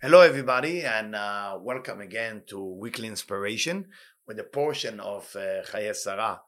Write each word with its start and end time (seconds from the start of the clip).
Hello, 0.00 0.20
everybody, 0.20 0.84
and 0.84 1.16
uh, 1.16 1.58
welcome 1.60 2.00
again 2.00 2.42
to 2.46 2.56
Weekly 2.62 3.08
Inspiration 3.08 3.88
with 4.28 4.38
a 4.38 4.44
portion 4.44 5.00
of 5.00 5.24
uh, 5.34 5.64
Chaye 5.64 5.92
Sarah. 5.92 6.40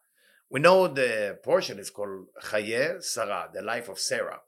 We 0.48 0.60
know 0.60 0.86
the 0.86 1.36
portion 1.42 1.80
is 1.80 1.90
called 1.90 2.26
Chaye 2.44 3.02
Sarah, 3.02 3.50
the 3.52 3.60
life 3.60 3.88
of 3.88 3.98
Sarah, 3.98 4.38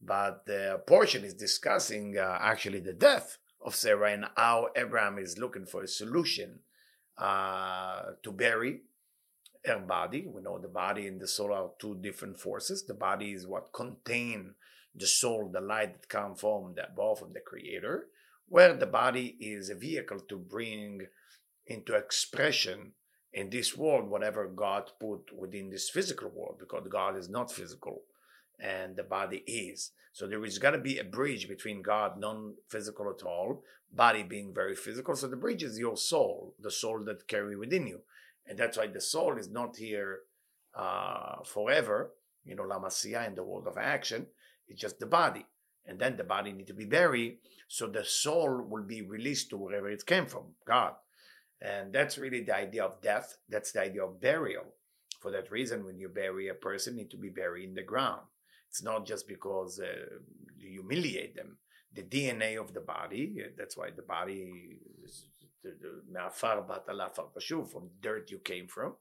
but 0.00 0.46
the 0.46 0.80
portion 0.86 1.22
is 1.22 1.34
discussing 1.34 2.16
uh, 2.16 2.38
actually 2.40 2.80
the 2.80 2.94
death 2.94 3.36
of 3.62 3.74
Sarah 3.74 4.12
and 4.12 4.24
how 4.34 4.68
Abraham 4.74 5.18
is 5.18 5.36
looking 5.36 5.66
for 5.66 5.82
a 5.82 5.86
solution 5.86 6.60
uh, 7.18 8.00
to 8.22 8.32
bury 8.32 8.80
her 9.66 9.80
body. 9.80 10.26
We 10.26 10.40
know 10.40 10.58
the 10.58 10.68
body 10.68 11.06
and 11.08 11.20
the 11.20 11.28
soul 11.28 11.52
are 11.52 11.72
two 11.78 11.98
different 12.00 12.40
forces. 12.40 12.86
The 12.86 12.94
body 12.94 13.32
is 13.32 13.46
what 13.46 13.74
contain 13.74 14.54
the 14.94 15.06
soul, 15.06 15.50
the 15.52 15.60
light 15.60 15.92
that 15.92 16.08
come 16.08 16.36
from 16.36 16.72
the 16.74 16.88
above 16.88 17.18
from 17.18 17.34
the 17.34 17.40
Creator, 17.40 18.06
where 18.50 18.74
the 18.74 18.86
body 18.86 19.36
is 19.40 19.70
a 19.70 19.74
vehicle 19.76 20.18
to 20.28 20.36
bring 20.36 21.06
into 21.66 21.94
expression 21.94 22.92
in 23.32 23.48
this 23.48 23.76
world 23.76 24.10
whatever 24.10 24.48
God 24.48 24.90
put 24.98 25.30
within 25.32 25.70
this 25.70 25.88
physical 25.88 26.28
world, 26.34 26.56
because 26.58 26.86
God 26.90 27.16
is 27.16 27.30
not 27.30 27.52
physical 27.52 28.02
and 28.58 28.96
the 28.96 29.04
body 29.04 29.44
is. 29.46 29.92
So 30.12 30.26
there 30.26 30.44
is 30.44 30.58
got 30.58 30.72
to 30.72 30.78
be 30.78 30.98
a 30.98 31.04
bridge 31.04 31.48
between 31.48 31.80
God, 31.80 32.18
non 32.18 32.54
physical 32.68 33.08
at 33.08 33.24
all, 33.24 33.62
body 33.92 34.24
being 34.24 34.52
very 34.52 34.74
physical. 34.74 35.14
So 35.14 35.28
the 35.28 35.36
bridge 35.36 35.62
is 35.62 35.78
your 35.78 35.96
soul, 35.96 36.54
the 36.60 36.72
soul 36.72 37.04
that 37.04 37.28
carry 37.28 37.56
within 37.56 37.86
you. 37.86 38.00
And 38.48 38.58
that's 38.58 38.76
why 38.76 38.88
the 38.88 39.00
soul 39.00 39.38
is 39.38 39.48
not 39.48 39.76
here 39.76 40.22
uh, 40.76 41.44
forever, 41.44 42.10
you 42.44 42.56
know, 42.56 42.64
Lamasia 42.64 43.28
in 43.28 43.36
the 43.36 43.44
world 43.44 43.68
of 43.68 43.78
action. 43.78 44.26
It's 44.66 44.80
just 44.80 44.98
the 44.98 45.06
body. 45.06 45.46
And 45.86 45.98
then 45.98 46.16
the 46.16 46.24
body 46.24 46.52
need 46.52 46.66
to 46.68 46.74
be 46.74 46.84
buried. 46.84 47.38
So 47.68 47.86
the 47.86 48.04
soul 48.04 48.66
will 48.68 48.82
be 48.82 49.02
released 49.02 49.50
to 49.50 49.56
wherever 49.56 49.88
it 49.88 50.06
came 50.06 50.26
from, 50.26 50.54
God. 50.66 50.94
And 51.60 51.92
that's 51.92 52.18
really 52.18 52.42
the 52.42 52.56
idea 52.56 52.84
of 52.84 53.02
death. 53.02 53.36
That's 53.48 53.72
the 53.72 53.82
idea 53.82 54.04
of 54.04 54.20
burial. 54.20 54.64
For 55.20 55.30
that 55.32 55.50
reason, 55.50 55.84
when 55.84 55.98
you 55.98 56.08
bury 56.08 56.48
a 56.48 56.54
person, 56.54 56.96
need 56.96 57.10
to 57.10 57.18
be 57.18 57.28
buried 57.28 57.68
in 57.68 57.74
the 57.74 57.82
ground. 57.82 58.22
It's 58.68 58.82
not 58.82 59.06
just 59.06 59.28
because 59.28 59.80
uh, 59.80 60.20
you 60.56 60.70
humiliate 60.70 61.34
them. 61.34 61.58
The 61.92 62.02
DNA 62.02 62.58
of 62.58 62.72
the 62.72 62.80
body, 62.80 63.36
that's 63.58 63.76
why 63.76 63.90
the 63.90 64.02
body 64.02 64.78
is 65.04 65.26
from 67.64 67.90
dirt 68.00 68.30
you 68.30 68.38
came 68.38 68.66
from. 68.66 68.94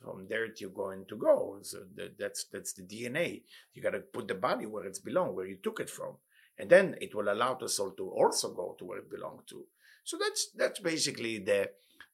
From 0.00 0.26
dirt 0.28 0.60
you're 0.60 0.70
going 0.70 1.06
to 1.06 1.16
go. 1.16 1.58
So 1.62 1.78
that's 2.18 2.44
that's 2.52 2.74
the 2.74 2.82
DNA. 2.82 3.42
You 3.72 3.82
got 3.82 3.90
to 3.90 4.00
put 4.00 4.28
the 4.28 4.34
body 4.34 4.66
where 4.66 4.84
it's 4.84 4.98
belong, 4.98 5.34
where 5.34 5.46
you 5.46 5.56
took 5.62 5.80
it 5.80 5.88
from, 5.88 6.16
and 6.58 6.70
then 6.70 6.96
it 7.00 7.14
will 7.14 7.32
allow 7.32 7.54
the 7.54 7.68
soul 7.68 7.90
to 7.92 8.08
also 8.10 8.52
go 8.52 8.76
to 8.78 8.84
where 8.84 8.98
it 8.98 9.10
belongs 9.10 9.42
to. 9.48 9.64
So 10.04 10.16
that's 10.18 10.50
that's 10.56 10.80
basically 10.80 11.38
the 11.38 11.70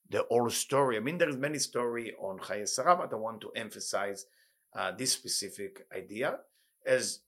the 0.08 0.24
whole 0.28 0.50
story. 0.50 0.96
I 0.96 1.00
mean, 1.00 1.18
there's 1.18 1.36
many 1.36 1.58
story 1.58 2.14
on 2.20 2.38
Chaye 2.38 2.68
Sarah, 2.68 2.96
but 2.96 3.12
I 3.12 3.16
want 3.16 3.40
to 3.42 3.50
emphasize 3.54 4.26
uh, 4.74 4.92
this 4.92 5.12
specific 5.12 5.86
idea. 5.96 6.38
As 6.86 7.20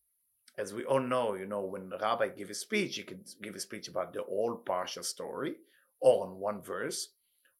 as 0.58 0.74
we 0.74 0.84
all 0.84 1.00
know, 1.00 1.34
you 1.34 1.46
know, 1.46 1.62
when 1.62 1.90
rabbi 2.00 2.28
give 2.28 2.50
a 2.50 2.54
speech, 2.54 2.96
he 2.96 3.02
can 3.02 3.24
give 3.42 3.54
a 3.54 3.60
speech 3.60 3.88
about 3.88 4.12
the 4.12 4.22
whole 4.22 4.56
partial 4.56 5.02
story, 5.02 5.54
or 6.00 6.26
on 6.26 6.38
one 6.38 6.60
verse, 6.60 7.08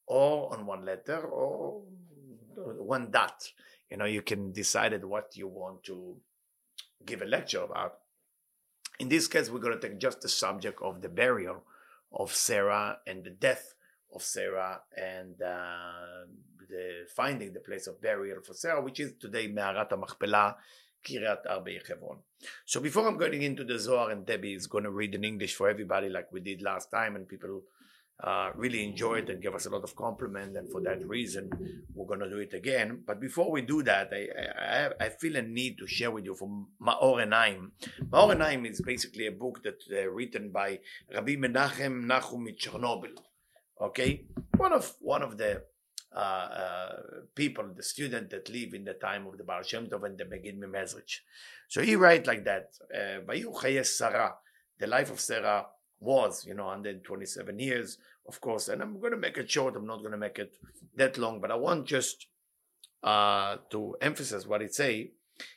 or 0.06 0.53
on 0.53 0.66
one 0.66 0.84
letter, 0.84 1.20
or 1.20 1.83
one 2.56 3.11
dot. 3.11 3.42
You 3.91 3.97
know, 3.97 4.05
you 4.05 4.22
can 4.22 4.53
decide 4.53 5.05
what 5.05 5.37
you 5.37 5.48
want 5.48 5.84
to 5.84 6.16
give 7.05 7.22
a 7.22 7.27
lecture 7.27 7.62
about. 7.62 7.98
In 8.98 9.08
this 9.08 9.26
case, 9.26 9.50
we're 9.50 9.60
going 9.60 9.78
to 9.78 9.88
take 9.88 9.98
just 9.98 10.20
the 10.20 10.28
subject 10.28 10.80
of 10.82 11.02
the 11.02 11.08
burial 11.08 11.64
of 12.12 12.34
Sarah 12.34 12.98
and 13.06 13.24
the 13.24 13.30
death 13.30 13.74
of 14.14 14.22
Sarah 14.22 14.80
and 14.96 15.41
uh, 15.41 16.26
the 16.69 17.06
finding 17.14 17.52
the 17.52 17.60
place 17.60 17.86
of 17.86 18.00
burial 18.00 18.41
for 18.42 18.54
Sarah, 18.54 18.82
which 18.82 19.00
is 19.00 19.12
today 19.20 19.47
Me'arat 19.47 19.91
HaMachpelah, 19.91 20.56
Kiryat 21.04 21.47
Arba 21.48 21.70
Hebron. 21.86 22.19
So 22.64 22.81
before 22.81 23.08
I'm 23.08 23.16
going 23.16 23.42
into 23.42 23.64
the 23.64 23.78
Zohar 23.78 24.10
and 24.10 24.26
Debbie 24.26 24.54
is 24.54 24.66
going 24.66 24.84
to 24.84 24.91
read 24.91 25.14
in 25.14 25.25
English 25.25 25.54
for 25.54 25.69
everybody 25.69 26.08
like 26.08 26.32
we 26.32 26.41
did 26.41 26.62
last 26.62 26.91
time 26.91 27.16
and 27.16 27.28
people 27.28 27.62
uh, 28.22 28.50
really 28.55 28.84
enjoyed 28.84 29.28
and 29.31 29.43
gave 29.43 29.55
us 29.55 29.66
a 29.66 29.71
lot 29.71 29.83
of 29.83 29.97
compliment 29.97 30.56
and 30.56 30.71
for 30.71 30.81
that 30.81 31.06
reason 31.09 31.50
we're 31.94 32.06
going 32.06 32.21
to 32.21 32.31
do 32.31 32.38
it 32.38 32.55
again. 32.55 33.03
But 33.06 33.21
before 33.21 33.50
we 33.50 33.62
do 33.62 33.83
that 33.83 34.10
I, 34.12 34.91
I, 35.00 35.06
I 35.06 35.09
feel 35.09 35.37
a 35.37 35.43
need 35.43 35.78
to 35.78 35.87
share 35.87 36.10
with 36.10 36.25
you 36.25 36.34
from 36.34 36.69
Maor 36.81 37.27
Enaim 37.27 37.72
Maor 38.11 38.34
Enaim 38.37 38.69
is 38.71 38.81
basically 38.81 39.27
a 39.27 39.32
book 39.32 39.62
that 39.65 39.81
uh, 39.93 40.09
written 40.11 40.50
by 40.50 40.78
Rabbi 41.12 41.37
Menachem 41.37 42.05
Nachum 42.05 42.47
Chernobyl 42.56 43.19
okay? 43.82 44.25
One 44.56 44.72
of 44.72 44.94
one 45.00 45.22
of 45.22 45.37
the 45.37 45.62
uh, 46.15 46.19
uh, 46.19 46.97
people, 47.34 47.65
the 47.75 47.82
student 47.82 48.31
that 48.31 48.49
live 48.50 48.75
in 48.75 48.84
the 48.84 48.94
time 48.94 49.27
of 49.27 49.38
the 49.38 49.44
Baal 49.44 49.62
Shem 49.62 49.87
Tov 49.87 50.05
and 50.05 50.19
the 50.19 50.25
Megid 50.25 50.59
Mimezrich. 50.59 51.21
So 51.69 51.81
he 51.81 51.97
write 51.97 52.27
like 52.27 52.44
that, 52.44 52.75
uh, 52.94 53.82
Sarah, 53.82 54.34
the 54.78 54.87
life 54.87 55.11
of 55.11 55.21
Sarah 55.21 55.66
was, 56.01 56.45
you 56.45 56.53
know, 56.53 56.66
127 56.66 57.59
years, 57.59 57.97
of 58.28 58.40
course. 58.41 58.68
And 58.68 58.81
I'm 58.81 59.00
going 59.00 59.12
to 59.12 59.18
make 59.18 59.38
it 59.38 59.50
short. 59.50 59.75
I'm 59.75 59.88
not 59.88 60.00
going 60.00 60.12
to 60.12 60.18
make 60.18 60.40
it 60.40 60.53
that 60.95 61.18
long, 61.18 61.41
but 61.41 61.51
I 61.51 61.56
want 61.56 61.85
just 61.85 62.28
uh, 63.03 63.57
to 63.72 63.95
emphasize 64.01 64.47
what 64.47 64.62
it 64.62 64.73
say. 64.73 65.12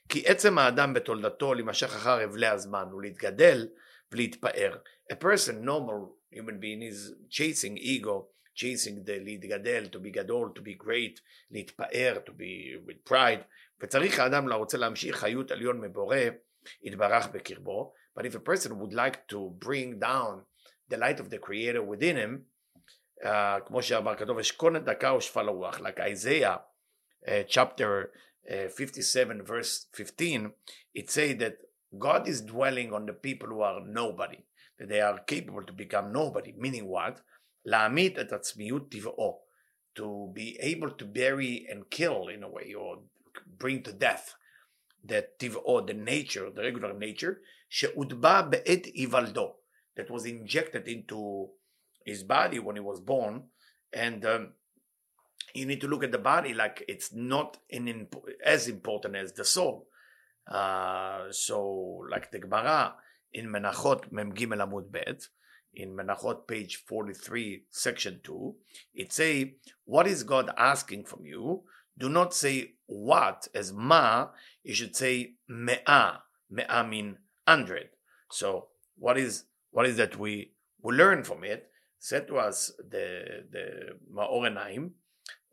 כי 0.09 0.23
עצם 0.27 0.59
האדם 0.59 0.95
בתולדתו 0.95 1.55
להימשך 1.55 1.87
אחר 1.87 2.25
אבלי 2.25 2.47
הזמן 2.47 2.85
ולהתגדל 2.93 3.69
ולהתפאר. 4.13 4.77
A 5.13 5.17
person, 5.17 5.65
normal 5.65 6.17
human 6.31 6.61
being, 6.61 6.83
is 6.83 7.13
chasing 7.31 7.79
ego, 7.79 8.27
chasing 8.55 9.05
the 9.05 9.19
להתגדל, 9.25 9.89
to 9.93 9.99
be 9.99 10.11
גדול, 10.11 10.53
to 10.55 10.61
be 10.61 10.75
great, 10.75 11.21
להתפאר, 11.51 12.19
to 12.27 12.31
be 12.31 12.77
with 12.87 13.11
pride, 13.11 13.45
וצריך 13.81 14.19
האדם 14.19 14.49
לרוצה 14.49 14.79
להמשיך 14.79 15.17
חיות 15.17 15.51
עליון 15.51 15.81
מבורא, 15.81 16.17
יתברך 16.83 17.27
בקרבו, 17.27 17.93
but 18.15 18.27
if 18.27 18.35
a 18.35 18.41
person 18.41 18.79
would 18.79 18.93
like 18.93 19.27
to 19.29 19.55
bring 19.59 19.99
down 19.99 20.43
the 20.89 20.97
light 20.97 21.21
of 21.21 21.31
the 21.31 21.39
creator 21.39 21.83
within 21.83 22.17
him, 22.17 22.45
uh, 23.25 23.61
כמו 23.67 23.83
שאמר 23.83 24.17
כתוב, 24.17 24.39
אשכונת 24.39 24.85
דקה 24.85 25.15
ושפל 25.15 25.49
הרוח, 25.49 25.81
like 25.81 26.01
Isaiah 26.01 26.59
uh, 27.27 27.43
chapter 27.47 28.11
uh, 28.49 28.69
57 28.69 29.43
verse 29.43 29.87
15, 29.93 30.53
it 30.95 31.11
say 31.11 31.33
that 31.35 31.57
God 31.99 32.29
is 32.29 32.41
dwelling 32.41 32.93
on 32.93 33.07
the 33.07 33.13
people 33.13 33.49
who 33.49 33.61
are 33.63 33.81
nobody, 33.85 34.39
that 34.79 34.89
they 34.89 35.01
are 35.01 35.19
capable 35.27 35.63
to 35.65 35.73
become 35.73 36.13
nobody, 36.13 36.55
meaning 36.57 36.87
what? 36.87 37.21
להעמיד 37.67 38.19
את 38.19 38.33
עצמיות 38.33 38.91
טבעו, 38.91 39.41
to 39.99 40.33
be 40.33 40.57
able 40.61 40.91
to 40.91 41.05
bury 41.05 41.67
and 41.69 41.91
kill 41.91 42.29
in 42.29 42.43
a 42.43 42.49
way, 42.49 42.75
or 42.75 43.03
bring 43.59 43.83
to 43.83 43.93
death 43.93 44.35
the 45.05 45.23
טבעו, 45.39 45.87
the 45.87 45.95
nature, 45.95 46.51
the 46.51 46.63
regular 46.63 46.95
nature, 46.95 47.41
שהוטבע 47.75 48.43
בעת 48.43 48.85
היוולדו, 48.85 49.57
that 49.97 50.11
was 50.11 50.25
injected 50.25 50.89
into 50.89 51.51
his 52.05 52.23
body 52.23 52.59
when 52.59 52.77
he 52.77 52.81
was 52.81 53.01
born, 53.01 53.45
and 53.93 54.25
um, 54.25 54.53
you 55.55 55.67
need 55.67 55.81
to 55.81 55.89
look 55.89 56.05
at 56.05 56.13
the 56.13 56.19
body 56.19 56.55
like 56.55 56.85
it's 56.89 57.13
not 57.13 57.59
in, 57.69 58.07
as 58.45 58.69
important 58.69 59.17
as 59.17 59.33
the 59.33 59.45
soul. 59.45 59.89
Uh, 60.49 61.31
so, 61.31 62.05
like 62.11 62.31
the 62.31 62.39
Gemara 62.39 62.95
in 63.33 63.47
Menachot 63.49 64.11
Mem 64.11 64.33
Gimel 64.33 64.67
Amud 64.67 64.91
Bet, 64.91 65.27
in 65.75 65.95
Menachot 65.95 66.49
page 66.49 66.83
43, 66.87 67.65
section 67.71 68.21
2, 68.25 68.55
it 68.95 69.13
say, 69.13 69.55
What 69.85 70.07
is 70.07 70.25
God 70.25 70.51
asking 70.57 71.05
from 71.05 71.25
you? 71.25 71.63
Do 71.97 72.09
not 72.09 72.35
say 72.35 72.73
what 72.87 73.47
as 73.55 73.73
ma, 73.73 74.29
you 74.65 74.75
should 74.75 74.97
say 74.97 75.35
me'ah. 75.49 76.23
Me'ah 76.51 76.85
mean 76.85 77.19
hundred. 77.48 77.90
So 78.32 78.68
what 78.98 79.18
is 79.18 79.46
what 79.72 79.86
is 79.86 79.98
that 79.98 80.18
we 80.18 80.52
we 80.82 80.94
learn 80.94 81.24
from 81.24 81.44
it? 81.44 81.70
Said 82.00 82.28
to 82.28 82.38
us 82.38 82.72
the 82.78 83.46
the 83.52 83.98
Maor 84.14 84.50
Enaim 84.50 84.92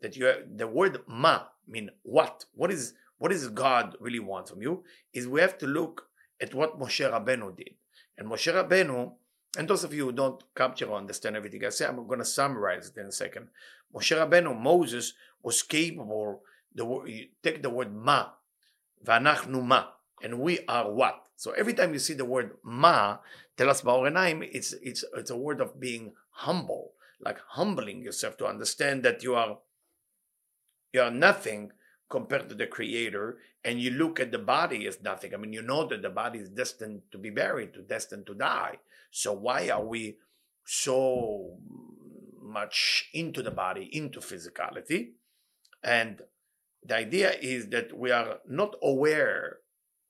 that 0.01 0.15
you 0.15 0.31
the 0.55 0.67
word 0.67 0.99
ma 1.07 1.43
mean 1.67 1.89
what? 2.03 2.45
What 2.53 2.71
is 2.71 2.93
what 3.17 3.31
is 3.31 3.47
God 3.49 3.95
really 3.99 4.19
want 4.19 4.49
from 4.49 4.61
you? 4.61 4.83
Is 5.13 5.27
we 5.27 5.41
have 5.41 5.57
to 5.59 5.67
look 5.67 6.07
at 6.41 6.53
what 6.53 6.79
Moshe 6.79 7.09
Rabbeinu 7.09 7.55
did. 7.55 7.75
And 8.17 8.27
Moshe 8.27 8.53
Rabbeinu 8.53 9.13
and 9.57 9.67
those 9.67 9.83
of 9.83 9.93
you 9.93 10.05
who 10.05 10.11
don't 10.11 10.43
capture 10.55 10.85
or 10.85 10.97
understand 10.97 11.35
everything 11.35 11.63
I 11.63 11.69
say, 11.69 11.85
I'm 11.85 12.07
going 12.07 12.19
to 12.19 12.25
summarize 12.25 12.89
it 12.89 12.99
in 12.99 13.05
a 13.07 13.11
second. 13.11 13.49
Moshe 13.95 14.15
Rabbeinu, 14.15 14.59
Moses, 14.59 15.13
was 15.43 15.61
capable, 15.61 16.41
the 16.73 17.29
take 17.43 17.61
the 17.61 17.69
word 17.69 17.93
ma, 17.93 18.29
v'anachnu 19.05 19.63
ma, 19.63 19.85
and 20.23 20.39
we 20.39 20.59
are 20.67 20.91
what? 20.91 21.27
So 21.43 21.51
every 21.51 21.73
time 21.73 21.93
you 21.93 21.99
see 21.99 22.13
the 22.13 22.25
word 22.25 22.51
ma, 22.63 23.17
tell 23.57 23.69
us 23.69 23.81
Maor 23.81 24.09
Enaim, 24.09 24.47
it's, 24.51 24.73
it's, 24.81 25.03
it's 25.15 25.31
a 25.31 25.37
word 25.37 25.59
of 25.61 25.79
being 25.79 26.13
humble, 26.29 26.93
like 27.19 27.39
humbling 27.49 28.01
yourself 28.01 28.37
to 28.37 28.47
understand 28.47 29.03
that 29.03 29.23
you 29.23 29.35
are, 29.35 29.57
you 30.93 31.01
are 31.01 31.11
nothing 31.11 31.71
compared 32.09 32.49
to 32.49 32.55
the 32.55 32.67
creator 32.67 33.37
and 33.63 33.81
you 33.81 33.91
look 33.91 34.19
at 34.19 34.31
the 34.31 34.37
body 34.37 34.85
as 34.85 35.01
nothing 35.01 35.33
i 35.33 35.37
mean 35.37 35.51
you 35.51 35.63
know 35.63 35.87
that 35.87 36.03
the 36.03 36.09
body 36.09 36.37
is 36.37 36.49
destined 36.49 37.01
to 37.11 37.17
be 37.17 37.31
buried 37.31 37.73
to 37.73 37.81
destined 37.81 38.27
to 38.27 38.35
die 38.35 38.77
so 39.09 39.33
why 39.33 39.69
are 39.69 39.83
we 39.83 40.17
so 40.65 41.57
much 42.53 43.09
into 43.13 43.41
the 43.41 43.51
body, 43.51 43.89
into 43.91 44.19
physicality. 44.19 45.11
And 45.83 46.21
the 46.85 46.95
idea 46.95 47.33
is 47.41 47.67
that 47.69 47.97
we 47.97 48.11
are 48.11 48.37
not 48.47 48.75
aware 48.81 49.57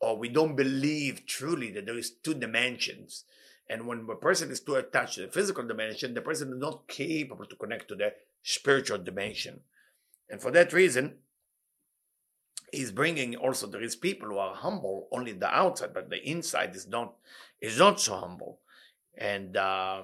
or 0.04 0.18
we 0.18 0.28
don't 0.28 0.58
believe 0.58 1.26
truly 1.26 1.72
that 1.72 1.86
there 1.86 1.98
is 1.98 2.12
two 2.12 2.34
dimensions. 2.34 3.24
And 3.70 3.88
when 3.88 4.06
a 4.12 4.16
person 4.16 4.52
is 4.52 4.60
too 4.60 4.76
attached 4.76 5.16
to 5.16 5.22
the 5.22 5.28
physical 5.30 5.66
dimension, 5.66 6.14
the 6.14 6.22
person 6.22 6.52
is 6.52 6.60
not 6.60 6.90
capable 6.90 7.46
to 7.46 7.56
connect 7.56 7.88
to 7.88 7.96
the 7.96 8.12
spiritual 8.42 8.98
dimension. 8.98 9.62
And 10.30 10.42
for 10.42 10.52
that 10.52 10.74
reason, 10.74 11.20
he's 12.74 12.92
bringing 12.92 13.38
also 13.38 13.66
there 13.66 13.82
is 13.82 13.96
people 13.96 14.28
who 14.28 14.38
are 14.40 14.54
humble 14.54 15.08
only 15.14 15.32
the 15.32 15.48
outside, 15.48 15.94
but 15.94 16.10
the 16.10 16.22
inside 16.30 16.76
is 16.76 16.86
not 16.86 17.14
is 17.62 17.80
not 17.80 18.02
so 18.02 18.18
humble. 18.18 18.60
And 19.18 19.56
uh, 19.56 20.02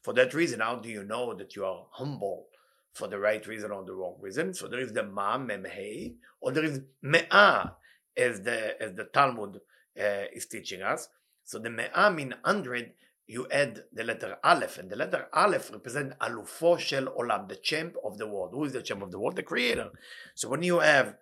for 0.00 0.14
that 0.14 0.32
reason, 0.32 0.60
how 0.60 0.76
do 0.76 0.88
you 0.88 1.04
know 1.04 1.34
that 1.34 1.54
you 1.54 1.66
are 1.66 1.84
humble 1.90 2.46
for 2.94 3.08
the 3.08 3.18
right 3.18 3.46
reason 3.46 3.72
or 3.72 3.84
the 3.84 3.92
wrong 3.92 4.16
reason? 4.20 4.54
So 4.54 4.68
there 4.68 4.80
is 4.80 4.94
the 4.94 5.02
ma 5.02 5.36
memhei, 5.36 6.14
or 6.40 6.52
there 6.52 6.64
is 6.64 6.80
me'ah, 7.02 7.74
as 8.16 8.42
the 8.42 8.80
as 8.82 8.94
the 8.94 9.04
Talmud 9.04 9.56
uh, 9.98 10.24
is 10.32 10.46
teaching 10.46 10.82
us. 10.82 11.08
So 11.44 11.58
the 11.58 11.70
me'ah 11.70 12.10
mean 12.10 12.34
hundred. 12.44 12.92
You 13.26 13.46
add 13.50 13.84
the 13.90 14.04
letter 14.04 14.36
aleph, 14.44 14.76
and 14.76 14.90
the 14.90 14.96
letter 14.96 15.28
aleph 15.32 15.72
represents 15.72 16.14
alufo 16.20 16.78
shel 16.78 17.06
olam, 17.06 17.48
the 17.48 17.56
champ 17.56 17.96
of 18.04 18.18
the 18.18 18.26
world. 18.26 18.50
Who 18.52 18.64
is 18.64 18.72
the 18.74 18.82
champ 18.82 19.02
of 19.02 19.10
the 19.10 19.18
world? 19.18 19.36
The 19.36 19.42
creator. 19.42 19.90
So 20.34 20.50
when 20.50 20.62
you 20.62 20.80
have 20.80 21.16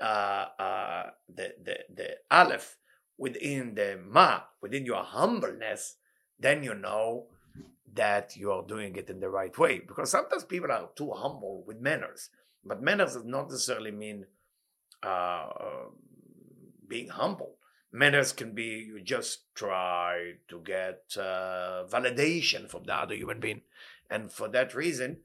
uh, 0.00 0.46
uh, 0.58 1.10
the, 1.32 1.54
the 1.62 1.76
the 1.94 2.08
aleph 2.30 2.76
within 3.16 3.74
the 3.76 4.00
ma, 4.04 4.40
within 4.60 4.84
your 4.84 5.04
humbleness, 5.04 5.96
then 6.40 6.64
you 6.64 6.74
know 6.74 7.26
that 7.94 8.36
you 8.36 8.50
are 8.50 8.64
doing 8.66 8.96
it 8.96 9.08
in 9.08 9.20
the 9.20 9.30
right 9.30 9.56
way. 9.56 9.78
Because 9.78 10.10
sometimes 10.10 10.44
people 10.44 10.72
are 10.72 10.88
too 10.96 11.12
humble 11.12 11.62
with 11.66 11.80
manners, 11.80 12.30
but 12.64 12.82
manners 12.82 13.14
does 13.14 13.24
not 13.24 13.48
necessarily 13.48 13.92
mean 13.92 14.26
uh, 15.04 15.46
being 16.88 17.08
humble. 17.08 17.56
Manners 17.92 18.32
can 18.32 18.52
be 18.54 18.84
you 18.86 19.00
just 19.00 19.54
try 19.54 20.34
to 20.48 20.60
get 20.60 21.02
uh, 21.16 21.84
validation 21.88 22.68
from 22.68 22.84
the 22.84 22.94
other 22.94 23.14
human 23.14 23.40
being, 23.40 23.62
and 24.10 24.30
for 24.30 24.48
that 24.48 24.74
reason, 24.74 25.18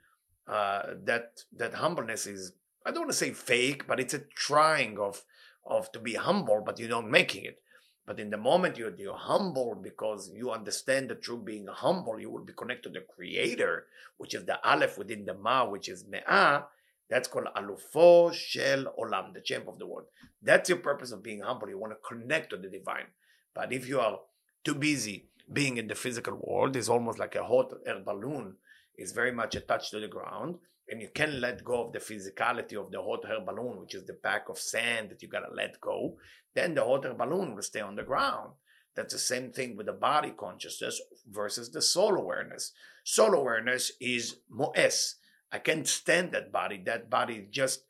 uh, 0.47 0.83
that 1.03 1.43
that 1.55 1.73
humbleness 1.73 2.25
is 2.25 2.53
I 2.85 2.91
don't 2.91 3.01
want 3.01 3.11
to 3.11 3.17
say 3.17 3.31
fake, 3.31 3.87
but 3.87 3.99
it's 3.99 4.13
a 4.13 4.19
trying 4.19 4.97
of 4.97 5.23
of 5.65 5.91
to 5.93 5.99
be 5.99 6.15
humble, 6.15 6.61
but 6.65 6.79
you're 6.79 6.89
not 6.89 7.09
making 7.09 7.45
it. 7.45 7.59
But 8.05 8.19
in 8.19 8.29
the 8.29 8.37
moment 8.37 8.77
you're, 8.77 8.93
you're 8.95 9.15
humble 9.15 9.75
because 9.75 10.29
you 10.33 10.51
understand 10.51 11.09
that 11.09 11.23
through 11.23 11.43
being 11.43 11.67
humble, 11.67 12.19
you 12.19 12.29
will 12.29 12.43
be 12.43 12.53
connected 12.53 12.93
to 12.93 12.99
the 12.99 13.05
creator, 13.05 13.85
which 14.17 14.33
is 14.33 14.45
the 14.45 14.59
Aleph 14.67 14.97
within 14.97 15.25
the 15.25 15.33
Ma, 15.33 15.65
which 15.65 15.87
is 15.87 16.05
Me'ah. 16.05 16.65
That's 17.13 17.27
called 17.27 17.45
Alufo 17.55 18.33
Shel 18.33 18.91
Olam, 18.97 19.35
the 19.35 19.41
champ 19.41 19.67
of 19.67 19.77
the 19.77 19.85
world. 19.85 20.07
That's 20.41 20.69
your 20.69 20.79
purpose 20.79 21.11
of 21.11 21.21
being 21.21 21.41
humble. 21.41 21.69
You 21.69 21.77
want 21.77 21.93
to 21.93 22.07
connect 22.07 22.49
to 22.49 22.57
the 22.57 22.69
divine. 22.69 23.05
But 23.53 23.71
if 23.71 23.87
you 23.87 23.99
are 23.99 24.17
too 24.63 24.73
busy 24.73 25.27
being 25.51 25.77
in 25.77 25.85
the 25.87 25.93
physical 25.93 26.39
world, 26.41 26.75
it's 26.75 26.89
almost 26.89 27.19
like 27.19 27.35
a 27.35 27.43
hot 27.43 27.71
air 27.85 27.99
balloon, 28.03 28.55
is 28.97 29.11
very 29.11 29.31
much 29.31 29.53
attached 29.53 29.91
to 29.91 29.99
the 29.99 30.07
ground 30.07 30.55
and 30.89 31.01
you 31.01 31.09
can 31.13 31.39
let 31.39 31.63
go 31.63 31.85
of 31.85 31.93
the 31.93 31.99
physicality 31.99 32.83
of 32.83 32.89
the 32.89 32.99
hot 32.99 33.25
air 33.29 33.45
balloon, 33.45 33.81
which 33.81 33.93
is 33.93 34.07
the 34.07 34.15
pack 34.15 34.49
of 34.49 34.57
sand 34.57 35.11
that 35.11 35.21
you 35.21 35.27
gotta 35.27 35.53
let 35.53 35.79
go, 35.81 36.17
then 36.55 36.73
the 36.73 36.83
hot 36.83 37.05
air 37.05 37.13
balloon 37.13 37.53
will 37.53 37.61
stay 37.61 37.81
on 37.81 37.95
the 37.95 38.01
ground. 38.01 38.53
That's 38.95 39.13
the 39.13 39.19
same 39.19 39.51
thing 39.51 39.77
with 39.77 39.85
the 39.85 39.93
body 39.93 40.33
consciousness 40.35 40.99
versus 41.29 41.69
the 41.69 41.81
soul 41.83 42.15
awareness. 42.15 42.71
Soul 43.03 43.35
awareness 43.35 43.91
is 44.01 44.37
mo'es. 44.49 45.17
I 45.53 45.59
can't 45.59 45.87
stand 45.87 46.31
that 46.31 46.51
body. 46.51 46.81
That 46.83 47.11
body 47.11 47.35
is 47.35 47.47
just 47.51 47.83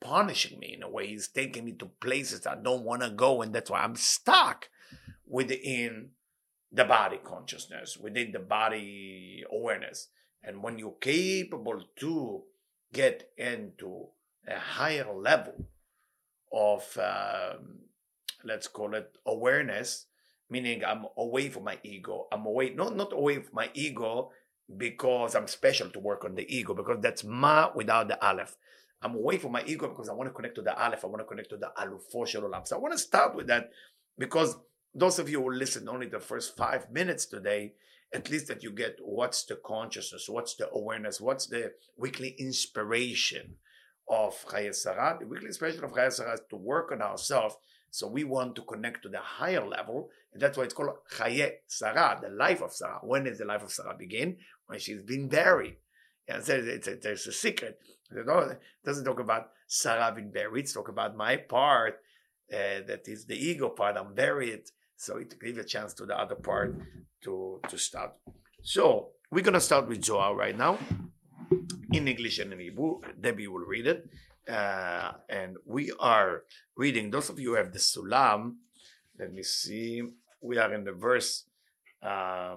punishing 0.00 0.58
me 0.58 0.72
in 0.72 0.82
a 0.82 0.88
way. 0.88 1.08
He's 1.08 1.28
taking 1.28 1.66
me 1.66 1.72
to 1.72 1.84
places 2.00 2.46
I 2.46 2.54
don't 2.54 2.82
want 2.82 3.02
to 3.02 3.10
go, 3.10 3.42
and 3.42 3.54
that's 3.54 3.70
why 3.70 3.82
I'm 3.82 3.94
stuck 3.94 4.70
within 5.26 6.12
the 6.72 6.84
body 6.84 7.20
consciousness, 7.22 7.98
within 7.98 8.32
the 8.32 8.38
body 8.38 9.44
awareness. 9.52 10.08
And 10.42 10.62
when 10.62 10.78
you're 10.78 10.96
capable 10.98 11.82
to 11.96 12.42
get 12.94 13.28
into 13.36 14.06
a 14.48 14.58
higher 14.58 15.12
level 15.12 15.66
of, 16.50 16.96
um, 16.96 17.80
let's 18.42 18.66
call 18.66 18.94
it 18.94 19.18
awareness, 19.26 20.06
meaning 20.48 20.82
I'm 20.82 21.04
away 21.18 21.50
from 21.50 21.64
my 21.64 21.78
ego. 21.82 22.28
I'm 22.32 22.46
away, 22.46 22.70
not, 22.70 22.96
not 22.96 23.12
away 23.12 23.36
from 23.36 23.54
my 23.54 23.68
ego 23.74 24.30
because 24.76 25.34
I'm 25.34 25.48
special 25.48 25.90
to 25.90 25.98
work 25.98 26.24
on 26.24 26.34
the 26.34 26.46
ego, 26.54 26.74
because 26.74 26.98
that's 27.00 27.24
ma 27.24 27.70
without 27.74 28.08
the 28.08 28.24
aleph. 28.24 28.56
I'm 29.02 29.14
away 29.14 29.38
from 29.38 29.52
my 29.52 29.64
ego 29.66 29.88
because 29.88 30.08
I 30.08 30.12
want 30.12 30.28
to 30.28 30.34
connect 30.34 30.56
to 30.56 30.62
the 30.62 30.78
aleph. 30.78 31.04
I 31.04 31.08
want 31.08 31.20
to 31.20 31.24
connect 31.24 31.50
to 31.50 31.56
the 31.56 31.72
alufo 31.78 32.26
olam. 32.36 32.66
So 32.66 32.76
I 32.76 32.78
want 32.78 32.92
to 32.92 32.98
start 32.98 33.34
with 33.34 33.46
that 33.46 33.70
because 34.18 34.56
those 34.94 35.18
of 35.18 35.28
you 35.28 35.42
who 35.42 35.50
listen 35.50 35.88
only 35.88 36.06
the 36.06 36.20
first 36.20 36.56
five 36.56 36.90
minutes 36.90 37.24
today, 37.26 37.72
at 38.12 38.28
least 38.30 38.48
that 38.48 38.62
you 38.62 38.72
get 38.72 38.96
what's 39.00 39.44
the 39.44 39.56
consciousness, 39.64 40.28
what's 40.28 40.54
the 40.56 40.68
awareness, 40.70 41.20
what's 41.20 41.46
the 41.46 41.72
weekly 41.96 42.34
inspiration 42.38 43.54
of 44.08 44.34
Chayei 44.46 44.74
Sarah. 44.74 45.16
The 45.18 45.26
weekly 45.26 45.46
inspiration 45.46 45.84
of 45.84 45.92
Chayei 45.92 46.12
Sarah 46.12 46.34
is 46.34 46.40
to 46.50 46.56
work 46.56 46.90
on 46.92 47.00
ourselves. 47.00 47.56
So 47.90 48.06
we 48.06 48.24
want 48.24 48.54
to 48.56 48.62
connect 48.62 49.02
to 49.02 49.08
the 49.08 49.18
higher 49.18 49.66
level, 49.66 50.10
and 50.32 50.40
that's 50.40 50.56
why 50.56 50.64
it's 50.64 50.74
called 50.74 50.90
Chayei 51.12 51.50
Sarah, 51.66 52.18
the 52.22 52.28
life 52.28 52.62
of 52.62 52.72
Sarah. 52.72 53.00
When 53.02 53.24
does 53.24 53.38
the 53.38 53.44
life 53.44 53.62
of 53.62 53.72
Sarah 53.72 53.96
begin? 53.98 54.36
When 54.66 54.78
she's 54.78 55.02
been 55.02 55.28
buried. 55.28 55.76
Yeah, 56.28 56.40
so 56.40 56.54
it's 56.54 56.86
a, 56.86 56.96
there's 56.96 57.26
a 57.26 57.32
secret. 57.32 57.80
It 58.12 58.58
doesn't 58.84 59.04
talk 59.04 59.20
about 59.20 59.50
Sarah 59.66 60.12
being 60.14 60.30
buried. 60.30 60.64
It's 60.64 60.72
talk 60.72 60.88
about 60.88 61.16
my 61.16 61.36
part, 61.36 62.00
uh, 62.52 62.82
that 62.86 63.02
is 63.06 63.26
the 63.26 63.36
ego 63.36 63.68
part. 63.68 63.96
I'm 63.96 64.14
buried 64.14 64.62
so 64.96 65.16
it 65.16 65.34
gives 65.40 65.58
a 65.58 65.64
chance 65.64 65.94
to 65.94 66.04
the 66.04 66.18
other 66.18 66.34
part 66.34 66.76
to, 67.22 67.60
to 67.68 67.78
start. 67.78 68.12
So 68.62 69.12
we're 69.30 69.42
to 69.42 69.60
start 69.60 69.88
with 69.88 70.04
Zohar 70.04 70.34
right 70.34 70.56
now 70.56 70.78
in 71.92 72.06
English 72.06 72.38
and 72.38 72.52
in 72.52 72.60
Hebrew. 72.60 73.00
Debbie 73.18 73.48
will 73.48 73.64
read 73.66 73.86
it. 73.86 74.06
Uh, 74.50 75.12
and 75.28 75.56
we 75.64 75.92
are 76.00 76.42
reading, 76.76 77.10
those 77.10 77.30
of 77.30 77.38
you 77.38 77.50
who 77.50 77.56
have 77.56 77.72
the 77.72 77.78
Sulam, 77.78 78.56
let 79.18 79.32
me 79.32 79.44
see, 79.44 80.02
we 80.40 80.58
are 80.58 80.74
in 80.74 80.82
the 80.82 80.92
verse 80.92 81.44
uh, 82.02 82.56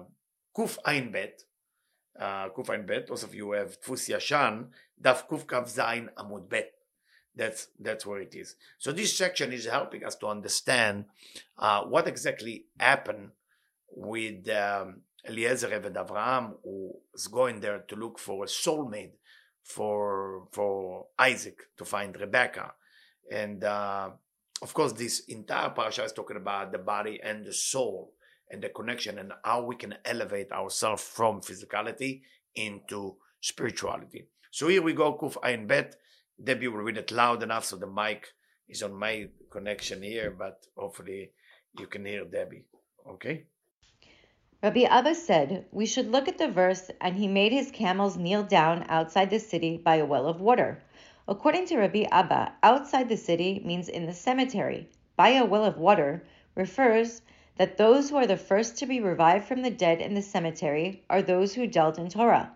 Kuf 0.56 0.76
Ayin 0.84 1.12
Bet. 1.12 1.42
Uh, 2.18 2.48
Kuf 2.48 2.66
Ayin 2.66 2.86
Bet, 2.86 3.06
those 3.06 3.22
of 3.22 3.34
you 3.34 3.46
who 3.46 3.52
have 3.52 3.80
Tfus 3.80 4.08
Yashan, 4.08 4.66
Daf 5.00 5.28
Kuf 5.28 5.46
Kav 5.46 5.68
Zain 5.68 6.10
Amud 6.18 6.48
Bet. 6.48 6.72
That's 7.36 7.68
that's 7.80 8.06
where 8.06 8.20
it 8.20 8.34
is. 8.34 8.54
So 8.78 8.92
this 8.92 9.16
section 9.16 9.52
is 9.52 9.66
helping 9.66 10.04
us 10.04 10.14
to 10.16 10.28
understand 10.28 11.06
uh, 11.58 11.82
what 11.82 12.06
exactly 12.06 12.66
happened 12.78 13.30
with 13.90 14.48
um, 14.48 15.02
Eliezer 15.28 15.68
Eved 15.68 15.94
Avraham, 15.94 16.54
who 16.62 16.92
is 17.12 17.26
going 17.26 17.60
there 17.60 17.80
to 17.88 17.96
look 17.96 18.18
for 18.20 18.44
a 18.44 18.46
soulmate 18.46 19.14
for 19.64 20.46
for 20.52 21.06
Isaac 21.18 21.58
to 21.78 21.84
find 21.84 22.18
Rebecca, 22.20 22.74
and 23.30 23.64
uh, 23.64 24.10
of 24.62 24.74
course 24.74 24.92
this 24.92 25.20
entire 25.28 25.70
parasha 25.70 26.04
is 26.04 26.12
talking 26.12 26.36
about 26.36 26.70
the 26.70 26.78
body 26.78 27.20
and 27.22 27.44
the 27.44 27.52
soul 27.52 28.12
and 28.50 28.62
the 28.62 28.68
connection 28.68 29.18
and 29.18 29.32
how 29.42 29.62
we 29.64 29.74
can 29.74 29.94
elevate 30.04 30.52
ourselves 30.52 31.02
from 31.02 31.40
physicality 31.40 32.22
into 32.54 33.16
spirituality. 33.40 34.28
So 34.50 34.68
here 34.68 34.82
we 34.82 34.92
go, 34.92 35.18
Kuf 35.18 35.36
Ayin 35.42 35.66
Bet. 35.66 35.96
Debbie 36.42 36.68
will 36.68 36.78
read 36.78 36.98
it 36.98 37.10
loud 37.10 37.42
enough 37.42 37.64
so 37.64 37.76
the 37.76 37.86
mic 37.86 38.28
is 38.68 38.82
on 38.82 38.94
my 38.94 39.28
connection 39.50 40.02
here, 40.02 40.30
but 40.30 40.66
hopefully 40.76 41.30
you 41.78 41.86
can 41.86 42.04
hear 42.04 42.24
Debbie. 42.24 42.64
Okay? 43.08 43.46
Rabbi 44.64 44.84
Abba 44.84 45.14
said, 45.14 45.66
We 45.72 45.84
should 45.84 46.10
look 46.10 46.26
at 46.26 46.38
the 46.38 46.48
verse, 46.48 46.90
and 46.98 47.16
he 47.16 47.28
made 47.28 47.52
his 47.52 47.70
camels 47.70 48.16
kneel 48.16 48.42
down 48.42 48.86
outside 48.88 49.28
the 49.28 49.38
city 49.38 49.76
by 49.76 49.96
a 49.96 50.06
well 50.06 50.26
of 50.26 50.40
water. 50.40 50.82
According 51.28 51.66
to 51.66 51.76
Rabbi 51.76 52.06
Abba, 52.10 52.54
outside 52.62 53.10
the 53.10 53.18
city 53.18 53.60
means 53.62 53.90
in 53.90 54.06
the 54.06 54.14
cemetery. 54.14 54.88
By 55.16 55.32
a 55.32 55.44
well 55.44 55.66
of 55.66 55.76
water 55.76 56.24
refers 56.54 57.20
that 57.58 57.76
those 57.76 58.08
who 58.08 58.16
are 58.16 58.26
the 58.26 58.38
first 58.38 58.78
to 58.78 58.86
be 58.86 59.00
revived 59.00 59.44
from 59.44 59.60
the 59.60 59.68
dead 59.68 60.00
in 60.00 60.14
the 60.14 60.22
cemetery 60.22 61.02
are 61.10 61.20
those 61.20 61.52
who 61.52 61.66
dealt 61.66 61.98
in 61.98 62.08
Torah. 62.08 62.50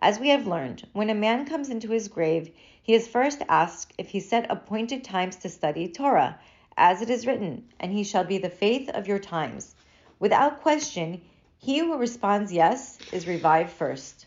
As 0.00 0.18
we 0.18 0.30
have 0.30 0.48
learned, 0.48 0.88
when 0.92 1.08
a 1.08 1.14
man 1.14 1.46
comes 1.46 1.70
into 1.70 1.92
his 1.92 2.08
grave, 2.08 2.50
he 2.82 2.94
is 2.94 3.06
first 3.06 3.42
asked 3.48 3.92
if 3.96 4.08
he 4.08 4.18
set 4.18 4.50
appointed 4.50 5.04
times 5.04 5.36
to 5.36 5.48
study 5.48 5.86
Torah, 5.86 6.36
as 6.76 7.00
it 7.00 7.10
is 7.10 7.28
written, 7.28 7.68
and 7.78 7.92
he 7.92 8.02
shall 8.02 8.24
be 8.24 8.38
the 8.38 8.50
faith 8.50 8.88
of 8.88 9.06
your 9.06 9.20
times. 9.20 9.76
Without 10.18 10.60
question, 10.60 11.20
he 11.64 11.78
who 11.78 11.96
responds 11.96 12.52
yes 12.52 12.98
is 13.10 13.26
revived 13.26 13.70
first. 13.70 14.26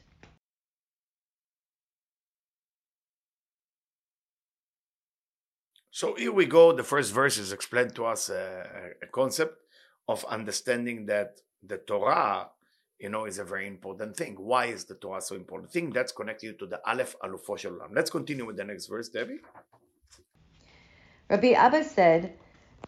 So 5.92 6.16
here 6.16 6.32
we 6.32 6.46
go. 6.46 6.74
The 6.74 6.84
first 6.84 7.14
verse 7.14 7.38
is 7.38 7.52
explained 7.52 7.94
to 7.96 8.06
us 8.06 8.30
uh, 8.30 8.34
a, 8.34 9.06
a 9.06 9.08
concept 9.08 9.56
of 10.08 10.26
understanding 10.26 11.06
that 11.08 11.40
the 11.62 11.78
Torah 11.78 12.50
you 13.00 13.10
know, 13.10 13.26
is 13.26 13.38
a 13.38 13.44
very 13.44 13.68
important 13.68 14.18
thing. 14.18 14.36
Why 14.40 14.66
is 14.66 14.86
the 14.86 14.96
Torah 14.96 15.22
so 15.22 15.36
important 15.36 15.72
thing? 15.72 15.92
That's 15.92 16.12
connected 16.12 16.58
to 16.60 16.66
the 16.66 16.80
Aleph 16.90 17.16
Alufo 17.24 17.58
Shel 17.58 17.74
Olam. 17.74 17.94
Let's 17.94 18.10
continue 18.10 18.46
with 18.46 18.58
the 18.58 18.64
next 18.64 18.88
verse, 18.88 19.10
Debbie. 19.10 19.40
Rabbi 21.30 21.52
Abba 21.52 21.84
said 21.84 22.34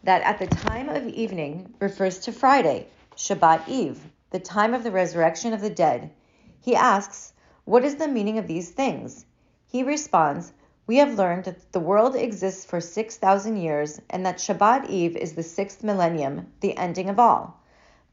that 0.04 0.22
at 0.24 0.40
the 0.40 0.48
time 0.48 0.90
of 0.90 1.08
evening 1.08 1.74
refers 1.80 2.18
to 2.20 2.32
Friday, 2.32 2.88
Shabbat 3.16 3.68
Eve, 3.68 4.02
the 4.32 4.40
time 4.40 4.74
of 4.74 4.84
the 4.84 4.92
resurrection 4.92 5.54
of 5.54 5.62
the 5.62 5.70
dead. 5.70 6.12
He 6.60 6.76
asks, 6.76 7.34
What 7.66 7.84
is 7.84 7.96
the 7.96 8.08
meaning 8.08 8.38
of 8.38 8.48
these 8.48 8.70
things? 8.70 9.26
He 9.66 9.84
responds, 9.84 10.54
We 10.86 10.98
have 10.98 11.18
learned 11.18 11.46
that 11.46 11.72
the 11.72 11.80
world 11.80 12.16
exists 12.16 12.66
for 12.66 12.82
6,000 12.82 13.58
years 13.58 14.02
and 14.10 14.26
that 14.26 14.38
Shabbat 14.38 14.90
Eve 14.90 15.16
is 15.16 15.34
the 15.34 15.44
sixth 15.44 15.84
millennium, 15.84 16.52
the 16.60 16.78
ending 16.78 17.10
of 17.10 17.20
all. 17.20 17.60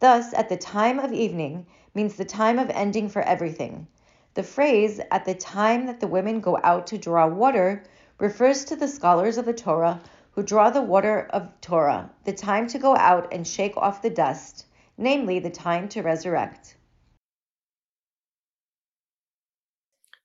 Thus, 0.00 0.32
at 0.34 0.48
the 0.48 0.56
time 0.56 0.98
of 0.98 1.12
evening 1.12 1.66
means 1.94 2.16
the 2.16 2.24
time 2.24 2.58
of 2.58 2.70
ending 2.70 3.08
for 3.08 3.22
everything. 3.22 3.86
The 4.34 4.42
phrase, 4.42 5.00
at 5.10 5.24
the 5.24 5.34
time 5.34 5.86
that 5.86 6.00
the 6.00 6.06
women 6.06 6.40
go 6.40 6.60
out 6.62 6.86
to 6.88 6.98
draw 6.98 7.26
water, 7.26 7.82
refers 8.18 8.66
to 8.66 8.76
the 8.76 8.88
scholars 8.88 9.38
of 9.38 9.46
the 9.46 9.54
Torah 9.54 10.00
who 10.32 10.42
draw 10.42 10.68
the 10.68 10.82
water 10.82 11.26
of 11.30 11.48
Torah, 11.62 12.10
the 12.24 12.32
time 12.34 12.66
to 12.66 12.78
go 12.78 12.94
out 12.94 13.32
and 13.32 13.46
shake 13.46 13.74
off 13.78 14.02
the 14.02 14.10
dust, 14.10 14.65
namely 14.98 15.38
the 15.38 15.50
time 15.50 15.88
to 15.88 16.02
resurrect. 16.02 16.76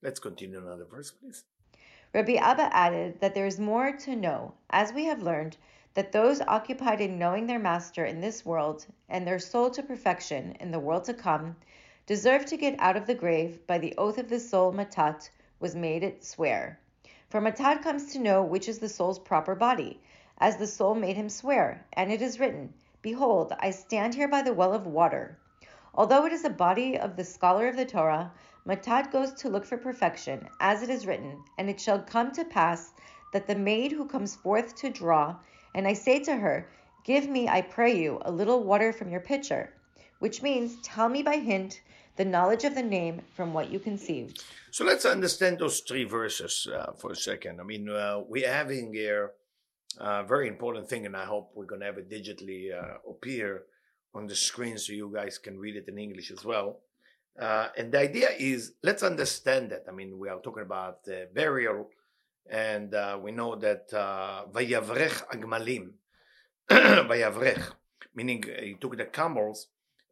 Let's 0.01 0.19
continue 0.19 0.57
another 0.57 0.85
verse, 0.85 1.11
please. 1.11 1.43
Rabbi 2.13 2.35
Abba 2.35 2.75
added 2.75 3.19
that 3.21 3.35
there 3.35 3.45
is 3.45 3.59
more 3.59 3.91
to 3.97 4.15
know, 4.15 4.53
as 4.69 4.91
we 4.91 5.05
have 5.05 5.21
learned 5.21 5.57
that 5.93 6.11
those 6.11 6.41
occupied 6.41 7.01
in 7.01 7.19
knowing 7.19 7.47
their 7.47 7.59
master 7.59 8.05
in 8.05 8.19
this 8.19 8.45
world 8.45 8.85
and 9.09 9.27
their 9.27 9.39
soul 9.39 9.69
to 9.69 9.83
perfection 9.83 10.53
in 10.59 10.71
the 10.71 10.79
world 10.79 11.03
to 11.05 11.13
come 11.13 11.55
deserve 12.05 12.45
to 12.45 12.57
get 12.57 12.79
out 12.79 12.97
of 12.97 13.07
the 13.07 13.15
grave 13.15 13.65
by 13.67 13.77
the 13.77 13.93
oath 13.97 14.17
of 14.17 14.29
the 14.29 14.39
soul 14.39 14.73
Matat 14.73 15.29
was 15.59 15.75
made 15.75 16.03
it 16.03 16.25
swear. 16.25 16.79
For 17.29 17.39
Matat 17.39 17.83
comes 17.83 18.11
to 18.11 18.19
know 18.19 18.43
which 18.43 18.67
is 18.67 18.79
the 18.79 18.89
soul's 18.89 19.19
proper 19.19 19.55
body, 19.55 20.01
as 20.37 20.57
the 20.57 20.67
soul 20.67 20.95
made 20.95 21.15
him 21.15 21.29
swear, 21.29 21.85
and 21.93 22.11
it 22.11 22.21
is 22.21 22.39
written, 22.39 22.73
Behold, 23.01 23.53
I 23.59 23.71
stand 23.71 24.13
here 24.13 24.27
by 24.27 24.43
the 24.43 24.53
well 24.53 24.73
of 24.73 24.85
water. 24.85 25.39
Although 25.95 26.25
it 26.25 26.33
is 26.33 26.45
a 26.45 26.49
body 26.49 26.97
of 26.97 27.15
the 27.15 27.23
scholar 27.23 27.67
of 27.67 27.75
the 27.75 27.85
Torah, 27.85 28.31
Matat 28.67 29.11
goes 29.11 29.33
to 29.33 29.49
look 29.49 29.65
for 29.65 29.77
perfection, 29.77 30.47
as 30.59 30.83
it 30.83 30.89
is 30.89 31.07
written, 31.07 31.43
And 31.57 31.67
it 31.67 31.81
shall 31.81 31.99
come 31.99 32.31
to 32.33 32.45
pass 32.45 32.91
that 33.33 33.47
the 33.47 33.55
maid 33.55 33.91
who 33.91 34.05
comes 34.05 34.35
forth 34.35 34.75
to 34.75 34.89
draw, 34.89 35.35
and 35.73 35.87
I 35.87 35.93
say 35.93 36.19
to 36.19 36.35
her, 36.35 36.69
Give 37.03 37.27
me, 37.27 37.49
I 37.49 37.61
pray 37.61 37.99
you, 37.99 38.19
a 38.21 38.31
little 38.31 38.63
water 38.63 38.93
from 38.93 39.09
your 39.09 39.21
pitcher, 39.21 39.73
which 40.19 40.43
means, 40.43 40.79
Tell 40.83 41.09
me 41.09 41.23
by 41.23 41.37
hint 41.37 41.81
the 42.17 42.25
knowledge 42.25 42.65
of 42.65 42.75
the 42.75 42.83
name 42.83 43.21
from 43.35 43.51
what 43.51 43.71
you 43.71 43.79
conceived. 43.79 44.43
So 44.69 44.85
let's 44.85 45.05
understand 45.05 45.57
those 45.57 45.79
three 45.79 46.03
verses 46.03 46.67
uh, 46.71 46.91
for 46.99 47.11
a 47.11 47.15
second. 47.15 47.59
I 47.59 47.63
mean, 47.63 47.89
uh, 47.89 48.21
we're 48.27 48.51
having 48.51 48.93
here 48.93 49.31
a 49.99 50.23
very 50.23 50.47
important 50.47 50.89
thing, 50.89 51.05
and 51.05 51.15
I 51.15 51.25
hope 51.25 51.51
we're 51.55 51.65
going 51.65 51.81
to 51.81 51.87
have 51.87 51.97
it 51.97 52.09
digitally 52.09 52.71
uh, 52.71 52.97
appear 53.09 53.63
on 54.13 54.27
the 54.27 54.35
screen 54.35 54.77
so 54.77 54.93
you 54.93 55.11
guys 55.13 55.37
can 55.37 55.57
read 55.57 55.75
it 55.75 55.87
in 55.87 55.97
English 55.97 56.31
as 56.31 56.43
well. 56.43 56.79
Uh, 57.39 57.67
and 57.77 57.91
the 57.91 57.99
idea 57.99 58.29
is 58.37 58.73
let's 58.83 59.03
understand 59.03 59.71
that. 59.71 59.85
I 59.87 59.91
mean, 59.91 60.19
we 60.19 60.29
are 60.29 60.39
talking 60.41 60.63
about 60.63 60.99
burial, 61.33 61.89
and 62.49 62.93
uh, 62.93 63.17
we 63.21 63.31
know 63.31 63.55
that 63.55 63.93
uh, 63.93 64.45
Vayavrech 64.51 65.27
Agmalim, 65.29 65.91
Vayavrech, 66.69 67.63
meaning 68.13 68.43
he 68.61 68.75
took 68.79 68.97
the 68.97 69.05
camels 69.05 69.67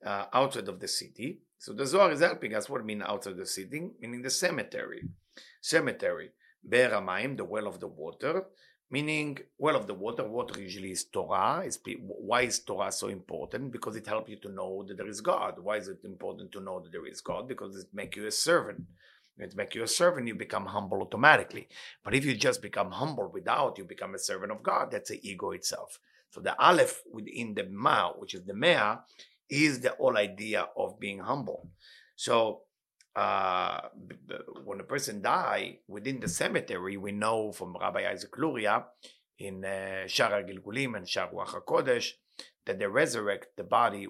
outside 0.06 0.70
of 0.70 0.80
the 0.80 0.88
city 0.88 1.40
so 1.60 1.74
the 1.74 1.86
Zohar 1.86 2.12
is 2.12 2.22
helping 2.22 2.56
us. 2.56 2.70
What 2.70 2.86
mean 2.86 3.02
outside 3.02 3.36
the 3.36 3.46
city? 3.46 3.92
Meaning 4.00 4.22
the 4.22 4.30
cemetery. 4.30 5.04
Cemetery. 5.62 6.30
Be'er 6.68 6.92
Hamayim, 6.92 7.36
the 7.36 7.44
well 7.44 7.68
of 7.68 7.82
the 7.82 7.88
water. 7.88 8.46
Meaning, 8.92 9.38
well 9.60 9.76
of 9.76 9.86
the 9.86 9.94
water, 9.94 10.28
water 10.28 10.60
usually 10.60 10.92
is 10.92 11.04
Torah. 11.04 11.64
Is, 11.66 11.80
why 12.02 12.42
is 12.42 12.60
Torah 12.60 12.92
so 12.92 13.08
important? 13.08 13.72
Because 13.72 13.96
it 13.96 14.08
helps 14.08 14.30
you 14.30 14.38
to 14.38 14.50
know 14.50 14.84
that 14.88 14.98
there 14.98 15.08
is 15.08 15.22
God. 15.22 15.60
Why 15.60 15.78
is 15.78 15.88
it 15.88 16.00
important 16.04 16.52
to 16.54 16.60
know 16.60 16.80
that 16.80 16.92
there 16.92 17.06
is 17.06 17.22
God? 17.22 17.48
Because 17.48 17.78
it 17.78 17.88
makes 17.94 18.18
you 18.18 18.26
a 18.26 18.32
servant. 18.32 18.86
It 19.38 19.56
makes 19.56 19.76
you 19.76 19.84
a 19.84 19.88
servant, 19.88 20.28
you 20.28 20.36
become 20.36 20.66
humble 20.66 21.02
automatically. 21.02 21.70
But 22.04 22.14
if 22.14 22.26
you 22.26 22.36
just 22.36 22.62
become 22.62 22.92
humble 22.92 23.30
without, 23.32 23.78
you 23.78 23.86
become 23.86 24.16
a 24.16 24.20
servant 24.20 24.52
of 24.52 24.64
God. 24.64 24.92
That's 24.92 25.12
the 25.12 25.30
ego 25.30 25.52
itself. 25.52 26.00
So 26.32 26.42
the 26.42 26.60
Aleph 26.62 27.04
within 27.12 27.54
the 27.54 27.64
Ma, 27.64 28.12
which 28.12 28.34
is 28.34 28.44
the 28.44 28.54
Mea, 28.54 28.98
is 29.50 29.80
the 29.80 29.92
whole 29.92 30.18
idea 30.18 30.68
of 30.76 31.00
being 31.00 31.20
humble. 31.20 31.70
So 32.16 32.64
uh, 33.16 33.82
when 34.64 34.80
a 34.80 34.84
person 34.84 35.22
die 35.22 35.80
within 35.88 36.20
the 36.20 36.28
cemetery, 36.28 36.98
we 36.98 37.12
know 37.12 37.52
from 37.52 37.76
Rabbi 37.80 38.10
Isaac 38.10 38.38
Luria 38.38 38.86
in 39.38 39.66
uh, 39.66 40.06
Shara 40.06 40.48
Gilgulim 40.48 40.96
and 40.96 41.08
Shar 41.08 41.30
HaKodesh 41.30 42.12
that 42.66 42.80
they 42.80 42.88
resurrect 42.88 43.56
the 43.58 43.64
body 43.64 44.08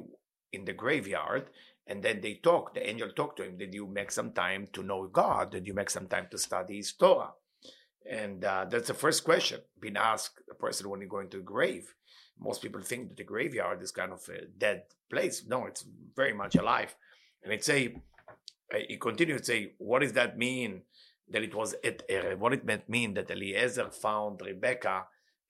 in 0.52 0.66
the 0.66 0.74
graveyard 0.74 1.50
and 1.88 2.04
then 2.04 2.22
they 2.22 2.36
talk, 2.36 2.74
the 2.74 2.88
angel 2.88 3.10
talk 3.16 3.36
to 3.38 3.44
him, 3.44 3.58
did 3.58 3.74
you 3.74 3.88
make 3.88 4.12
some 4.12 4.32
time 4.32 4.68
to 4.74 4.84
know 4.84 5.08
God? 5.08 5.52
Did 5.52 5.66
you 5.66 5.74
make 5.74 5.90
some 5.90 6.08
time 6.08 6.28
to 6.30 6.38
study 6.38 6.78
his 6.78 6.94
Torah? 6.94 7.32
And 8.10 8.44
uh, 8.44 8.66
that's 8.70 8.88
the 8.88 8.94
first 8.94 9.24
question 9.24 9.62
being 9.80 9.98
asked 9.98 10.42
a 10.52 10.56
person 10.56 10.90
when 10.90 11.02
you 11.02 11.08
go 11.08 11.20
into 11.20 11.38
the 11.38 11.44
grave 11.44 11.96
most 12.40 12.62
people 12.62 12.82
think 12.82 13.10
that 13.10 13.18
the 13.18 13.24
graveyard 13.24 13.82
is 13.82 13.92
kind 13.92 14.14
of 14.14 14.22
a 14.30 14.46
dead 14.58 14.84
place. 15.10 15.44
No, 15.48 15.66
it's 15.66 15.86
very 16.16 16.34
much 16.34 16.56
alive. 16.56 16.96
And 17.44 17.54
it 17.54 17.64
say, 17.64 17.96
it 18.72 19.02
continues 19.02 19.42
to 19.42 19.46
say, 19.46 19.74
what 19.78 20.02
does 20.02 20.14
that 20.14 20.38
mean? 20.38 20.82
That 21.32 21.44
it 21.44 21.54
was 21.54 21.76
at 21.84 22.04
uh, 22.10 22.36
what 22.38 22.54
it 22.54 22.66
meant 22.66 22.90
mean 22.90 23.14
that 23.14 23.30
Eliezer 23.30 23.92
found 23.92 24.42
Rebecca 24.44 25.06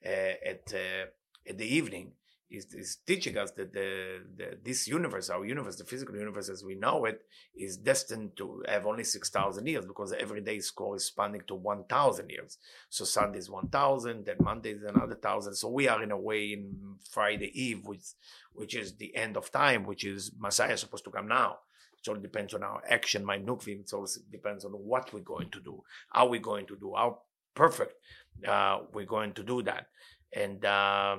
uh, 0.05 0.09
at 0.09 0.73
uh, 0.73 1.05
at 1.47 1.57
the 1.57 1.75
evening 1.75 2.11
is, 2.49 2.73
is 2.73 2.97
teaching 3.05 3.37
us 3.37 3.51
that 3.51 3.73
the, 3.73 4.21
the, 4.35 4.57
this 4.63 4.87
universe, 4.87 5.29
our 5.29 5.45
universe, 5.45 5.75
the 5.75 5.83
physical 5.83 6.15
universe 6.15 6.49
as 6.49 6.63
we 6.63 6.75
know 6.75 7.05
it, 7.05 7.21
is 7.55 7.77
destined 7.77 8.35
to 8.37 8.63
have 8.67 8.85
only 8.85 9.03
6,000 9.03 9.67
years 9.67 9.85
because 9.85 10.13
every 10.13 10.41
day 10.41 10.55
is 10.55 10.71
corresponding 10.71 11.41
to 11.47 11.55
1,000 11.55 12.29
years. 12.29 12.57
So 12.89 13.05
Sunday 13.05 13.39
is 13.39 13.49
1,000, 13.49 14.25
then 14.25 14.35
Monday 14.41 14.71
is 14.71 14.83
another 14.83 15.13
1,000. 15.13 15.55
So 15.55 15.69
we 15.69 15.87
are 15.87 16.01
in 16.01 16.11
a 16.11 16.17
way 16.17 16.53
in 16.53 16.95
Friday 17.11 17.51
Eve, 17.53 17.85
which, 17.85 18.13
which 18.53 18.75
is 18.75 18.95
the 18.95 19.15
end 19.15 19.37
of 19.37 19.51
time, 19.51 19.85
which 19.85 20.03
is 20.03 20.31
Messiah 20.37 20.73
is 20.73 20.79
supposed 20.79 21.05
to 21.05 21.11
come 21.11 21.27
now. 21.27 21.59
It 22.01 22.09
all 22.09 22.15
depends 22.15 22.53
on 22.53 22.63
our 22.63 22.81
action, 22.89 23.25
my 23.25 23.37
nukvim. 23.37 23.81
It 23.81 23.93
also 23.93 24.21
depends 24.31 24.65
on 24.65 24.71
what 24.71 25.13
we're 25.13 25.19
going 25.19 25.49
to 25.51 25.59
do, 25.59 25.83
how 26.09 26.27
we're 26.27 26.39
going 26.39 26.65
to 26.67 26.77
do, 26.77 26.93
how 26.95 27.19
perfect 27.53 27.93
uh, 28.47 28.79
we're 28.93 29.05
going 29.05 29.33
to 29.33 29.43
do 29.43 29.61
that. 29.63 29.87
And, 30.31 30.63
uh, 30.63 31.17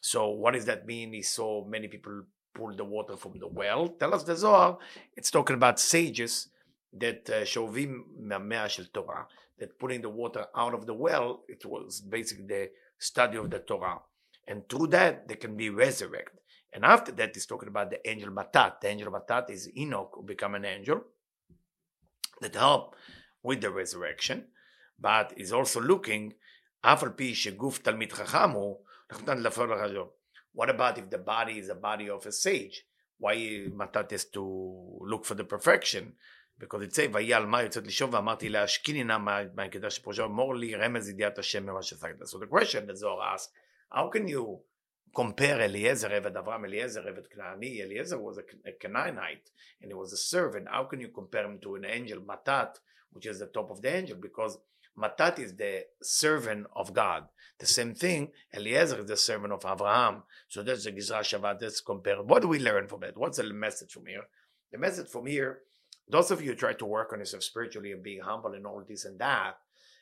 so 0.00 0.30
what 0.30 0.54
does 0.54 0.64
that 0.64 0.86
mean? 0.86 1.12
He 1.12 1.22
saw 1.22 1.64
many 1.64 1.88
people 1.88 2.22
pull 2.54 2.74
the 2.74 2.84
water 2.84 3.16
from 3.16 3.38
the 3.38 3.46
well. 3.46 3.88
Tell 3.88 4.14
us 4.14 4.24
the 4.24 4.34
Zohar. 4.34 4.78
It's 5.16 5.30
talking 5.30 5.54
about 5.54 5.78
sages 5.78 6.48
that 6.92 7.28
uh, 7.30 7.42
shovim 7.42 8.02
uh, 8.32 8.68
shel 8.68 8.86
Torah, 8.92 9.26
that 9.58 9.78
putting 9.78 10.00
the 10.00 10.08
water 10.08 10.46
out 10.56 10.74
of 10.74 10.86
the 10.86 10.94
well, 10.94 11.42
it 11.48 11.64
was 11.64 12.00
basically 12.00 12.46
the 12.46 12.70
study 12.98 13.36
of 13.36 13.50
the 13.50 13.58
Torah. 13.58 14.00
And 14.48 14.68
through 14.68 14.88
that, 14.88 15.28
they 15.28 15.36
can 15.36 15.56
be 15.56 15.70
resurrected. 15.70 16.39
And 16.73 16.83
after 16.83 17.11
that, 17.13 17.33
he's 17.33 17.45
talking 17.45 17.69
about 17.69 17.89
the 17.89 17.99
angel 18.09 18.31
Matat. 18.31 18.81
The 18.81 18.89
angel 18.89 19.11
Matat 19.11 19.49
is 19.49 19.69
Enoch, 19.77 20.11
who 20.13 20.23
become 20.23 20.55
an 20.55 20.65
angel 20.65 21.01
that 22.41 22.55
help 22.55 22.95
with 23.43 23.61
the 23.61 23.69
resurrection, 23.69 24.47
but 24.99 25.33
is 25.37 25.51
also 25.53 25.79
looking, 25.79 26.33
אף 26.81 27.03
על 27.03 27.09
פי 27.09 27.35
שגוף 27.35 27.77
תלמיד 27.77 28.13
חכם 28.13 28.49
הוא, 28.51 28.85
what 30.53 30.69
about 30.69 30.97
if 30.97 31.09
the 31.09 31.17
body 31.17 31.59
is 31.59 31.69
a 31.69 31.75
body 31.75 32.09
of 32.09 32.25
a 32.25 32.31
sage? 32.31 32.85
Why 33.17 33.35
matat 33.69 34.11
is 34.11 34.25
to 34.33 34.43
look 35.01 35.25
for 35.25 35.35
the 35.35 35.43
perfection? 35.43 36.15
Because 36.57 36.81
it 36.81 36.95
say, 36.95 37.07
ויהי 37.13 37.33
על 37.33 37.45
מה 37.45 37.63
יוצאת 37.63 37.87
לשאוב 37.87 38.13
ואמרתי 38.13 38.49
להשקיני 38.49 39.03
נא 39.03 39.17
מהקדש 39.55 39.95
שפרושו 39.95 40.25
אמור 40.25 40.55
לי 40.55 40.75
רמז 40.75 41.09
ידיעת 41.09 41.39
השם 41.39 41.63
ממה 41.63 41.83
ששגת. 41.83 42.21
So 42.21 42.39
the 42.39 42.47
question 42.47 42.87
that 42.87 42.97
Zohar 42.97 43.33
asks, 43.33 43.51
how 43.93 44.09
can 44.09 44.27
you 44.27 44.59
compare 45.14 45.60
Eliezer, 45.60 46.08
Eved 46.08 46.34
Avram, 46.34 46.64
Eliezer, 46.66 47.02
Eved 47.02 47.26
Knaani? 47.36 47.80
Eliezer 47.84 48.18
was 48.18 48.38
a, 48.38 48.42
a 48.68 48.72
Canaanite 48.72 49.50
and 49.80 49.90
he 49.90 49.94
was 49.94 50.12
a 50.12 50.16
servant. 50.16 50.68
How 50.70 50.84
can 50.84 51.00
you 51.00 51.08
compare 51.08 51.44
him 51.44 51.58
to 51.62 51.76
an 51.76 51.84
angel, 51.84 52.20
Matat, 52.20 52.76
which 53.12 53.26
is 53.26 53.38
the 53.38 53.46
top 53.46 53.70
of 53.70 53.82
the 53.82 53.94
angel? 53.94 54.16
Because 54.20 54.58
Matat 54.98 55.38
is 55.38 55.54
the 55.54 55.86
servant 56.02 56.66
of 56.74 56.92
God. 56.92 57.24
The 57.58 57.66
same 57.66 57.94
thing, 57.94 58.32
Eliezer 58.54 59.00
is 59.00 59.06
the 59.06 59.16
servant 59.16 59.52
of 59.52 59.64
Abraham. 59.66 60.22
So 60.48 60.62
that's 60.62 60.84
the 60.84 60.92
Gezera 60.92 61.20
Shava. 61.20 61.60
Let's 61.60 61.80
compare. 61.80 62.22
What 62.22 62.42
do 62.42 62.48
we 62.48 62.58
learn 62.58 62.88
from 62.88 63.04
it? 63.04 63.16
What's 63.16 63.38
the 63.38 63.44
message 63.52 63.92
from 63.92 64.06
here? 64.06 64.24
The 64.72 64.78
message 64.78 65.08
from 65.08 65.26
here, 65.26 65.60
those 66.08 66.30
of 66.30 66.40
you 66.42 66.50
who 66.50 66.56
try 66.56 66.72
to 66.74 66.86
work 66.86 67.12
on 67.12 67.18
yourself 67.18 67.42
spiritually 67.42 67.92
and 67.92 68.02
being 68.02 68.20
humble 68.20 68.54
and 68.54 68.66
all 68.66 68.82
this 68.86 69.04
and 69.04 69.18
that, 69.18 69.56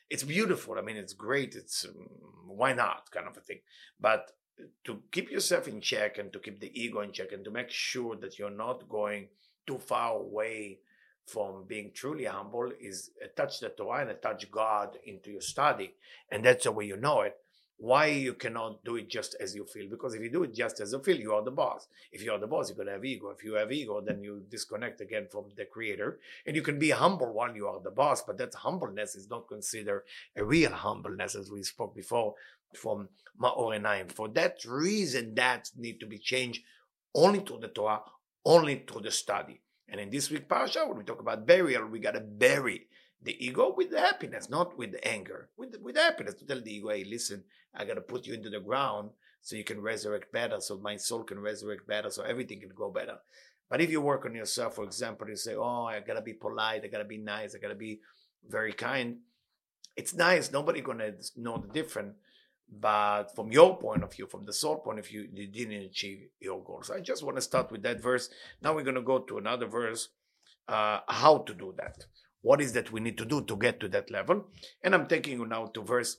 it's 0.09 0.23
beautiful. 0.23 0.75
I 0.77 0.81
mean, 0.81 0.97
it's 0.97 1.13
great. 1.13 1.55
It's 1.55 1.85
um, 1.85 2.07
why 2.47 2.73
not 2.73 3.11
kind 3.11 3.27
of 3.27 3.37
a 3.37 3.41
thing. 3.41 3.59
But 3.99 4.31
to 4.83 5.01
keep 5.11 5.31
yourself 5.31 5.67
in 5.67 5.81
check 5.81 6.17
and 6.17 6.31
to 6.33 6.39
keep 6.39 6.59
the 6.59 6.71
ego 6.79 7.01
in 7.01 7.11
check 7.11 7.31
and 7.31 7.43
to 7.45 7.51
make 7.51 7.69
sure 7.69 8.15
that 8.17 8.37
you're 8.37 8.49
not 8.49 8.87
going 8.89 9.27
too 9.65 9.77
far 9.77 10.17
away 10.17 10.79
from 11.25 11.63
being 11.67 11.91
truly 11.93 12.25
humble 12.25 12.71
is 12.79 13.11
attach 13.23 13.59
the 13.59 13.69
Torah 13.69 14.07
and 14.07 14.21
touch 14.21 14.49
God 14.49 14.97
into 15.05 15.31
your 15.31 15.41
study. 15.41 15.93
And 16.31 16.43
that's 16.43 16.63
the 16.63 16.71
way 16.71 16.85
you 16.85 16.97
know 16.97 17.21
it. 17.21 17.37
Why 17.77 18.07
you 18.07 18.33
cannot 18.33 18.83
do 18.83 18.97
it 18.97 19.07
just 19.07 19.37
as 19.39 19.55
you 19.55 19.63
feel? 19.63 19.87
Because 19.89 20.13
if 20.13 20.21
you 20.21 20.29
do 20.29 20.43
it 20.43 20.53
just 20.53 20.81
as 20.81 20.91
you 20.91 20.99
feel, 20.99 21.17
you 21.17 21.33
are 21.33 21.43
the 21.43 21.51
boss. 21.51 21.87
If 22.11 22.21
you 22.21 22.33
are 22.33 22.39
the 22.39 22.47
boss, 22.47 22.67
you're 22.67 22.77
gonna 22.77 22.91
have 22.91 23.05
ego. 23.05 23.29
If 23.29 23.41
you 23.41 23.53
have 23.53 23.71
ego, 23.71 24.01
then 24.01 24.21
you 24.21 24.43
disconnect 24.49 24.99
again 24.99 25.27
from 25.31 25.45
the 25.55 25.63
creator. 25.63 26.19
And 26.45 26.57
you 26.57 26.61
can 26.61 26.77
be 26.77 26.89
humble 26.89 27.31
while 27.31 27.55
you 27.55 27.67
are 27.67 27.79
the 27.79 27.91
boss, 27.91 28.21
but 28.21 28.37
that 28.39 28.53
humbleness 28.53 29.15
is 29.15 29.29
not 29.29 29.47
considered 29.47 30.03
a 30.35 30.43
real 30.43 30.71
humbleness, 30.71 31.35
as 31.35 31.49
we 31.49 31.63
spoke 31.63 31.95
before 31.95 32.35
from 32.75 33.09
Maor 33.41 33.79
Einayim. 33.79 34.11
For 34.11 34.27
that 34.29 34.63
reason, 34.65 35.35
that 35.35 35.69
need 35.77 35.99
to 35.99 36.05
be 36.05 36.17
changed 36.17 36.63
only 37.15 37.39
through 37.39 37.59
the 37.59 37.69
Torah, 37.69 38.01
only 38.45 38.83
through 38.87 39.01
the 39.01 39.11
study. 39.11 39.61
And 39.87 39.99
in 39.99 40.09
this 40.09 40.29
week 40.29 40.47
parasha, 40.47 40.85
when 40.85 40.97
we 40.97 41.03
talk 41.03 41.19
about 41.19 41.47
burial, 41.47 41.87
we 41.87 41.99
gotta 41.99 42.19
bury 42.19 42.87
the 43.21 43.35
ego 43.45 43.73
with 43.75 43.91
the 43.91 43.99
happiness, 43.99 44.49
not 44.49 44.77
with 44.77 44.91
the 44.91 45.07
anger, 45.07 45.49
with 45.57 45.75
with 45.81 45.97
happiness 45.97 46.35
to 46.35 46.45
tell 46.45 46.61
the 46.61 46.73
ego, 46.73 46.89
hey, 46.89 47.03
listen, 47.03 47.43
I 47.73 47.85
gotta 47.85 48.01
put 48.01 48.25
you 48.25 48.33
into 48.33 48.49
the 48.49 48.59
ground 48.59 49.09
so 49.41 49.55
you 49.55 49.63
can 49.63 49.81
resurrect 49.81 50.31
better, 50.31 50.59
so 50.59 50.77
my 50.77 50.97
soul 50.97 51.23
can 51.23 51.39
resurrect 51.39 51.87
better, 51.87 52.09
so 52.09 52.23
everything 52.23 52.59
can 52.59 52.71
go 52.75 52.91
better. 52.91 53.17
But 53.69 53.81
if 53.81 53.89
you 53.91 54.01
work 54.01 54.25
on 54.25 54.35
yourself, 54.35 54.75
for 54.75 54.83
example, 54.83 55.29
you 55.29 55.35
say, 55.35 55.55
oh, 55.55 55.85
I 55.85 55.99
gotta 55.99 56.21
be 56.21 56.33
polite, 56.33 56.83
I 56.83 56.87
gotta 56.87 57.05
be 57.05 57.17
nice, 57.17 57.55
I 57.55 57.59
gotta 57.59 57.75
be 57.75 58.01
very 58.47 58.73
kind. 58.73 59.17
It's 59.95 60.13
nice. 60.13 60.51
Nobody 60.51 60.81
gonna 60.81 61.11
know 61.35 61.57
the 61.57 61.67
difference. 61.67 62.15
But 62.71 63.35
from 63.35 63.51
your 63.51 63.77
point 63.77 64.03
of 64.03 64.13
view, 64.13 64.27
from 64.27 64.45
the 64.45 64.53
soul 64.53 64.77
point 64.77 64.99
of 64.99 65.07
view, 65.07 65.27
you 65.33 65.47
didn't 65.47 65.83
achieve 65.83 66.29
your 66.39 66.63
goals. 66.63 66.91
I 66.91 66.99
just 66.99 67.23
want 67.23 67.37
to 67.37 67.41
start 67.41 67.71
with 67.71 67.81
that 67.83 68.01
verse. 68.01 68.29
Now 68.61 68.75
we're 68.75 68.83
going 68.83 68.95
to 68.95 69.01
go 69.01 69.19
to 69.19 69.37
another 69.37 69.65
verse. 69.65 70.09
Uh, 70.67 70.99
how 71.07 71.39
to 71.39 71.53
do 71.53 71.73
that? 71.77 72.05
What 72.41 72.61
is 72.61 72.73
that 72.73 72.91
we 72.91 72.99
need 72.99 73.17
to 73.17 73.25
do 73.25 73.43
to 73.43 73.55
get 73.55 73.79
to 73.79 73.87
that 73.89 74.11
level? 74.11 74.45
And 74.83 74.93
I'm 74.93 75.07
taking 75.07 75.39
you 75.39 75.45
now 75.45 75.65
to 75.67 75.81
verse 75.81 76.17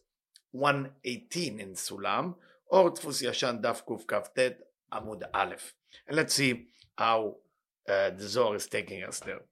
118 0.52 1.61
in 1.61 1.75
Sulam, 1.75 2.35
or 2.66 2.90
Tfus 2.90 3.23
Yashan 3.23 3.62
Daf 3.62 3.85
Kuf 3.85 4.04
Kaftet 4.07 4.57
Amud 4.92 5.23
Aleph. 5.33 5.75
And 6.09 6.16
let's 6.16 6.35
see 6.35 6.66
how 6.99 7.37
uh, 7.88 8.11
the 8.11 8.28
Zohar 8.28 8.57
is 8.57 8.66
taking 8.66 9.04
us 9.04 9.21
there. 9.21 9.42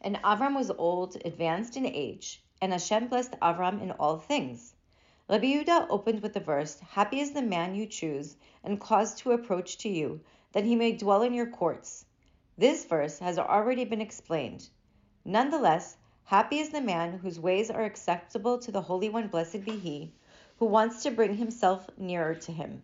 And 0.00 0.16
Avram 0.22 0.54
was 0.54 0.70
old, 0.70 1.16
advanced 1.24 1.76
in 1.76 1.86
age, 1.86 2.44
and 2.62 2.72
Hashem 2.72 3.08
blessed 3.08 3.32
Avram 3.42 3.82
in 3.82 3.90
all 3.92 4.18
things. 4.18 4.73
Rabbi 5.26 5.46
Yehuda 5.46 5.86
opened 5.88 6.20
with 6.20 6.34
the 6.34 6.40
verse, 6.40 6.78
Happy 6.80 7.18
is 7.18 7.32
the 7.32 7.40
man 7.40 7.74
you 7.74 7.86
choose 7.86 8.36
and 8.62 8.78
cause 8.78 9.14
to 9.14 9.32
approach 9.32 9.78
to 9.78 9.88
you, 9.88 10.20
that 10.52 10.64
he 10.64 10.76
may 10.76 10.92
dwell 10.92 11.22
in 11.22 11.32
your 11.32 11.46
courts. 11.46 12.04
This 12.58 12.84
verse 12.84 13.20
has 13.20 13.38
already 13.38 13.86
been 13.86 14.02
explained. 14.02 14.68
Nonetheless, 15.24 15.96
happy 16.24 16.58
is 16.58 16.68
the 16.68 16.82
man 16.82 17.18
whose 17.20 17.40
ways 17.40 17.70
are 17.70 17.84
acceptable 17.84 18.58
to 18.58 18.70
the 18.70 18.82
Holy 18.82 19.08
One, 19.08 19.28
blessed 19.28 19.64
be 19.64 19.78
he, 19.78 20.12
who 20.58 20.66
wants 20.66 21.02
to 21.04 21.10
bring 21.10 21.38
himself 21.38 21.88
nearer 21.96 22.34
to 22.34 22.52
him. 22.52 22.82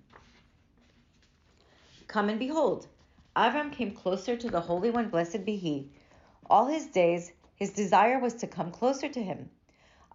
Come 2.07 2.31
and 2.31 2.39
behold, 2.39 2.87
Avram 3.37 3.71
came 3.71 3.91
closer 3.91 4.35
to 4.35 4.49
the 4.49 4.63
Holy 4.63 4.91
One, 4.91 5.11
blessed 5.11 5.45
be 5.45 5.57
he. 5.57 5.91
All 6.49 6.69
his 6.69 6.87
days, 6.87 7.33
his 7.55 7.71
desire 7.71 8.19
was 8.19 8.33
to 8.37 8.47
come 8.47 8.71
closer 8.71 9.11
to 9.11 9.23
him. 9.23 9.51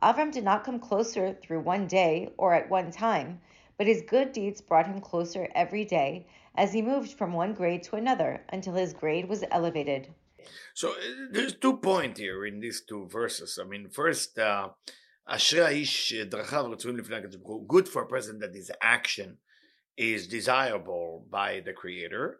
Avram 0.01 0.31
did 0.31 0.43
not 0.43 0.63
come 0.63 0.79
closer 0.79 1.33
through 1.33 1.61
one 1.61 1.87
day 1.87 2.29
or 2.37 2.53
at 2.53 2.69
one 2.69 2.91
time, 2.91 3.39
but 3.77 3.87
his 3.87 4.03
good 4.07 4.31
deeds 4.31 4.61
brought 4.61 4.87
him 4.87 5.01
closer 5.01 5.47
every 5.55 5.85
day 5.85 6.27
as 6.55 6.73
he 6.73 6.81
moved 6.81 7.11
from 7.11 7.33
one 7.33 7.53
grade 7.53 7.83
to 7.83 7.95
another 7.95 8.41
until 8.49 8.73
his 8.73 8.93
grade 8.93 9.27
was 9.27 9.43
elevated. 9.51 10.13
So 10.73 10.91
uh, 10.91 10.95
there's 11.31 11.55
two 11.55 11.77
points 11.77 12.19
here 12.19 12.45
in 12.45 12.59
these 12.59 12.81
two 12.87 13.07
verses. 13.07 13.57
I 13.61 13.65
mean, 13.65 13.89
first, 13.89 14.37
uh, 14.37 14.69
good 17.67 17.89
for 17.89 18.01
a 18.03 18.07
person 18.07 18.39
that 18.39 18.53
his 18.53 18.71
action 18.81 19.37
is 19.97 20.27
desirable 20.27 21.25
by 21.29 21.61
the 21.65 21.73
Creator, 21.73 22.39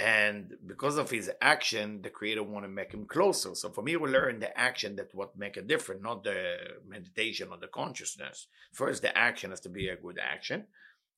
and 0.00 0.54
because 0.66 0.96
of 0.96 1.10
his 1.10 1.30
action 1.42 2.00
the 2.02 2.08
creator 2.08 2.42
want 2.42 2.64
to 2.64 2.68
make 2.68 2.92
him 2.92 3.04
closer. 3.04 3.54
So 3.54 3.68
for 3.68 3.82
me 3.82 3.96
we 3.96 4.08
learn 4.10 4.40
the 4.40 4.58
action 4.58 4.96
that 4.96 5.14
what 5.14 5.36
make 5.36 5.58
a 5.58 5.62
difference 5.62 6.02
not 6.02 6.24
the 6.24 6.56
meditation 6.88 7.48
or 7.50 7.58
the 7.58 7.68
consciousness. 7.68 8.46
First 8.72 9.02
the 9.02 9.16
action 9.16 9.50
has 9.50 9.60
to 9.60 9.68
be 9.68 9.88
a 9.88 9.96
good 9.96 10.18
action. 10.18 10.64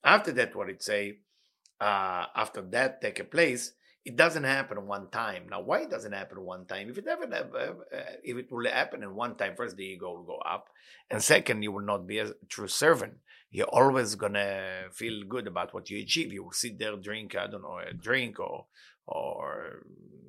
After 0.02 0.32
that 0.32 0.56
what 0.56 0.68
it 0.68 0.82
say 0.82 1.18
uh, 1.80 2.26
after 2.34 2.60
that 2.60 3.00
take 3.00 3.20
a 3.20 3.24
place 3.24 3.72
it 4.05 4.15
doesn't 4.15 4.45
happen 4.45 4.87
one 4.87 5.09
time 5.09 5.43
now 5.49 5.61
why 5.61 5.81
it 5.81 5.89
doesn't 5.89 6.13
happen 6.13 6.41
one 6.41 6.65
time 6.65 6.89
if 6.89 6.97
it 6.97 7.07
ever 7.07 7.25
uh, 7.25 7.97
if 8.23 8.37
it 8.37 8.51
will 8.51 8.69
happen 8.69 9.03
in 9.03 9.13
one 9.15 9.35
time 9.35 9.53
first 9.55 9.75
the 9.75 9.83
ego 9.83 10.11
will 10.11 10.23
go 10.23 10.37
up 10.37 10.69
and 11.09 11.21
second 11.23 11.61
you 11.61 11.71
will 11.71 11.85
not 11.85 12.07
be 12.07 12.19
a 12.19 12.31
true 12.47 12.67
servant 12.67 13.13
you're 13.49 13.67
always 13.67 14.15
gonna 14.15 14.89
feel 14.91 15.23
good 15.23 15.47
about 15.47 15.73
what 15.73 15.89
you 15.89 15.99
achieve. 15.99 16.33
You 16.33 16.43
will 16.43 16.51
sit 16.51 16.77
there, 16.77 16.95
drink, 16.97 17.35
I 17.35 17.47
don't 17.47 17.61
know, 17.61 17.79
a 17.79 17.93
drink 17.93 18.39
or 18.39 18.65
or 19.05 19.83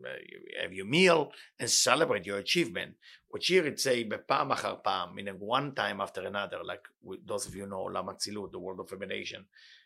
uh, 0.05 0.63
have 0.63 0.73
your 0.73 0.87
meal 0.87 1.33
and 1.59 1.69
celebrate 1.69 2.27
your 2.27 2.39
achievement. 2.39 2.95
Which 3.29 3.49
here 3.49 3.67
it 3.67 3.81
say 3.81 4.05
בפעם 4.05 4.53
אחר 4.53 4.77
פעם, 4.83 5.15
meaning 5.15 5.39
one 5.41 5.75
time 5.75 6.01
after 6.01 6.23
another, 6.23 6.59
like 6.65 6.83
those 7.27 7.47
of 7.47 7.55
you 7.57 7.67
know 7.67 7.81
עולם 7.81 8.09
אצילות, 8.09 8.53
the 8.53 8.59
world 8.59 8.81
of 8.81 8.93
emanation. 8.93 9.45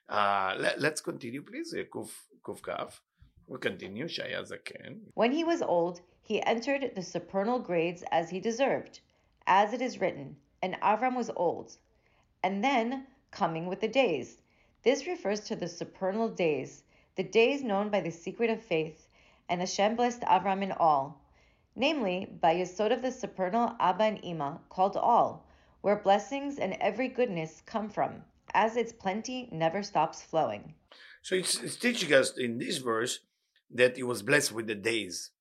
Uh, 0.08 0.54
let, 0.58 0.92
us 0.92 1.00
continue, 1.00 1.42
please. 1.42 1.74
קוף 2.42 2.60
כף. 2.62 3.00
We 3.49 3.59
continue, 3.59 4.05
Shaya 4.07 4.43
Zaken. 4.43 4.99
When 5.13 5.31
he 5.31 5.45
was 5.45 5.61
old, 5.61 6.01
he 6.21 6.43
entered 6.43 6.91
the 6.93 7.01
supernal 7.01 7.59
grades 7.59 8.03
as 8.11 8.29
he 8.29 8.41
deserved, 8.41 8.99
as 9.47 9.71
it 9.71 9.81
is 9.81 10.01
written, 10.01 10.35
and 10.61 10.75
Avram 10.81 11.15
was 11.15 11.31
old. 11.33 11.77
And 12.43 12.61
then 12.61 13.07
coming 13.31 13.67
with 13.67 13.79
the 13.79 13.87
days. 13.87 14.41
This 14.83 15.07
refers 15.07 15.39
to 15.41 15.55
the 15.55 15.69
supernal 15.69 16.27
days, 16.27 16.83
the 17.15 17.23
days 17.23 17.63
known 17.63 17.89
by 17.89 18.01
the 18.01 18.11
secret 18.11 18.49
of 18.49 18.61
faith, 18.61 19.07
and 19.47 19.61
Hashem 19.61 19.95
blessed 19.95 20.23
Avram 20.23 20.61
in 20.61 20.73
all, 20.73 21.21
namely 21.73 22.25
by 22.41 22.53
Yesod 22.53 22.91
of 22.91 23.01
the 23.01 23.13
supernal 23.13 23.77
Abba 23.79 24.03
and 24.03 24.19
Ima, 24.25 24.59
called 24.67 24.97
all, 24.97 25.47
where 25.79 25.95
blessings 25.95 26.59
and 26.59 26.73
every 26.81 27.07
goodness 27.07 27.61
come 27.65 27.89
from, 27.89 28.25
as 28.53 28.75
its 28.75 28.91
plenty 28.91 29.47
never 29.53 29.83
stops 29.83 30.21
flowing. 30.21 30.73
So 31.21 31.35
it's, 31.35 31.61
it's 31.61 31.77
teaching 31.77 32.13
us 32.13 32.37
in 32.37 32.57
this 32.57 32.79
verse 32.79 33.19
that 33.71 33.97
he 33.97 34.03
was 34.03 34.21
blessed 34.21 34.51
with 34.51 34.67
the 34.67 34.75
days. 34.75 35.31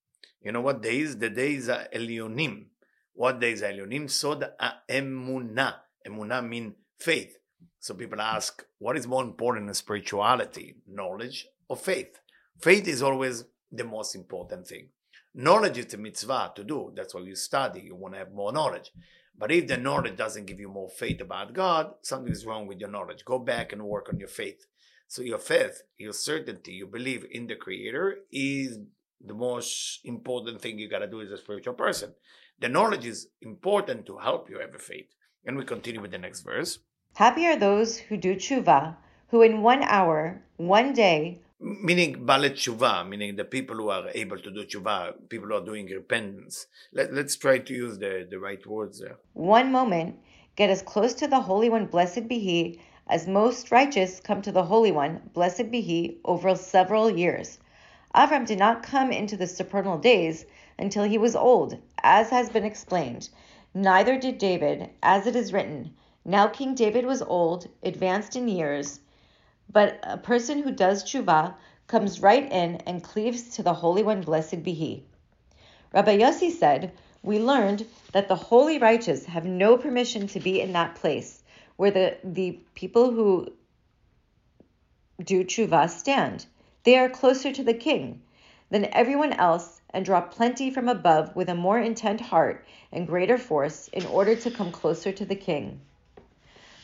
You 0.41 0.51
know 0.51 0.61
what 0.61 0.81
days? 0.81 1.17
The 1.17 1.29
days 1.29 1.69
are 1.69 1.87
Elyonim. 1.93 2.65
What 3.13 3.39
days 3.39 3.63
are 3.63 3.71
Elyonim? 3.71 4.09
Sod 4.09 4.49
emunah. 4.89 5.75
Emunah 6.07 6.47
mean 6.47 6.75
faith. 6.99 7.37
So 7.79 7.93
people 7.93 8.21
ask, 8.21 8.65
what 8.79 8.97
is 8.97 9.07
more 9.07 9.23
important 9.23 9.67
in 9.67 9.73
spirituality, 9.73 10.75
knowledge 10.87 11.47
or 11.67 11.77
faith? 11.77 12.19
Faith 12.59 12.87
is 12.87 13.01
always 13.01 13.45
the 13.71 13.83
most 13.83 14.15
important 14.15 14.67
thing. 14.67 14.89
Knowledge 15.33 15.77
is 15.77 15.93
a 15.93 15.97
mitzvah 15.97 16.51
to 16.55 16.63
do. 16.63 16.91
That's 16.95 17.13
why 17.13 17.21
you 17.21 17.35
study. 17.35 17.81
You 17.81 17.95
want 17.95 18.15
to 18.15 18.19
have 18.19 18.31
more 18.33 18.51
knowledge. 18.51 18.91
But 19.37 19.51
if 19.51 19.67
the 19.67 19.77
knowledge 19.77 20.17
doesn't 20.17 20.45
give 20.45 20.59
you 20.59 20.67
more 20.67 20.89
faith 20.89 21.21
about 21.21 21.53
God, 21.53 21.93
something 22.01 22.31
is 22.31 22.45
wrong 22.45 22.65
with 22.65 22.79
your 22.79 22.89
knowledge. 22.89 23.23
Go 23.23 23.37
back 23.37 23.71
and 23.71 23.83
work 23.83 24.09
on 24.09 24.19
your 24.19 24.29
faith. 24.29 24.65
So 25.07 25.21
your 25.21 25.39
faith, 25.39 25.83
your 25.97 26.13
certainty, 26.13 26.73
you 26.73 26.87
believe 26.87 27.25
in 27.31 27.47
the 27.47 27.55
Creator 27.55 28.19
is 28.31 28.79
the 29.23 29.33
most 29.33 30.01
important 30.03 30.61
thing 30.61 30.77
you 30.77 30.89
got 30.89 30.99
to 30.99 31.07
do 31.07 31.21
as 31.21 31.31
a 31.31 31.37
spiritual 31.37 31.73
person. 31.73 32.13
The 32.59 32.69
knowledge 32.69 33.05
is 33.05 33.27
important 33.41 34.05
to 34.07 34.17
help 34.17 34.49
you 34.49 34.59
have 34.59 34.75
a 34.75 34.79
faith. 34.79 35.07
And 35.45 35.57
we 35.57 35.63
continue 35.63 36.01
with 36.01 36.11
the 36.11 36.17
next 36.17 36.41
verse. 36.41 36.79
Happy 37.15 37.47
are 37.47 37.55
those 37.55 37.97
who 37.97 38.17
do 38.17 38.35
tshuva, 38.35 38.97
who 39.29 39.41
in 39.41 39.61
one 39.61 39.83
hour, 39.83 40.43
one 40.57 40.93
day, 40.93 41.41
meaning 41.59 42.25
balet 42.25 42.53
tshuva, 42.53 43.07
meaning 43.07 43.35
the 43.35 43.45
people 43.45 43.75
who 43.77 43.89
are 43.89 44.09
able 44.13 44.37
to 44.37 44.51
do 44.51 44.65
tshuva, 44.65 45.13
people 45.29 45.47
who 45.47 45.55
are 45.55 45.65
doing 45.65 45.87
repentance. 45.87 46.67
Let, 46.93 47.13
let's 47.13 47.35
try 47.35 47.59
to 47.59 47.73
use 47.73 47.97
the, 47.97 48.27
the 48.29 48.39
right 48.39 48.63
words 48.67 48.99
there. 48.99 49.17
One 49.33 49.71
moment, 49.71 50.17
get 50.55 50.69
as 50.69 50.81
close 50.81 51.13
to 51.15 51.27
the 51.27 51.39
Holy 51.39 51.69
One, 51.69 51.85
blessed 51.85 52.27
be 52.27 52.39
He, 52.39 52.81
as 53.09 53.25
most 53.25 53.71
righteous 53.71 54.19
come 54.19 54.41
to 54.41 54.51
the 54.51 54.63
Holy 54.63 54.91
One, 54.91 55.21
blessed 55.33 55.71
be 55.71 55.79
He, 55.79 56.17
over 56.25 56.53
several 56.55 57.09
years. 57.09 57.57
Avram 58.13 58.45
did 58.45 58.59
not 58.59 58.83
come 58.83 59.13
into 59.13 59.37
the 59.37 59.47
supernal 59.47 59.97
days 59.97 60.45
until 60.77 61.05
he 61.05 61.17
was 61.17 61.35
old, 61.35 61.77
as 62.03 62.29
has 62.31 62.49
been 62.49 62.65
explained. 62.65 63.29
Neither 63.73 64.17
did 64.19 64.37
David, 64.37 64.89
as 65.01 65.25
it 65.25 65.37
is 65.37 65.53
written, 65.53 65.93
now 66.25 66.47
King 66.47 66.75
David 66.75 67.05
was 67.05 67.21
old, 67.21 67.69
advanced 67.81 68.35
in 68.35 68.49
years, 68.49 68.99
but 69.71 69.99
a 70.03 70.17
person 70.17 70.63
who 70.63 70.71
does 70.71 71.03
tshuva 71.03 71.55
comes 71.87 72.21
right 72.21 72.51
in 72.51 72.75
and 72.85 73.03
cleaves 73.03 73.55
to 73.55 73.63
the 73.63 73.75
Holy 73.75 74.03
One, 74.03 74.19
blessed 74.19 74.63
be 74.63 74.73
He. 74.73 75.05
Rabbi 75.93 76.17
Yossi 76.17 76.51
said, 76.51 76.91
We 77.23 77.39
learned 77.39 77.87
that 78.11 78.27
the 78.27 78.35
holy 78.35 78.79
righteous 78.79 79.25
have 79.27 79.45
no 79.45 79.77
permission 79.77 80.27
to 80.27 80.41
be 80.41 80.59
in 80.59 80.73
that 80.73 80.95
place 80.95 81.43
where 81.77 81.91
the, 81.91 82.17
the 82.23 82.59
people 82.75 83.11
who 83.11 83.47
do 85.23 85.43
tshuva 85.43 85.89
stand. 85.89 86.45
They 86.83 86.97
are 86.97 87.09
closer 87.09 87.51
to 87.51 87.63
the 87.63 87.73
king 87.73 88.21
than 88.69 88.85
everyone 88.93 89.33
else 89.33 89.81
and 89.89 90.05
draw 90.05 90.21
plenty 90.21 90.69
from 90.69 90.89
above 90.89 91.35
with 91.35 91.49
a 91.49 91.55
more 91.55 91.79
intent 91.79 92.21
heart 92.21 92.65
and 92.91 93.07
greater 93.07 93.37
force 93.37 93.87
in 93.89 94.05
order 94.05 94.35
to 94.35 94.51
come 94.51 94.71
closer 94.71 95.11
to 95.11 95.25
the 95.25 95.35
king. 95.35 95.81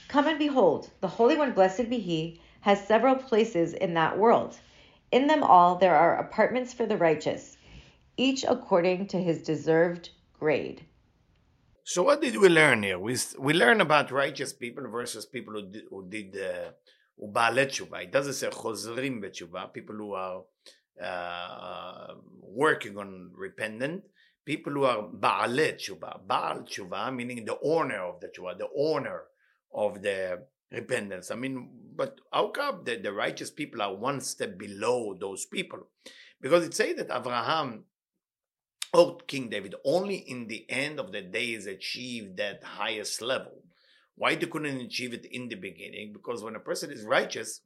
Come 0.07 0.27
and 0.27 0.39
behold, 0.39 0.89
the 1.01 1.07
Holy 1.07 1.37
One, 1.37 1.53
blessed 1.53 1.89
be 1.89 1.99
He, 1.99 2.39
has 2.61 2.87
several 2.87 3.15
places 3.15 3.73
in 3.73 3.95
that 3.95 4.17
world. 4.17 4.57
In 5.11 5.27
them 5.27 5.43
all 5.43 5.75
there 5.75 5.95
are 5.95 6.17
apartments 6.17 6.73
for 6.73 6.85
the 6.85 6.97
righteous, 6.97 7.57
each 8.17 8.45
according 8.47 9.07
to 9.07 9.21
his 9.21 9.43
deserved 9.43 10.09
grade. 10.39 10.81
So 11.84 12.02
what 12.02 12.20
did 12.20 12.36
we 12.36 12.48
learn 12.50 12.82
here? 12.82 12.98
We 12.98 13.16
we 13.38 13.54
learn 13.54 13.80
about 13.80 14.10
righteous 14.10 14.52
people 14.52 14.84
versus 14.88 15.24
people 15.24 15.54
who 15.54 15.70
did, 15.72 15.84
who 15.90 16.08
did 16.08 16.36
uh, 16.36 16.72
ובעלי 17.18 17.66
תשובה. 17.66 18.02
It 18.02 18.12
doesn't 18.12 18.34
say 18.34 18.50
חוזרים 18.50 19.20
בתשובה, 19.20 19.72
people 19.72 19.96
who 19.96 20.12
are 20.14 20.44
uh, 21.00 22.14
working 22.42 22.96
on 22.98 23.32
repentant, 23.34 24.02
people 24.44 24.72
who 24.72 24.84
are 24.84 25.02
בעלי 25.12 25.72
תשובה. 25.72 26.12
בעל 26.26 26.62
תשובה 26.62 27.10
meaning 27.10 27.44
the 27.44 27.58
owner 27.62 28.00
of 28.00 28.20
the 28.20 28.28
תשובה, 28.28 28.58
the 28.58 28.68
owner 28.76 29.22
of 29.72 30.02
the 30.02 30.38
repentance. 30.70 31.30
I 31.30 31.36
mean, 31.36 31.70
but 31.96 32.20
how 32.32 32.48
come 32.48 32.84
the, 32.84 32.96
the 32.96 33.12
righteous 33.12 33.50
people 33.50 33.82
are 33.82 33.94
one 33.94 34.20
step 34.20 34.58
below 34.58 35.16
those 35.18 35.46
people? 35.46 35.88
Because 36.40 36.64
it 36.66 36.74
says 36.74 36.96
that 36.96 37.10
Abraham 37.10 37.84
or 38.93 39.17
King 39.27 39.49
David 39.49 39.75
only 39.83 40.17
in 40.17 40.47
the 40.47 40.65
end 40.69 40.99
of 40.99 41.11
the 41.11 41.21
days 41.21 41.65
achieved 41.65 42.37
that 42.37 42.63
highest 42.63 43.21
level. 43.21 43.63
Why 44.15 44.35
they 44.35 44.45
couldn't 44.45 44.81
achieve 44.81 45.13
it 45.13 45.25
in 45.25 45.49
the 45.49 45.55
beginning? 45.55 46.13
Because 46.13 46.43
when 46.43 46.55
a 46.55 46.59
person 46.59 46.91
is 46.91 47.03
righteous, 47.03 47.61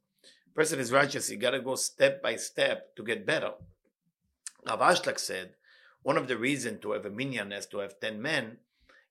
person 0.54 0.80
is 0.80 0.90
righteous, 0.90 1.30
you 1.30 1.36
gotta 1.36 1.60
go 1.60 1.74
step 1.74 2.22
by 2.22 2.36
step 2.36 2.96
to 2.96 3.02
get 3.04 3.26
better. 3.26 3.52
Rav 4.66 4.80
Ashlag 4.80 5.18
said, 5.18 5.50
one 6.02 6.16
of 6.16 6.26
the 6.26 6.38
reasons 6.38 6.80
to 6.80 6.92
have 6.92 7.04
a 7.04 7.10
minyan 7.10 7.52
is 7.52 7.66
to 7.66 7.78
have 7.78 8.00
10 8.00 8.20
men 8.22 8.56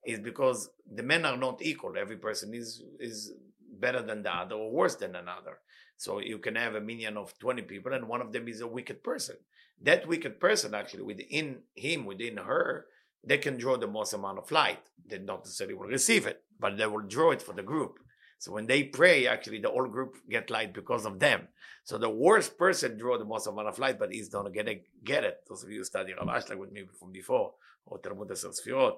is 0.04 0.20
because 0.20 0.70
the 0.92 1.04
men 1.04 1.26
are 1.26 1.38
not 1.38 1.62
equal. 1.62 1.98
Every 1.98 2.18
person 2.18 2.54
is 2.54 2.82
is 3.00 3.34
better 3.80 4.02
than 4.02 4.24
the 4.24 4.34
other 4.36 4.56
or 4.56 4.72
worse 4.72 4.96
than 4.96 5.16
another. 5.16 5.60
So 5.98 6.20
you 6.20 6.40
can 6.40 6.56
have 6.56 6.76
a 6.76 6.82
minyan 6.82 7.18
of 7.18 7.38
20 7.38 7.62
people 7.64 7.94
and 7.94 8.08
one 8.08 8.22
of 8.22 8.32
them 8.32 8.48
is 8.48 8.62
a 8.62 8.68
wicked 8.68 9.04
person 9.04 9.36
That 9.83 10.07
wicked 10.07 10.41
person 10.41 10.75
actually 10.75 11.03
within 11.03 11.63
him, 11.75 12.07
within 12.07 12.37
her, 12.37 12.87
they 13.25 13.39
can 13.39 13.57
draw 13.57 13.77
the 13.77 13.87
most 13.87 14.13
amount 14.13 14.39
of 14.39 14.51
light. 14.51 14.81
They 15.07 15.19
not 15.19 15.45
necessarily 15.45 15.75
will 15.75 15.87
receive 15.87 16.27
it, 16.27 16.43
but 16.59 16.77
they 16.77 16.87
will 16.87 17.03
draw 17.03 17.33
it 17.33 17.43
for 17.43 17.53
the 17.53 17.63
group. 17.63 17.99
So 18.39 18.53
when 18.53 18.67
they 18.67 18.83
pray, 18.85 19.29
actually 19.29 19.61
the 19.61 19.71
whole 19.71 19.87
group 19.87 20.17
get 20.29 20.51
light 20.51 20.73
because 20.75 21.05
of 21.05 21.21
them. 21.21 21.49
So 21.85 21.99
the 21.99 22.11
worst 22.11 22.59
person 22.59 22.97
draw 22.99 23.19
the 23.19 23.25
most 23.25 23.47
amount 23.47 23.69
of 23.69 23.79
light, 23.79 23.99
but 23.99 24.13
he's 24.13 24.33
not 24.33 24.53
gonna 24.53 24.77
get 25.05 25.25
it. 25.25 25.45
Those 25.49 25.63
of 25.63 25.71
you 25.71 25.79
who 25.79 25.85
study 25.85 26.13
Rav 26.13 26.27
Ashlag 26.27 26.59
with 26.59 26.73
me 26.73 26.85
from 26.99 27.13
before, 27.13 27.55
or 27.87 27.99
Talmud 27.99 28.31
Asar 28.31 28.51
Sfirot. 28.51 28.97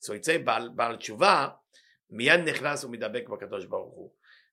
So 0.00 0.12
it's 0.12 0.28
a 0.28 0.38
בעל, 0.38 0.68
בעל 0.68 0.96
תשובה, 0.96 1.48
מיד 2.10 2.40
נכנס 2.40 2.84
ומדבק 2.84 3.28
בקדוש 3.28 3.64
ברוך 3.64 3.94
הוא. 3.94 4.10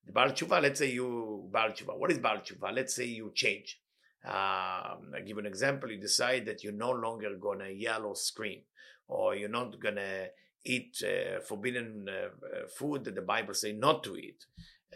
The 0.07 0.11
בעל 0.11 0.31
תשובה, 0.31 0.59
let's 0.61 0.79
say 0.79 0.95
you, 0.97 1.51
בעל 1.51 1.71
תשובה. 1.71 1.93
What 1.93 2.11
is 2.11 2.19
בעל 2.19 2.39
תשובה? 2.39 2.71
Let's 2.71 2.93
say 2.93 3.05
you 3.05 3.31
change. 3.33 3.80
Um, 4.24 5.12
I 5.14 5.20
give 5.26 5.38
an 5.38 5.46
example. 5.46 5.90
You 5.90 5.98
decide 5.98 6.46
that 6.46 6.62
you're 6.62 6.72
no 6.72 6.92
longer 6.92 7.36
gonna 7.36 7.70
yell 7.70 8.06
or 8.06 8.16
scream, 8.16 8.60
or 9.08 9.34
you're 9.34 9.48
not 9.48 9.80
gonna 9.80 10.28
eat 10.64 11.02
uh, 11.02 11.40
forbidden 11.40 12.08
uh, 12.08 12.28
uh 12.46 12.68
food 12.68 13.04
that 13.04 13.16
the 13.16 13.22
Bible 13.22 13.54
say 13.54 13.72
not 13.72 14.04
to 14.04 14.16
eat, 14.16 14.46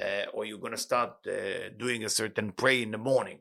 uh, 0.00 0.30
or 0.32 0.44
you're 0.44 0.58
gonna 0.58 0.76
start 0.76 1.16
uh, 1.26 1.70
doing 1.76 2.04
a 2.04 2.08
certain 2.08 2.52
pray 2.52 2.82
in 2.82 2.92
the 2.92 2.98
morning, 2.98 3.40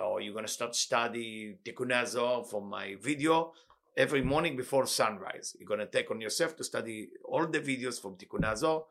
or 0.00 0.22
you're 0.22 0.34
gonna 0.34 0.48
start 0.48 0.74
study 0.74 1.58
Tikkunei 1.62 2.06
Zohar 2.06 2.44
from 2.44 2.70
my 2.70 2.96
video 3.02 3.52
every 3.96 4.22
morning 4.22 4.56
before 4.56 4.86
sunrise. 4.86 5.54
You're 5.58 5.68
gonna 5.68 5.86
take 5.86 6.10
on 6.10 6.22
yourself 6.22 6.56
to 6.56 6.64
study 6.64 7.10
all 7.24 7.46
the 7.46 7.60
videos 7.60 8.00
from 8.00 8.16
Tikkunei 8.16 8.56
Zohar 8.56 8.84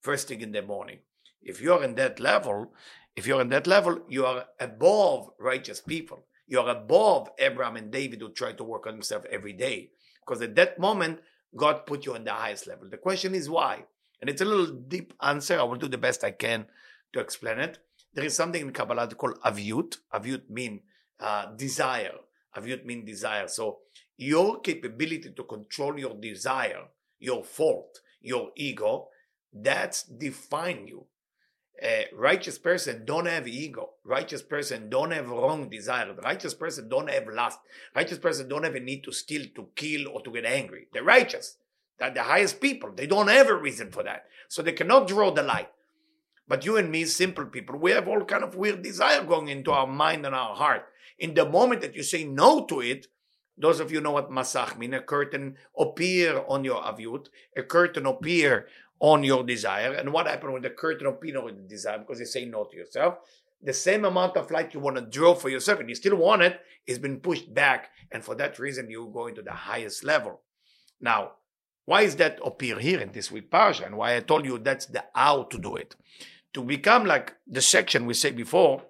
first 0.00 0.28
thing 0.28 0.40
in 0.40 0.52
the 0.52 0.62
morning. 0.62 1.00
If 1.42 1.60
you're 1.60 1.84
in 1.84 1.94
that 1.96 2.20
level, 2.20 2.72
if 3.16 3.26
you're 3.26 3.40
in 3.40 3.48
that 3.48 3.66
level, 3.66 4.00
you 4.08 4.26
are 4.26 4.44
above 4.60 5.30
righteous 5.38 5.80
people. 5.80 6.26
You 6.46 6.60
are 6.60 6.68
above 6.68 7.30
Abraham 7.38 7.76
and 7.76 7.90
David 7.90 8.20
who 8.20 8.28
try 8.28 8.52
to 8.52 8.62
work 8.62 8.86
on 8.86 8.92
themselves 8.92 9.26
every 9.32 9.54
day. 9.54 9.90
Because 10.20 10.42
at 10.42 10.54
that 10.56 10.78
moment, 10.78 11.20
God 11.56 11.86
put 11.86 12.04
you 12.04 12.14
on 12.14 12.24
the 12.24 12.32
highest 12.32 12.66
level. 12.66 12.88
The 12.90 12.98
question 12.98 13.34
is 13.34 13.48
why? 13.48 13.84
And 14.20 14.28
it's 14.28 14.42
a 14.42 14.44
little 14.44 14.66
deep 14.66 15.14
answer. 15.22 15.58
I 15.58 15.62
will 15.62 15.76
do 15.76 15.88
the 15.88 15.98
best 15.98 16.24
I 16.24 16.30
can 16.30 16.66
to 17.14 17.20
explain 17.20 17.58
it. 17.58 17.78
There 18.12 18.24
is 18.24 18.34
something 18.34 18.60
in 18.60 18.72
Kabbalah 18.72 19.08
called 19.08 19.40
avyut. 19.40 19.96
Avyut 20.14 20.48
means 20.50 20.80
uh, 21.18 21.46
desire. 21.56 22.14
Avyut 22.56 22.84
means 22.84 23.06
desire. 23.06 23.48
So 23.48 23.78
your 24.18 24.60
capability 24.60 25.32
to 25.34 25.44
control 25.44 25.98
your 25.98 26.14
desire, 26.14 26.84
your 27.18 27.44
fault, 27.44 28.00
your 28.20 28.50
ego, 28.56 29.08
that's 29.52 30.02
define 30.02 30.86
you 30.86 31.06
a 31.82 32.06
righteous 32.14 32.58
person 32.58 33.04
don't 33.04 33.26
have 33.26 33.46
ego. 33.46 33.90
Righteous 34.04 34.42
person 34.42 34.88
don't 34.88 35.10
have 35.10 35.28
wrong 35.28 35.68
desire. 35.68 36.14
righteous 36.22 36.54
person 36.54 36.88
don't 36.88 37.10
have 37.10 37.28
lust. 37.28 37.58
Righteous 37.94 38.18
person 38.18 38.48
don't 38.48 38.64
have 38.64 38.74
a 38.74 38.80
need 38.80 39.04
to 39.04 39.12
steal, 39.12 39.46
to 39.54 39.68
kill, 39.74 40.08
or 40.08 40.22
to 40.22 40.32
get 40.32 40.46
angry. 40.46 40.88
They're 40.92 41.02
righteous. 41.02 41.58
They're 41.98 42.10
the 42.10 42.22
highest 42.22 42.60
people. 42.60 42.92
They 42.94 43.06
don't 43.06 43.28
have 43.28 43.48
a 43.48 43.54
reason 43.54 43.90
for 43.90 44.02
that. 44.04 44.24
So 44.48 44.62
they 44.62 44.72
cannot 44.72 45.08
draw 45.08 45.30
the 45.30 45.42
light. 45.42 45.68
But 46.48 46.64
you 46.64 46.76
and 46.76 46.90
me, 46.90 47.04
simple 47.04 47.46
people, 47.46 47.78
we 47.78 47.90
have 47.90 48.08
all 48.08 48.24
kind 48.24 48.44
of 48.44 48.54
weird 48.54 48.82
desire 48.82 49.24
going 49.24 49.48
into 49.48 49.72
our 49.72 49.86
mind 49.86 50.24
and 50.24 50.34
our 50.34 50.54
heart. 50.54 50.86
In 51.18 51.34
the 51.34 51.48
moment 51.48 51.80
that 51.80 51.94
you 51.94 52.02
say 52.02 52.24
no 52.24 52.64
to 52.66 52.80
it, 52.80 53.08
those 53.58 53.80
of 53.80 53.90
you 53.90 54.00
know 54.00 54.10
what 54.10 54.30
masach 54.30 54.76
mean, 54.76 54.92
a 54.92 55.00
curtain 55.00 55.56
appear 55.78 56.44
on 56.46 56.62
your 56.62 56.82
avyut, 56.82 57.28
a 57.56 57.62
curtain 57.62 58.04
appear 58.06 58.68
on 59.00 59.22
your 59.22 59.44
desire. 59.44 59.92
And 59.92 60.12
what 60.12 60.26
happened 60.26 60.54
with 60.54 60.62
the 60.62 60.70
curtain 60.70 61.06
of 61.06 61.20
peanut 61.20 61.44
with 61.44 61.56
the 61.56 61.68
desire? 61.68 61.98
Because 61.98 62.20
you 62.20 62.26
say 62.26 62.44
no 62.44 62.64
to 62.64 62.76
yourself. 62.76 63.18
The 63.62 63.72
same 63.72 64.04
amount 64.04 64.36
of 64.36 64.50
light 64.50 64.74
you 64.74 64.80
want 64.80 64.96
to 64.96 65.02
draw 65.02 65.34
for 65.34 65.48
yourself 65.48 65.80
and 65.80 65.88
you 65.88 65.94
still 65.94 66.16
want 66.16 66.42
it 66.42 66.60
is 66.86 66.98
been 66.98 67.20
pushed 67.20 67.52
back. 67.52 67.90
And 68.12 68.24
for 68.24 68.34
that 68.36 68.58
reason, 68.58 68.90
you 68.90 69.10
go 69.12 69.26
into 69.26 69.42
the 69.42 69.52
highest 69.52 70.04
level. 70.04 70.40
Now, 71.00 71.32
why 71.84 72.02
is 72.02 72.16
that 72.16 72.38
appear 72.44 72.78
here 72.78 73.00
in 73.00 73.12
this 73.12 73.30
week 73.30 73.50
parsha? 73.50 73.86
And 73.86 73.96
why 73.96 74.16
I 74.16 74.20
told 74.20 74.44
you 74.44 74.58
that's 74.58 74.86
the 74.86 75.04
how 75.14 75.44
to 75.44 75.58
do 75.58 75.76
it. 75.76 75.94
To 76.54 76.62
become 76.62 77.04
like 77.04 77.34
the 77.46 77.62
section 77.62 78.06
we 78.06 78.14
said 78.14 78.36
before, 78.36 78.82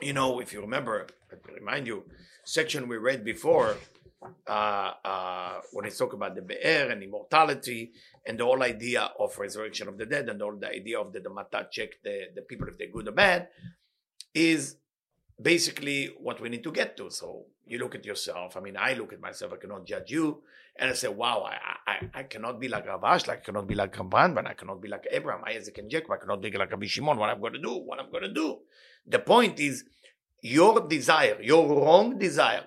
you 0.00 0.12
know, 0.12 0.40
if 0.40 0.52
you 0.52 0.60
remember, 0.60 1.06
me 1.30 1.54
remind 1.54 1.86
you, 1.86 2.04
section 2.44 2.88
we 2.88 2.96
read 2.96 3.24
before, 3.24 3.76
uh, 4.46 4.92
uh, 5.04 5.60
when 5.72 5.86
I 5.86 5.90
talk 5.90 6.12
about 6.12 6.34
the 6.34 6.42
Be'er 6.42 6.90
and 6.90 7.02
immortality 7.02 7.92
and 8.26 8.38
the 8.38 8.44
whole 8.44 8.62
idea 8.62 9.10
of 9.18 9.38
resurrection 9.38 9.88
of 9.88 9.98
the 9.98 10.06
dead 10.06 10.28
and 10.28 10.40
all 10.42 10.56
the 10.56 10.68
idea 10.68 10.98
of 10.98 11.12
the, 11.12 11.20
the 11.20 11.30
Matat 11.30 11.70
check 11.70 11.90
the, 12.02 12.28
the 12.34 12.42
people 12.42 12.68
if 12.68 12.78
they're 12.78 12.88
good 12.88 13.08
or 13.08 13.12
bad 13.12 13.48
is 14.34 14.76
basically 15.40 16.14
what 16.18 16.40
we 16.40 16.48
need 16.48 16.62
to 16.64 16.72
get 16.72 16.96
to. 16.96 17.10
So 17.10 17.46
you 17.66 17.78
look 17.78 17.94
at 17.94 18.04
yourself. 18.04 18.56
I 18.56 18.60
mean, 18.60 18.76
I 18.76 18.94
look 18.94 19.12
at 19.12 19.20
myself. 19.20 19.52
I 19.52 19.56
cannot 19.56 19.86
judge 19.86 20.10
you, 20.10 20.42
and 20.78 20.90
I 20.90 20.94
say, 20.94 21.08
"Wow, 21.08 21.44
I 21.46 21.56
I, 21.86 22.10
I 22.20 22.22
cannot 22.24 22.60
be 22.60 22.68
like 22.68 22.86
Rav 22.86 23.00
Ashlag. 23.00 23.30
I 23.30 23.36
cannot 23.36 23.66
be 23.66 23.74
like 23.74 23.94
Ramban, 23.94 24.34
but 24.34 24.46
I 24.46 24.54
cannot 24.54 24.80
be 24.80 24.88
like 24.88 25.06
Abraham, 25.10 25.44
Isaac, 25.46 25.78
and 25.78 25.90
Jacob. 25.90 26.10
I 26.12 26.16
cannot 26.18 26.42
be 26.42 26.50
like 26.50 26.70
Rabbi 26.70 26.86
Shimon. 26.86 27.16
What 27.16 27.30
I'm 27.30 27.40
going 27.40 27.54
to 27.54 27.60
do? 27.60 27.74
What 27.76 28.00
I'm 28.00 28.10
going 28.10 28.24
to 28.24 28.32
do?" 28.32 28.58
The 29.06 29.18
point 29.18 29.60
is, 29.60 29.84
your 30.42 30.86
desire, 30.86 31.38
your 31.42 31.66
wrong 31.68 32.18
desire, 32.18 32.64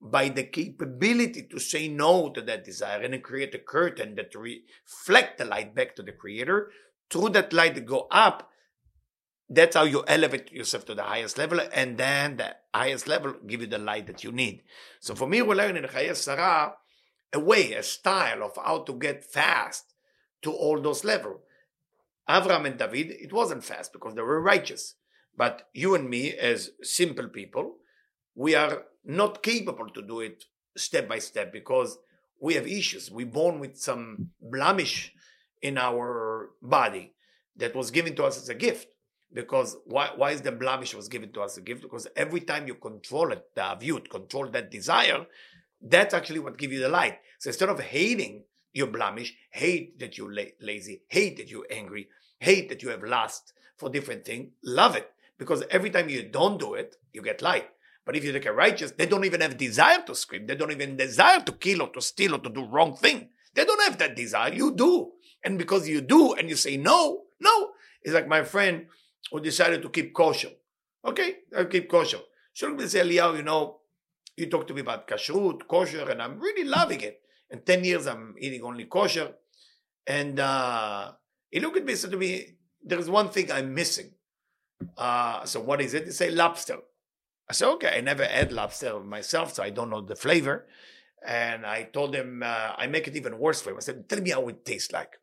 by 0.00 0.28
the 0.28 0.44
capability 0.44 1.42
to 1.42 1.58
say 1.58 1.88
no 1.88 2.30
to 2.30 2.40
that 2.42 2.64
desire 2.64 3.02
and 3.02 3.22
create 3.22 3.54
a 3.54 3.58
curtain 3.58 4.14
that 4.14 4.34
reflect 4.34 5.38
the 5.38 5.44
light 5.44 5.74
back 5.74 5.94
to 5.96 6.02
the 6.02 6.12
creator. 6.12 6.70
Through 7.10 7.30
that 7.30 7.52
light 7.52 7.84
go 7.86 8.06
up 8.10 8.50
that's 9.52 9.74
how 9.74 9.82
you 9.82 10.04
elevate 10.06 10.52
yourself 10.52 10.84
to 10.86 10.94
the 10.94 11.02
highest 11.02 11.36
level 11.36 11.60
and 11.72 11.98
then 11.98 12.36
the 12.36 12.54
highest 12.72 13.08
level 13.08 13.34
give 13.46 13.60
you 13.60 13.66
the 13.66 13.78
light 13.78 14.06
that 14.06 14.22
you 14.22 14.30
need. 14.30 14.62
So 15.00 15.14
for 15.14 15.26
me 15.26 15.42
we 15.42 15.54
learn 15.54 15.76
in 15.76 15.84
Chayei 15.84 16.14
Sarah 16.14 16.74
a 17.32 17.40
way 17.40 17.72
a 17.72 17.82
style 17.82 18.44
of 18.44 18.56
how 18.56 18.82
to 18.84 18.92
get 18.94 19.24
fast 19.24 19.92
to 20.42 20.52
all 20.52 20.80
those 20.80 21.04
levels 21.04 21.40
Avram 22.28 22.64
and 22.64 22.78
David 22.78 23.10
it 23.10 23.32
wasn't 23.32 23.64
fast 23.64 23.92
because 23.92 24.14
they 24.14 24.22
were 24.22 24.40
righteous 24.40 24.94
but 25.36 25.68
you 25.74 25.94
and 25.94 26.08
me 26.08 26.32
as 26.32 26.70
simple 26.82 27.28
people 27.28 27.76
we 28.40 28.54
are 28.54 28.84
not 29.04 29.42
capable 29.42 29.90
to 29.90 30.00
do 30.00 30.20
it 30.20 30.44
step 30.74 31.06
by 31.06 31.18
step 31.18 31.52
because 31.52 31.98
we 32.40 32.54
have 32.54 32.66
issues. 32.66 33.10
We're 33.10 33.26
born 33.26 33.60
with 33.60 33.76
some 33.76 34.30
blemish 34.40 35.12
in 35.60 35.76
our 35.76 36.48
body 36.62 37.12
that 37.56 37.76
was 37.76 37.90
given 37.90 38.16
to 38.16 38.24
us 38.24 38.38
as 38.38 38.48
a 38.48 38.54
gift. 38.54 38.88
Because 39.30 39.76
why, 39.84 40.08
why 40.16 40.30
is 40.30 40.40
the 40.40 40.52
blemish 40.52 40.94
was 40.94 41.06
given 41.06 41.30
to 41.32 41.42
us 41.42 41.52
as 41.52 41.58
a 41.58 41.60
gift? 41.60 41.82
Because 41.82 42.08
every 42.16 42.40
time 42.40 42.66
you 42.66 42.76
control 42.76 43.30
it, 43.30 43.44
the 43.54 43.60
avyut, 43.60 44.08
control 44.08 44.48
that 44.48 44.70
desire, 44.70 45.26
that's 45.82 46.14
actually 46.14 46.40
what 46.40 46.56
gives 46.56 46.72
you 46.72 46.80
the 46.80 46.88
light. 46.88 47.18
So 47.40 47.50
instead 47.50 47.68
of 47.68 47.78
hating 47.78 48.44
your 48.72 48.86
blemish, 48.86 49.36
hate 49.50 49.98
that 49.98 50.16
you're 50.16 50.32
la- 50.32 50.56
lazy, 50.62 51.02
hate 51.08 51.36
that 51.36 51.50
you're 51.50 51.66
angry, 51.70 52.08
hate 52.38 52.70
that 52.70 52.82
you 52.82 52.88
have 52.88 53.04
lust 53.04 53.52
for 53.76 53.90
different 53.90 54.24
things, 54.24 54.50
love 54.64 54.96
it. 54.96 55.10
Because 55.36 55.62
every 55.70 55.90
time 55.90 56.08
you 56.08 56.22
don't 56.22 56.58
do 56.58 56.72
it, 56.72 56.96
you 57.12 57.20
get 57.20 57.42
light. 57.42 57.68
But 58.04 58.16
if 58.16 58.24
you 58.24 58.32
take 58.32 58.46
a 58.46 58.52
righteous, 58.52 58.92
they 58.92 59.06
don't 59.06 59.24
even 59.24 59.40
have 59.40 59.56
desire 59.56 60.02
to 60.06 60.14
scream. 60.14 60.46
They 60.46 60.56
don't 60.56 60.72
even 60.72 60.96
desire 60.96 61.40
to 61.40 61.52
kill 61.52 61.82
or 61.82 61.88
to 61.90 62.00
steal 62.00 62.34
or 62.34 62.38
to 62.38 62.50
do 62.50 62.64
wrong 62.64 62.96
thing. 62.96 63.28
They 63.54 63.64
don't 63.64 63.82
have 63.82 63.98
that 63.98 64.16
desire. 64.16 64.52
You 64.52 64.74
do. 64.74 65.12
And 65.44 65.58
because 65.58 65.88
you 65.88 66.00
do 66.00 66.34
and 66.34 66.48
you 66.48 66.56
say 66.56 66.76
no, 66.76 67.22
no. 67.40 67.70
It's 68.02 68.14
like 68.14 68.28
my 68.28 68.44
friend 68.44 68.86
who 69.30 69.40
decided 69.40 69.82
to 69.82 69.88
keep 69.90 70.14
kosher. 70.14 70.50
Okay, 71.04 71.36
I 71.56 71.64
keep 71.64 71.90
kosher. 71.90 72.20
So 72.52 72.74
they 72.74 72.88
say, 72.88 73.00
Eliyahu, 73.00 73.38
you 73.38 73.42
know, 73.42 73.78
you 74.36 74.46
talk 74.48 74.66
to 74.68 74.74
me 74.74 74.80
about 74.80 75.06
kashrut, 75.06 75.66
kosher, 75.68 76.08
and 76.10 76.20
I'm 76.20 76.38
really 76.38 76.64
loving 76.64 77.00
it. 77.00 77.20
In 77.50 77.60
10 77.60 77.84
years, 77.84 78.06
I'm 78.06 78.34
eating 78.38 78.62
only 78.62 78.84
kosher. 78.84 79.32
And 80.06 80.40
uh, 80.40 81.12
he 81.50 81.60
looked 81.60 81.76
at 81.76 81.84
me 81.84 81.92
and 81.92 82.00
said 82.00 82.10
to 82.10 82.16
me, 82.16 82.56
there's 82.82 83.10
one 83.10 83.28
thing 83.28 83.50
I'm 83.52 83.74
missing. 83.74 84.12
Uh, 84.96 85.44
so 85.44 85.60
what 85.60 85.80
is 85.80 85.94
it? 85.94 86.06
He 86.06 86.10
say 86.12 86.30
lobster. 86.30 86.78
I 87.50 87.52
said, 87.52 87.68
okay, 87.70 87.96
I 87.96 88.00
never 88.00 88.24
had 88.24 88.52
lobster 88.52 89.00
myself, 89.00 89.54
so 89.54 89.64
I 89.64 89.70
don't 89.70 89.90
know 89.90 90.02
the 90.02 90.14
flavor. 90.14 90.68
And 91.26 91.66
I 91.66 91.82
told 91.82 92.14
him, 92.14 92.44
uh, 92.44 92.74
I 92.78 92.86
make 92.86 93.08
it 93.08 93.16
even 93.16 93.40
worse 93.40 93.60
for 93.60 93.70
him. 93.70 93.78
I 93.78 93.80
said, 93.80 94.08
tell 94.08 94.20
me 94.20 94.30
how 94.30 94.46
it 94.46 94.64
tastes 94.64 94.92
like. 94.92 95.18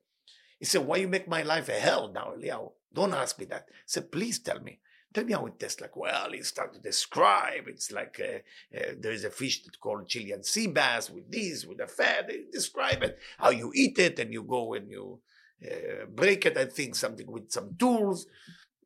He 0.59 0.65
said, 0.65 0.85
why 0.85 0.97
you 0.97 1.07
make 1.07 1.29
my 1.29 1.43
life 1.43 1.69
a 1.69 1.79
hell 1.79 2.11
now, 2.13 2.33
Leo? 2.35 2.73
Don't 2.93 3.13
ask 3.13 3.39
me 3.39 3.45
that. 3.45 3.67
I 3.69 3.73
said, 3.85 4.11
please 4.11 4.39
tell 4.39 4.59
me. 4.59 4.79
Tell 5.13 5.23
me 5.23 5.31
how 5.31 5.45
it 5.45 5.57
tastes 5.57 5.79
like. 5.79 5.95
Well, 5.95 6.31
he 6.33 6.41
started 6.41 6.73
to 6.73 6.89
describe. 6.89 7.63
It's 7.67 7.93
like 7.93 8.19
uh, 8.21 8.77
uh, 8.77 8.91
there 8.99 9.13
is 9.13 9.23
a 9.23 9.29
fish 9.29 9.63
that's 9.63 9.77
called 9.77 10.09
Chilean 10.09 10.43
sea 10.43 10.67
bass 10.67 11.09
with 11.09 11.31
this, 11.31 11.65
with 11.65 11.77
the 11.77 11.87
fat. 11.87 12.27
They 12.27 12.41
describe 12.51 13.03
it, 13.03 13.17
how 13.37 13.51
you 13.51 13.71
eat 13.73 13.97
it, 13.99 14.19
and 14.19 14.33
you 14.33 14.43
go 14.43 14.73
and 14.73 14.91
you 14.91 15.21
uh, 15.65 16.07
break 16.13 16.45
it. 16.45 16.57
I 16.57 16.65
think 16.65 16.95
something 16.95 17.31
with 17.31 17.51
some 17.51 17.75
tools. 17.79 18.27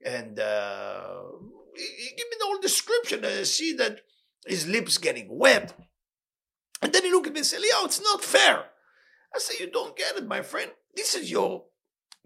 And 0.06 0.40
gave 1.76 2.28
me 2.30 2.38
the 2.40 2.46
whole 2.46 2.60
description. 2.60 3.24
And 3.24 3.40
I 3.40 3.44
see 3.44 3.74
that 3.74 4.02
his 4.46 4.68
lips 4.68 4.98
getting 4.98 5.28
wet. 5.30 5.74
And 6.82 6.92
then 6.92 7.04
he 7.04 7.12
looked 7.12 7.28
at 7.28 7.34
me 7.34 7.40
and 7.40 7.46
said, 7.46 7.62
Leo, 7.62 7.86
it's 7.86 8.02
not 8.02 8.24
fair. 8.24 8.66
I 9.34 9.40
said, 9.40 9.60
You 9.60 9.72
don't 9.72 9.96
get 9.96 10.18
it, 10.18 10.28
my 10.28 10.42
friend. 10.42 10.72
This 10.96 11.16
is 11.16 11.32
your 11.32 11.66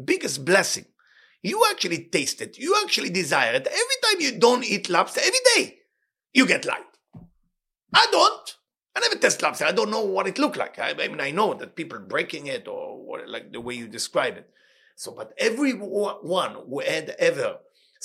biggest 0.03 0.45
blessing. 0.45 0.85
You 1.41 1.63
actually 1.69 2.05
taste 2.05 2.41
it. 2.41 2.57
You 2.57 2.75
actually 2.83 3.11
desire 3.11 3.53
it. 3.53 3.67
Every 3.67 3.97
time 4.03 4.21
you 4.21 4.39
don't 4.39 4.63
eat 4.63 4.89
lobster, 4.89 5.21
every 5.23 5.39
day, 5.55 5.77
you 6.33 6.47
get 6.47 6.65
light. 6.65 6.81
I 7.93 8.07
don't. 8.11 8.55
I 8.95 9.01
never 9.01 9.15
test 9.15 9.41
lobster. 9.41 9.65
I 9.65 9.71
don't 9.71 9.91
know 9.91 10.03
what 10.03 10.25
it 10.25 10.39
looked 10.39 10.57
like. 10.57 10.79
I, 10.79 10.91
I 10.91 11.07
mean, 11.07 11.21
I 11.21 11.31
know 11.31 11.53
that 11.53 11.75
people 11.75 11.99
breaking 11.99 12.47
it 12.47 12.67
or 12.67 13.05
what, 13.05 13.29
like 13.29 13.51
the 13.51 13.61
way 13.61 13.75
you 13.75 13.87
describe 13.87 14.37
it. 14.37 14.49
So, 14.95 15.11
but 15.11 15.33
everyone 15.37 16.55
who 16.67 16.79
had 16.79 17.13
ever 17.19 17.57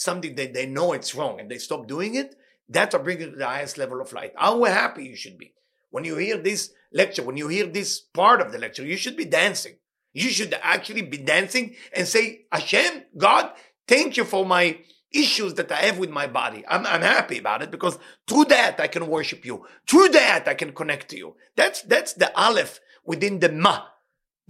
something 0.03 0.35
that 0.37 0.55
they 0.55 0.67
know 0.67 0.93
it's 0.93 1.15
wrong 1.15 1.41
and 1.41 1.51
they 1.51 1.59
stop 1.59 1.87
doing 1.87 2.15
it, 2.15 2.35
that's 2.69 2.95
what 2.95 3.05
brings 3.05 3.21
you 3.21 3.31
to 3.31 3.37
the 3.37 3.47
highest 3.47 3.79
level 3.79 4.01
of 4.01 4.13
light. 4.13 4.33
How 4.37 4.63
happy 4.65 5.05
you 5.05 5.17
should 5.17 5.39
be. 5.39 5.55
When 5.91 6.05
you 6.05 6.17
hear 6.17 6.39
this 6.39 6.73
lecture, 6.93 7.23
when 7.23 7.37
you 7.37 7.49
hear 7.49 7.67
this 7.67 8.01
part 8.01 8.41
of 8.41 8.53
the 8.53 8.59
lecture, 8.59 8.85
you 8.85 8.97
should 8.97 9.17
be 9.17 9.25
dancing. 9.25 9.75
You 10.13 10.31
should 10.31 10.55
actually 10.63 11.03
be 11.03 11.19
dancing 11.19 11.75
and 11.93 12.07
say, 12.07 12.47
Hashem, 12.53 13.05
God, 13.17 13.53
thank 13.87 14.17
you 14.17 14.25
for 14.25 14.47
my 14.47 14.79
issues 15.13 15.55
that 15.55 15.73
I 15.73 15.83
have 15.87 15.99
with 15.99 16.11
my 16.11 16.27
body. 16.27 16.65
I'm, 16.69 16.87
I'm 16.87 17.03
happy 17.03 17.39
about 17.39 17.63
it 17.63 17.71
because 17.71 17.99
through 18.27 18.47
that 18.47 18.81
I 18.81 18.87
can 18.87 19.09
worship 19.09 19.45
you. 19.45 19.67
Through 19.89 20.11
that 20.11 20.47
I 20.47 20.55
can 20.55 20.73
connect 20.73 21.09
to 21.11 21.17
you. 21.17 21.37
That's, 21.57 21.83
that's 21.83 22.13
the 22.13 22.37
aleph 22.39 22.81
within 23.05 23.41
the 23.41 23.51
ma. 23.51 23.83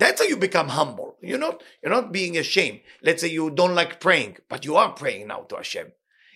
That's 0.01 0.23
how 0.23 0.27
you 0.27 0.39
become 0.39 0.69
humble. 0.69 1.17
You're 1.21 1.39
not, 1.39 1.63
you're 1.83 1.93
not 1.93 2.11
being 2.11 2.39
ashamed. 2.39 2.81
Let's 3.03 3.21
say 3.21 3.29
you 3.29 3.51
don't 3.51 3.75
like 3.75 4.01
praying, 4.01 4.39
but 4.49 4.65
you 4.65 4.77
are 4.77 4.93
praying 4.93 5.29
now 5.29 5.41
to 5.51 5.57
Hashem. 5.57 5.93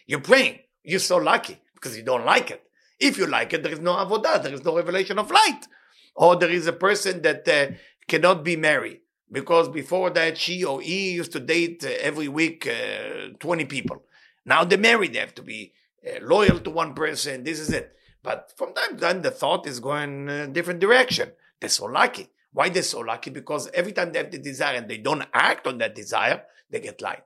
You're 0.07 0.20
praying. 0.20 0.59
You're 0.83 0.98
so 0.98 1.16
lucky 1.16 1.59
because 1.72 1.96
you 1.96 2.03
don't 2.03 2.27
like 2.27 2.50
it. 2.50 2.62
If 3.00 3.16
you 3.16 3.27
like 3.27 3.55
it, 3.55 3.62
there 3.62 3.72
is 3.72 3.81
no 3.81 3.94
avodah, 3.94 4.42
there 4.42 4.53
is 4.53 4.62
no 4.64 4.77
revelation 4.77 5.18
of 5.18 5.31
light. 5.31 5.62
Or 6.14 6.37
there 6.37 6.50
is 6.50 6.66
a 6.66 6.74
person 6.74 7.22
that 7.22 7.48
uh, 7.48 7.74
cannot 8.07 8.44
be 8.44 8.55
married 8.55 9.00
because 9.33 9.70
before 9.70 10.11
that 10.11 10.37
she 10.37 10.62
or 10.62 10.83
he 10.83 11.12
used 11.12 11.33
to 11.33 11.40
date 11.40 11.83
uh, 11.87 11.90
every 12.00 12.29
week 12.29 12.68
uh, 12.68 13.31
20 13.40 13.64
people. 13.64 14.03
Now 14.44 14.64
they're 14.64 14.77
married, 14.79 15.14
they 15.14 15.20
have 15.20 15.35
to 15.37 15.42
be 15.42 15.72
uh, 16.07 16.22
loyal 16.22 16.61
to 16.61 16.70
one 16.70 16.92
person. 16.92 17.44
This 17.44 17.59
is 17.59 17.70
it. 17.70 17.96
But 18.22 18.53
from 18.59 18.74
time 18.74 18.96
to 18.96 19.00
time, 19.00 19.22
the 19.22 19.31
thought 19.31 19.66
is 19.66 19.81
going 19.81 20.29
a 20.29 20.48
different 20.48 20.81
direction. 20.81 21.33
They're 21.61 21.70
so 21.70 21.87
lucky. 21.87 22.29
Why 22.54 22.68
they're 22.68 22.84
so 22.84 23.00
lucky? 23.00 23.30
Because 23.30 23.68
every 23.74 23.92
time 23.92 24.12
they 24.12 24.20
have 24.20 24.30
the 24.30 24.38
desire 24.38 24.76
and 24.76 24.88
they 24.88 24.98
don't 24.98 25.24
act 25.34 25.66
on 25.66 25.78
that 25.78 25.96
desire, 25.96 26.44
they 26.70 26.78
get 26.80 27.02
light. 27.02 27.24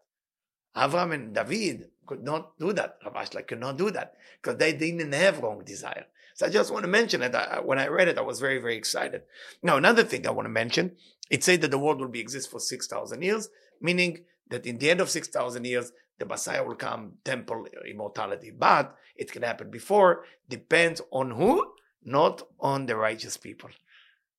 Avram 0.75 1.13
and 1.13 1.35
David 1.35 1.91
could 2.07 2.25
not 2.25 2.59
do 2.59 2.73
that. 2.73 2.97
Rav 3.05 3.47
could 3.47 3.61
not 3.61 3.77
do 3.77 3.91
that 3.91 4.15
because 4.41 4.57
they 4.57 4.73
didn't 4.73 5.13
have 5.13 5.41
wrong 5.41 5.63
desire. 5.65 6.07
So 6.35 6.47
I 6.47 6.49
just 6.49 6.73
want 6.73 6.85
to 6.85 6.91
mention 6.91 7.21
it. 7.23 7.35
I, 7.35 7.43
uh, 7.43 7.63
when 7.63 7.79
I 7.79 7.89
read 7.89 8.09
it, 8.09 8.17
I 8.17 8.23
was 8.23 8.41
very, 8.41 8.59
very 8.59 8.77
excited. 8.77 9.23
Now, 9.63 9.77
another 9.77 10.03
thing 10.03 10.27
I 10.27 10.31
want 10.31 10.47
to 10.47 10.51
mention, 10.51 10.93
it 11.29 11.45
said 11.45 11.61
that 11.61 11.71
the 11.71 11.79
world 11.79 12.01
will 12.01 12.09
be 12.09 12.21
exist 12.21 12.51
for 12.51 12.59
6,000 12.59 13.21
years, 13.21 13.51
meaning 13.83 14.25
that 14.49 14.65
in 14.65 14.79
the 14.79 14.91
end 14.91 15.03
of 15.03 15.11
6,000 15.11 15.67
years, 15.67 15.93
the 16.19 16.25
Messiah 16.25 16.65
will 16.65 16.77
come, 16.77 17.15
temple, 17.23 17.67
immortality. 17.87 18.51
But 18.57 18.97
it 19.15 19.31
can 19.31 19.43
happen 19.43 19.71
before, 19.71 20.25
depends 20.49 21.03
on 21.11 21.33
who? 21.33 21.73
Not 22.03 22.43
on 22.61 22.87
the 22.87 22.97
righteous 22.97 23.37
people. 23.37 23.69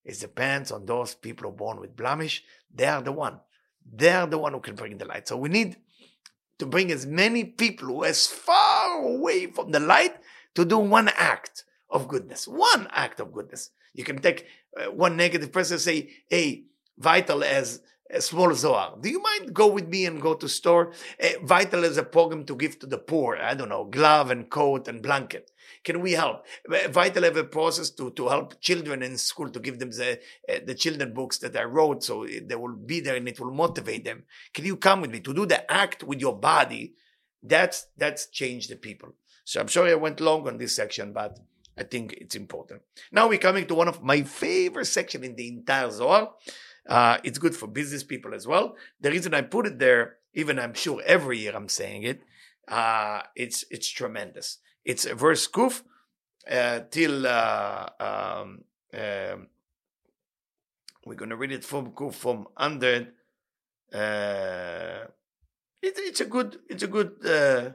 It 0.03 0.19
depends 0.19 0.71
on 0.71 0.85
those 0.85 1.15
people 1.15 1.43
who 1.43 1.49
are 1.49 1.57
born 1.57 1.79
with 1.79 1.95
blemish. 1.95 2.43
They 2.73 2.85
are 2.85 3.01
the 3.01 3.11
one. 3.11 3.39
They 3.91 4.11
are 4.11 4.27
the 4.27 4.37
one 4.37 4.53
who 4.53 4.59
can 4.59 4.75
bring 4.75 4.97
the 4.97 5.05
light. 5.05 5.27
So 5.27 5.37
we 5.37 5.49
need 5.49 5.77
to 6.59 6.65
bring 6.65 6.91
as 6.91 7.05
many 7.05 7.43
people 7.43 7.87
who 7.87 8.03
as 8.03 8.27
far 8.27 9.01
away 9.01 9.47
from 9.47 9.71
the 9.71 9.79
light 9.79 10.15
to 10.55 10.65
do 10.65 10.77
one 10.77 11.09
act 11.09 11.63
of 11.89 12.07
goodness. 12.07 12.47
One 12.47 12.87
act 12.91 13.19
of 13.19 13.33
goodness. 13.33 13.71
You 13.93 14.03
can 14.03 14.19
take 14.19 14.45
uh, 14.77 14.91
one 14.91 15.17
negative 15.17 15.51
person 15.51 15.75
and 15.75 15.81
say, 15.81 16.09
hey, 16.27 16.65
Vital 16.97 17.43
as 17.43 17.81
a 18.09 18.21
small 18.21 18.53
Zohar. 18.53 18.97
Do 18.99 19.09
you 19.09 19.21
mind 19.21 19.53
go 19.53 19.67
with 19.67 19.87
me 19.87 20.05
and 20.05 20.21
go 20.21 20.33
to 20.33 20.49
store? 20.49 20.93
Uh, 21.21 21.27
Vital 21.43 21.85
as 21.85 21.97
a 21.97 22.03
program 22.03 22.43
to 22.45 22.55
give 22.55 22.79
to 22.79 22.87
the 22.87 22.97
poor. 22.97 23.37
I 23.37 23.53
don't 23.53 23.69
know, 23.69 23.85
glove 23.85 24.31
and 24.31 24.49
coat 24.49 24.87
and 24.87 25.01
blanket. 25.01 25.51
Can 25.83 26.01
we 26.01 26.13
help? 26.13 26.45
Vital 26.89 27.23
have 27.23 27.37
a 27.37 27.43
process 27.43 27.89
to, 27.91 28.11
to 28.11 28.27
help 28.27 28.59
children 28.59 29.03
in 29.03 29.17
school 29.17 29.49
to 29.49 29.59
give 29.59 29.79
them 29.79 29.91
the, 29.91 30.19
uh, 30.49 30.59
the 30.65 30.75
children 30.75 31.13
books 31.13 31.37
that 31.39 31.55
I 31.55 31.63
wrote 31.63 32.03
so 32.03 32.25
they 32.25 32.55
will 32.55 32.75
be 32.75 32.99
there 32.99 33.15
and 33.15 33.27
it 33.27 33.39
will 33.39 33.51
motivate 33.51 34.05
them. 34.05 34.23
Can 34.53 34.65
you 34.65 34.75
come 34.75 35.01
with 35.01 35.11
me 35.11 35.19
to 35.21 35.33
do 35.33 35.45
the 35.45 35.71
act 35.71 36.03
with 36.03 36.19
your 36.19 36.37
body? 36.37 36.95
That's, 37.41 37.87
that's 37.95 38.27
change 38.27 38.67
the 38.67 38.75
people. 38.75 39.13
So 39.45 39.61
I'm 39.61 39.69
sorry 39.69 39.91
I 39.91 39.95
went 39.95 40.19
long 40.19 40.47
on 40.47 40.57
this 40.57 40.75
section, 40.75 41.13
but 41.13 41.39
I 41.77 41.83
think 41.83 42.13
it's 42.13 42.35
important. 42.35 42.81
Now 43.11 43.29
we're 43.29 43.39
coming 43.39 43.65
to 43.67 43.75
one 43.75 43.87
of 43.87 44.03
my 44.03 44.23
favorite 44.23 44.85
section 44.85 45.23
in 45.23 45.35
the 45.35 45.47
entire 45.47 45.89
Zohar. 45.89 46.33
Uh, 46.89 47.19
it's 47.23 47.37
good 47.37 47.55
for 47.55 47.67
business 47.67 48.03
people 48.03 48.33
as 48.33 48.47
well. 48.47 48.75
The 48.99 49.11
reason 49.11 49.35
I 49.35 49.41
put 49.41 49.67
it 49.67 49.77
there, 49.77 50.15
even 50.33 50.57
I'm 50.57 50.73
sure 50.73 51.01
every 51.05 51.37
year 51.37 51.55
I'm 51.55 51.69
saying 51.69 52.01
it, 52.01 52.23
uh, 52.67 53.21
it's 53.35 53.63
it's 53.69 53.87
tremendous. 53.87 54.57
It's 54.83 55.05
a 55.05 55.13
verse 55.13 55.47
kuf 55.47 55.83
uh, 56.49 56.81
till 56.89 57.27
uh, 57.27 57.89
um, 57.99 58.63
um, 58.93 59.47
we're 61.05 61.15
to 61.15 61.35
read 61.35 61.51
it 61.51 61.63
from 61.63 61.91
kuf 61.91 62.15
from 62.15 62.47
under. 62.57 63.09
Uh, 63.93 65.05
it, 65.81 65.93
it's 65.97 66.21
a 66.21 66.25
good 66.25 66.57
it's 66.67 66.83
a 66.83 66.87
good 66.87 67.11
uh, 67.23 67.69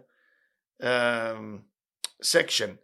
um, 0.85 1.63
section 2.21 2.79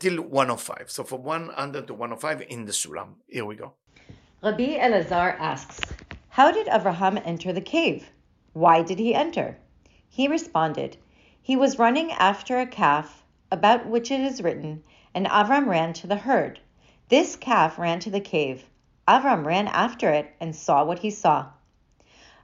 till 0.00 0.20
105. 0.20 0.90
So 0.90 1.04
from 1.04 1.22
100 1.22 1.86
to 1.86 1.94
105 1.94 2.42
in 2.48 2.64
the 2.64 2.72
Sulam. 2.72 3.14
Here 3.28 3.44
we 3.44 3.54
go. 3.54 3.74
Rabbi 4.42 4.78
Elazar 4.78 5.38
asks, 5.38 5.80
How 6.30 6.50
did 6.50 6.66
Avraham 6.66 7.20
enter 7.26 7.52
the 7.52 7.60
cave? 7.60 8.08
Why 8.54 8.80
did 8.80 8.98
he 8.98 9.14
enter? 9.14 9.58
He 10.08 10.28
responded, 10.28 10.96
He 11.42 11.56
was 11.56 11.78
running 11.78 12.10
after 12.12 12.58
a 12.58 12.66
calf, 12.66 13.22
about 13.52 13.84
which 13.84 14.10
it 14.10 14.20
is 14.20 14.42
written, 14.42 14.82
and 15.14 15.26
Avram 15.26 15.66
ran 15.66 15.92
to 15.92 16.06
the 16.06 16.16
herd. 16.16 16.58
This 17.10 17.36
calf 17.36 17.78
ran 17.78 18.00
to 18.00 18.08
the 18.08 18.20
cave. 18.20 18.64
Avram 19.06 19.44
ran 19.44 19.68
after 19.68 20.08
it 20.08 20.34
and 20.40 20.56
saw 20.56 20.84
what 20.84 21.00
he 21.00 21.10
saw. 21.10 21.48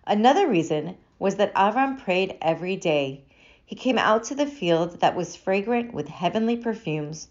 Another 0.07 0.47
reason 0.47 0.99
was 1.19 1.37
that 1.37 1.55
Avram 1.55 1.99
prayed 1.99 2.37
every 2.43 2.77
day. 2.77 3.25
He 3.65 3.75
came 3.75 3.97
out 3.97 4.25
to 4.25 4.35
the 4.35 4.45
field 4.45 5.01
that 5.01 5.17
was 5.17 5.35
fragrant 5.35 5.95
with 5.95 6.09
heavenly 6.09 6.59
perfumes, 6.59 7.29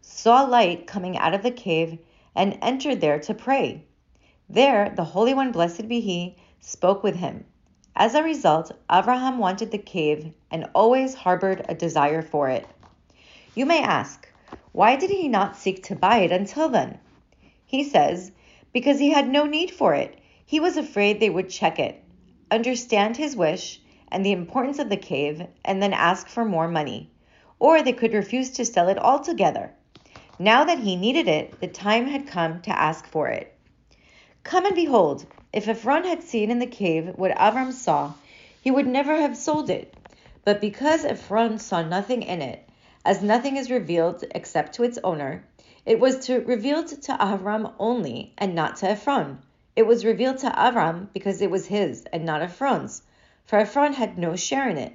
saw 0.00 0.42
light 0.42 0.86
coming 0.86 1.18
out 1.18 1.34
of 1.34 1.42
the 1.42 1.50
cave, 1.50 1.98
and 2.34 2.58
entered 2.62 3.02
there 3.02 3.20
to 3.20 3.34
pray. 3.34 3.84
There, 4.48 4.90
the 4.90 5.04
Holy 5.04 5.34
One, 5.34 5.52
blessed 5.52 5.88
be 5.88 6.00
He, 6.00 6.36
spoke 6.60 7.02
with 7.02 7.16
him. 7.16 7.44
As 7.94 8.14
a 8.14 8.22
result, 8.22 8.72
Abraham 8.90 9.38
wanted 9.38 9.70
the 9.70 9.78
cave 9.78 10.32
and 10.50 10.68
always 10.74 11.14
harbored 11.14 11.64
a 11.68 11.74
desire 11.74 12.22
for 12.22 12.48
it. 12.48 12.66
You 13.54 13.66
may 13.66 13.82
ask, 13.82 14.28
why 14.72 14.96
did 14.96 15.10
he 15.10 15.28
not 15.28 15.56
seek 15.56 15.82
to 15.84 15.96
buy 15.96 16.18
it 16.18 16.30
until 16.30 16.68
then? 16.68 16.98
He 17.64 17.82
says, 17.82 18.32
because 18.72 18.98
he 18.98 19.10
had 19.10 19.28
no 19.28 19.46
need 19.46 19.70
for 19.70 19.94
it. 19.94 20.18
He 20.44 20.60
was 20.60 20.76
afraid 20.76 21.18
they 21.18 21.30
would 21.30 21.48
check 21.48 21.78
it, 21.78 22.02
understand 22.50 23.16
his 23.16 23.34
wish, 23.34 23.80
and 24.08 24.24
the 24.24 24.32
importance 24.32 24.78
of 24.78 24.90
the 24.90 24.96
cave 24.96 25.46
and 25.64 25.82
then 25.82 25.92
ask 25.92 26.28
for 26.28 26.44
more 26.44 26.68
money. 26.68 27.10
or 27.58 27.82
they 27.82 27.92
could 27.92 28.12
refuse 28.12 28.50
to 28.50 28.64
sell 28.64 28.88
it 28.88 28.98
altogether. 28.98 29.72
Now 30.38 30.64
that 30.64 30.80
he 30.80 30.96
needed 30.96 31.28
it, 31.28 31.58
the 31.60 31.68
time 31.68 32.06
had 32.06 32.26
come 32.26 32.60
to 32.62 32.78
ask 32.78 33.06
for 33.06 33.28
it. 33.28 33.55
Come 34.46 34.64
and 34.64 34.76
behold, 34.76 35.26
if 35.52 35.66
Ephron 35.66 36.04
had 36.04 36.22
seen 36.22 36.52
in 36.52 36.60
the 36.60 36.68
cave 36.68 37.14
what 37.16 37.32
Avram 37.36 37.72
saw, 37.72 38.12
he 38.62 38.70
would 38.70 38.86
never 38.86 39.16
have 39.16 39.36
sold 39.36 39.68
it. 39.70 39.92
But 40.44 40.60
because 40.60 41.04
Ephron 41.04 41.58
saw 41.58 41.82
nothing 41.82 42.22
in 42.22 42.40
it, 42.40 42.62
as 43.04 43.22
nothing 43.24 43.56
is 43.56 43.72
revealed 43.72 44.22
except 44.30 44.74
to 44.74 44.84
its 44.84 45.00
owner, 45.02 45.42
it 45.84 45.98
was 45.98 46.24
to, 46.26 46.42
revealed 46.42 46.86
to 46.86 47.12
Avram 47.14 47.72
only 47.80 48.34
and 48.38 48.54
not 48.54 48.76
to 48.76 48.88
Ephron. 48.88 49.40
It 49.74 49.82
was 49.82 50.04
revealed 50.04 50.38
to 50.38 50.50
Avram 50.50 51.08
because 51.12 51.42
it 51.42 51.50
was 51.50 51.66
his 51.66 52.04
and 52.12 52.24
not 52.24 52.40
Ephron's, 52.40 53.02
for 53.46 53.58
Ephron 53.58 53.94
had 53.94 54.16
no 54.16 54.36
share 54.36 54.68
in 54.68 54.78
it. 54.78 54.92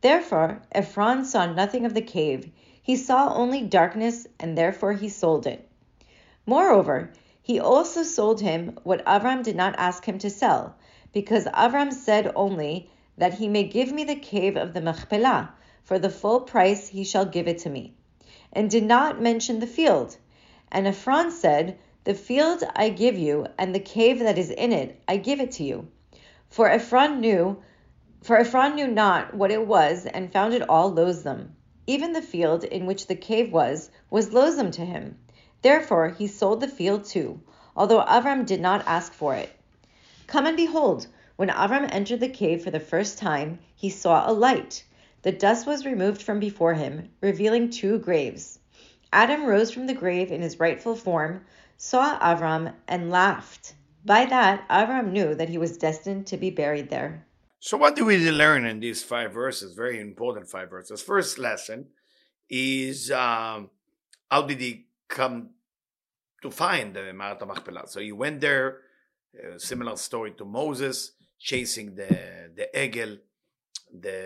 Therefore, 0.00 0.62
Ephron 0.72 1.24
saw 1.24 1.46
nothing 1.46 1.86
of 1.86 1.94
the 1.94 2.02
cave, 2.02 2.50
he 2.82 2.96
saw 2.96 3.32
only 3.32 3.62
darkness, 3.62 4.26
and 4.40 4.58
therefore 4.58 4.94
he 4.94 5.08
sold 5.08 5.46
it. 5.46 5.68
Moreover, 6.44 7.12
he 7.50 7.58
also 7.58 8.04
sold 8.04 8.40
him 8.40 8.78
what 8.84 9.04
Avram 9.04 9.42
did 9.42 9.56
not 9.56 9.74
ask 9.76 10.04
him 10.04 10.18
to 10.18 10.30
sell, 10.30 10.76
because 11.12 11.46
Avram 11.46 11.92
said 11.92 12.30
only 12.36 12.88
that 13.18 13.34
he 13.34 13.48
may 13.48 13.64
give 13.64 13.90
me 13.90 14.04
the 14.04 14.14
cave 14.14 14.56
of 14.56 14.72
the 14.72 14.80
Machpelah, 14.80 15.52
for 15.82 15.98
the 15.98 16.10
full 16.10 16.42
price 16.42 16.86
he 16.86 17.02
shall 17.02 17.24
give 17.24 17.48
it 17.48 17.58
to 17.58 17.68
me, 17.68 17.92
and 18.52 18.70
did 18.70 18.84
not 18.84 19.20
mention 19.20 19.58
the 19.58 19.66
field. 19.66 20.16
And 20.70 20.86
Ephron 20.86 21.32
said, 21.32 21.76
The 22.04 22.14
field 22.14 22.62
I 22.76 22.88
give 22.88 23.18
you, 23.18 23.48
and 23.58 23.74
the 23.74 23.80
cave 23.80 24.20
that 24.20 24.38
is 24.38 24.50
in 24.50 24.72
it 24.72 25.02
I 25.08 25.16
give 25.16 25.40
it 25.40 25.50
to 25.58 25.64
you. 25.64 25.88
For 26.50 26.70
Ephron 26.70 27.20
knew 27.20 27.60
for 28.22 28.36
Ephron 28.38 28.76
knew 28.76 28.86
not 28.86 29.34
what 29.34 29.50
it 29.50 29.66
was, 29.66 30.06
and 30.06 30.32
found 30.32 30.54
it 30.54 30.68
all 30.68 30.92
loathsome. 30.92 31.56
Even 31.88 32.12
the 32.12 32.22
field 32.22 32.62
in 32.62 32.86
which 32.86 33.08
the 33.08 33.16
cave 33.16 33.52
was, 33.52 33.90
was 34.08 34.32
loathsome 34.32 34.70
to 34.70 34.84
him. 34.84 35.18
Therefore 35.62 36.08
he 36.10 36.26
sold 36.26 36.60
the 36.60 36.68
field 36.68 37.04
too, 37.04 37.40
although 37.76 38.04
Avram 38.04 38.46
did 38.46 38.60
not 38.60 38.86
ask 38.86 39.12
for 39.12 39.34
it. 39.34 39.50
Come 40.26 40.46
and 40.46 40.56
behold, 40.56 41.06
when 41.36 41.48
Avram 41.48 41.88
entered 41.90 42.20
the 42.20 42.28
cave 42.28 42.62
for 42.62 42.70
the 42.70 42.80
first 42.80 43.18
time, 43.18 43.58
he 43.74 43.90
saw 43.90 44.28
a 44.28 44.32
light. 44.32 44.84
The 45.22 45.32
dust 45.32 45.66
was 45.66 45.84
removed 45.84 46.22
from 46.22 46.40
before 46.40 46.74
him, 46.74 47.10
revealing 47.20 47.70
two 47.70 47.98
graves. 47.98 48.58
Adam 49.12 49.44
rose 49.44 49.70
from 49.70 49.86
the 49.86 49.94
grave 49.94 50.30
in 50.30 50.40
his 50.40 50.60
rightful 50.60 50.94
form, 50.94 51.44
saw 51.76 52.18
Avram, 52.20 52.74
and 52.86 53.10
laughed. 53.10 53.74
By 54.04 54.24
that, 54.26 54.68
Avram 54.68 55.12
knew 55.12 55.34
that 55.34 55.48
he 55.48 55.58
was 55.58 55.76
destined 55.76 56.26
to 56.28 56.36
be 56.36 56.50
buried 56.50 56.90
there. 56.90 57.26
So, 57.58 57.76
what 57.76 57.96
do 57.96 58.04
we 58.06 58.30
learn 58.30 58.64
in 58.64 58.80
these 58.80 59.02
five 59.02 59.32
verses? 59.32 59.74
Very 59.74 60.00
important 60.00 60.48
five 60.48 60.70
verses. 60.70 61.02
First 61.02 61.38
lesson 61.38 61.88
is 62.48 63.10
um, 63.10 63.70
how 64.30 64.42
did 64.42 64.60
he 64.60 64.86
come 65.10 65.50
to 66.42 66.50
find 66.50 66.94
the 66.94 67.12
Me'arat 67.12 67.46
Machpelah? 67.46 67.86
So 67.88 68.00
he 68.00 68.12
went 68.12 68.40
there. 68.40 68.68
similar 69.58 69.96
story 69.96 70.32
to 70.38 70.44
Moses 70.44 71.12
chasing 71.38 71.94
the 71.94 72.10
the 72.58 72.66
egel, 72.74 73.18
the 73.92 74.20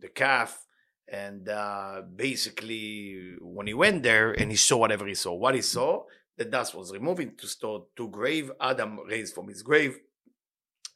the 0.00 0.08
calf, 0.08 0.66
and 1.08 1.48
uh, 1.48 2.02
basically 2.26 3.36
when 3.40 3.66
he 3.66 3.74
went 3.74 4.02
there 4.02 4.32
and 4.32 4.50
he 4.50 4.56
saw 4.56 4.76
whatever 4.78 5.06
he 5.06 5.14
saw, 5.14 5.32
what 5.34 5.54
he 5.54 5.62
saw, 5.62 6.04
the 6.38 6.44
dust 6.44 6.74
was 6.74 6.92
removing 6.92 7.36
to 7.36 7.46
store 7.46 7.86
to 7.96 8.08
grave. 8.08 8.50
Adam 8.60 9.00
raised 9.08 9.34
from 9.34 9.48
his 9.48 9.62
grave 9.62 9.94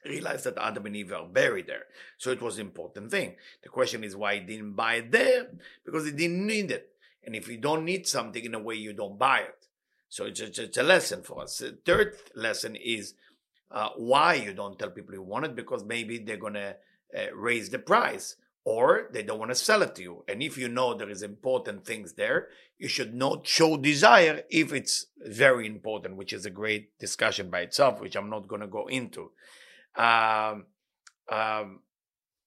realized 0.09 0.45
that 0.45 0.59
Adam 0.59 0.87
and 0.87 0.97
Eve 0.97 1.13
are 1.13 1.27
buried 1.27 1.67
there. 1.67 1.85
So 2.19 2.31
it 2.31 2.41
was 2.41 2.59
an 2.59 2.67
important 2.67 3.11
thing. 3.11 3.37
The 3.63 3.69
question 3.69 4.05
is 4.05 4.17
why 4.17 4.35
he 4.35 4.41
didn't 4.41 4.73
buy 4.73 4.97
it 4.97 5.11
there? 5.11 5.49
Because 5.85 6.07
he 6.07 6.13
didn't 6.13 6.47
need 6.47 6.71
it. 6.71 6.91
And 7.27 7.35
if 7.35 7.49
you 7.49 7.59
don't 7.59 7.85
need 7.85 8.07
something 8.07 8.45
in 8.45 8.55
a 8.55 8.59
way, 8.59 8.77
you 8.77 8.93
don't 8.93 9.19
buy 9.19 9.41
it. 9.41 9.67
So 10.09 10.25
it's, 10.25 10.41
it's, 10.41 10.77
a 10.77 10.83
lesson 10.83 11.23
for 11.23 11.43
us. 11.43 11.59
The 11.59 11.77
third 11.85 12.17
lesson 12.35 12.77
is 12.77 13.15
uh, 13.71 13.89
why 13.97 14.35
you 14.35 14.55
don't 14.55 14.79
tell 14.79 14.91
people 14.91 15.15
you 15.15 15.23
want 15.23 15.45
it, 15.45 15.57
because 15.57 15.85
maybe 15.85 16.19
they're 16.19 16.37
going 16.37 16.55
to 16.55 16.77
uh, 17.17 17.35
raise 17.35 17.71
the 17.71 17.81
price 17.81 18.37
or 18.65 19.09
they 19.13 19.23
don't 19.23 19.39
want 19.39 19.51
to 19.51 19.57
sell 19.57 19.83
it 19.83 19.95
to 19.97 20.03
you. 20.03 20.25
And 20.29 20.43
if 20.43 20.57
you 20.57 20.69
know 20.69 20.95
there 20.95 21.11
is 21.11 21.23
important 21.23 21.85
things 21.85 22.15
there, 22.15 22.49
you 22.79 22.89
should 22.89 23.15
not 23.15 23.47
show 23.47 23.77
desire 23.77 24.43
if 24.51 24.73
it's 24.73 25.07
very 25.19 25.67
important, 25.67 26.17
which 26.17 26.33
is 26.33 26.47
a 26.47 26.51
great 26.51 26.97
discussion 26.99 27.51
by 27.51 27.61
itself, 27.61 28.01
which 28.01 28.17
I'm 28.17 28.31
not 28.31 28.49
going 28.49 28.61
to 28.61 28.67
go 28.67 28.87
into. 28.87 29.31
Um, 29.97 30.67
um, 31.29 31.81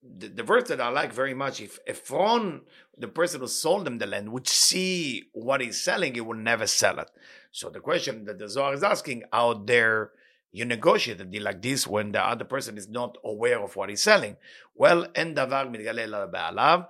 the, 0.01 0.27
the, 0.27 0.43
verse 0.43 0.67
that 0.69 0.79
I 0.79 0.89
like 0.89 1.13
very 1.13 1.33
much, 1.33 1.59
if 1.59 1.79
Ephron, 1.85 2.61
the 2.97 3.07
person 3.07 3.41
who 3.41 3.47
sold 3.47 3.85
him 3.85 3.97
the 3.97 4.07
land, 4.07 4.31
would 4.31 4.47
see 4.47 5.25
what 5.33 5.61
he's 5.61 5.81
selling, 5.81 6.13
he 6.13 6.21
would 6.21 6.37
never 6.37 6.67
sell 6.67 6.99
it. 6.99 7.11
So 7.51 7.69
the 7.69 7.81
question 7.81 8.25
that 8.25 8.39
the 8.39 8.47
Zohar 8.47 8.73
is 8.73 8.83
asking, 8.83 9.23
out 9.33 9.67
there, 9.67 10.11
you 10.51 10.65
negotiate 10.65 11.21
a 11.21 11.25
deal 11.25 11.43
like 11.43 11.61
this 11.61 11.85
when 11.85 12.11
the 12.11 12.25
other 12.25 12.45
person 12.45 12.77
is 12.77 12.87
not 12.87 13.17
aware 13.23 13.61
of 13.61 13.75
what 13.75 13.89
he's 13.89 14.01
selling. 14.01 14.37
Well, 14.73 15.07
the 15.13 16.87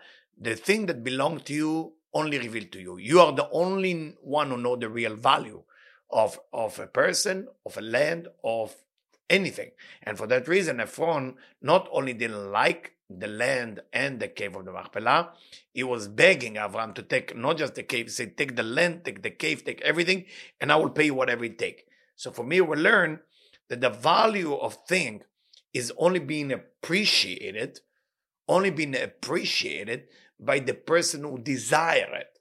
thing 0.56 0.86
that 0.86 1.04
belongs 1.04 1.44
to 1.44 1.54
you 1.54 1.94
only 2.14 2.40
revealed 2.40 2.72
to 2.72 2.80
you. 2.80 2.98
You 2.98 3.20
are 3.20 3.34
the 3.34 3.50
only 3.52 4.16
one 4.22 4.50
who 4.50 4.58
know 4.58 4.76
the 4.76 4.90
real 4.90 5.16
value 5.16 5.64
of, 6.10 6.40
of 6.54 6.80
a 6.80 6.88
person, 6.88 7.48
of 7.66 7.78
a 7.78 7.82
land, 7.82 8.28
of 8.44 8.76
anything. 9.30 9.72
And 10.04 10.18
for 10.18 10.28
that 10.28 10.48
reason, 10.48 10.80
Ephron 10.80 11.36
not 11.62 11.88
only 11.92 12.14
didn't 12.14 12.52
like 12.52 12.94
the 13.10 13.28
land 13.28 13.82
and 13.92 14.20
the 14.20 14.28
cave 14.28 14.56
of 14.56 14.66
the 14.66 14.72
Machpelah, 14.72 15.32
he 15.74 15.84
was 15.84 16.08
begging 16.08 16.56
Avram 16.56 16.94
to 16.96 17.02
take 17.02 17.36
not 17.36 17.58
just 17.58 17.76
the 17.76 17.84
cave, 17.84 18.12
say, 18.12 18.28
take 18.28 18.56
the 18.56 18.64
land, 18.64 19.04
take 19.04 19.24
the 19.24 19.32
cave, 19.32 19.66
take 19.66 19.82
everything, 19.82 20.26
and 20.62 20.72
I 20.72 20.76
will 20.76 20.90
pay 20.90 21.06
you 21.06 21.16
whatever 21.16 21.44
it 21.44 21.58
take. 21.58 21.88
So 22.16 22.32
for 22.32 22.44
me, 22.44 22.62
we 22.62 22.78
learn 22.78 23.20
that 23.70 23.82
the 23.82 23.90
value 23.90 24.54
of 24.54 24.78
thing 24.88 25.24
is 25.74 25.92
only 25.98 26.20
being 26.20 26.52
appreciated, 26.52 27.80
only 28.48 28.70
being 28.70 28.96
appreciated 28.96 30.08
by 30.40 30.60
the 30.60 30.74
person 30.74 31.24
who 31.24 31.38
desire 31.40 32.14
it. 32.14 32.39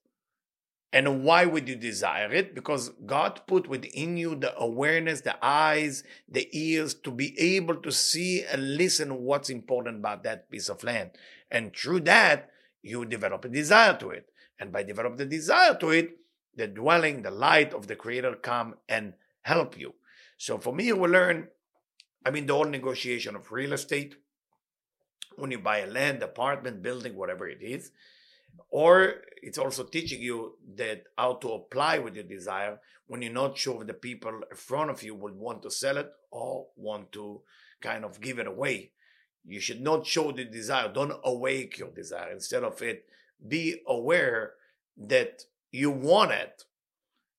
And 0.92 1.22
why 1.22 1.44
would 1.44 1.68
you 1.68 1.76
desire 1.76 2.32
it? 2.32 2.54
Because 2.54 2.90
God 3.04 3.42
put 3.46 3.68
within 3.68 4.16
you 4.16 4.34
the 4.34 4.58
awareness, 4.58 5.20
the 5.20 5.36
eyes, 5.44 6.02
the 6.26 6.48
ears 6.52 6.94
to 6.94 7.10
be 7.10 7.38
able 7.38 7.76
to 7.76 7.92
see 7.92 8.42
and 8.42 8.76
listen 8.76 9.24
what's 9.24 9.50
important 9.50 9.98
about 9.98 10.22
that 10.22 10.50
piece 10.50 10.70
of 10.70 10.82
land. 10.82 11.10
And 11.50 11.76
through 11.76 12.00
that, 12.00 12.50
you 12.82 13.04
develop 13.04 13.44
a 13.44 13.48
desire 13.48 13.98
to 13.98 14.10
it. 14.10 14.30
And 14.58 14.72
by 14.72 14.82
developing 14.82 15.18
the 15.18 15.26
desire 15.26 15.74
to 15.74 15.90
it, 15.90 16.16
the 16.56 16.66
dwelling, 16.66 17.22
the 17.22 17.30
light 17.30 17.74
of 17.74 17.86
the 17.86 17.94
Creator 17.94 18.36
come 18.36 18.76
and 18.88 19.12
help 19.42 19.78
you. 19.78 19.94
So 20.38 20.56
for 20.56 20.74
me, 20.74 20.92
we 20.92 21.08
learn, 21.08 21.48
I 22.24 22.30
mean, 22.30 22.46
the 22.46 22.54
whole 22.54 22.64
negotiation 22.64 23.36
of 23.36 23.52
real 23.52 23.74
estate, 23.74 24.16
when 25.36 25.50
you 25.50 25.58
buy 25.58 25.78
a 25.78 25.86
land, 25.86 26.22
apartment, 26.22 26.82
building, 26.82 27.14
whatever 27.14 27.46
it 27.46 27.58
is, 27.60 27.92
or 28.70 29.14
it's 29.42 29.58
also 29.58 29.84
teaching 29.84 30.20
you 30.20 30.56
that 30.76 31.04
how 31.16 31.34
to 31.34 31.52
apply 31.52 31.98
with 31.98 32.14
your 32.14 32.24
desire 32.24 32.78
when 33.06 33.22
you're 33.22 33.32
not 33.32 33.56
sure 33.56 33.80
if 33.80 33.86
the 33.86 33.94
people 33.94 34.40
in 34.50 34.56
front 34.56 34.90
of 34.90 35.02
you 35.02 35.14
would 35.14 35.34
want 35.34 35.62
to 35.62 35.70
sell 35.70 35.96
it 35.96 36.10
or 36.30 36.66
want 36.76 37.10
to 37.12 37.40
kind 37.80 38.04
of 38.04 38.20
give 38.20 38.38
it 38.38 38.46
away. 38.46 38.90
You 39.46 39.60
should 39.60 39.80
not 39.80 40.06
show 40.06 40.30
the 40.32 40.44
desire. 40.44 40.92
Don't 40.92 41.14
awake 41.24 41.78
your 41.78 41.90
desire. 41.90 42.30
Instead 42.32 42.64
of 42.64 42.82
it, 42.82 43.06
be 43.46 43.80
aware 43.86 44.52
that 44.96 45.44
you 45.70 45.90
want 45.90 46.32
it, 46.32 46.64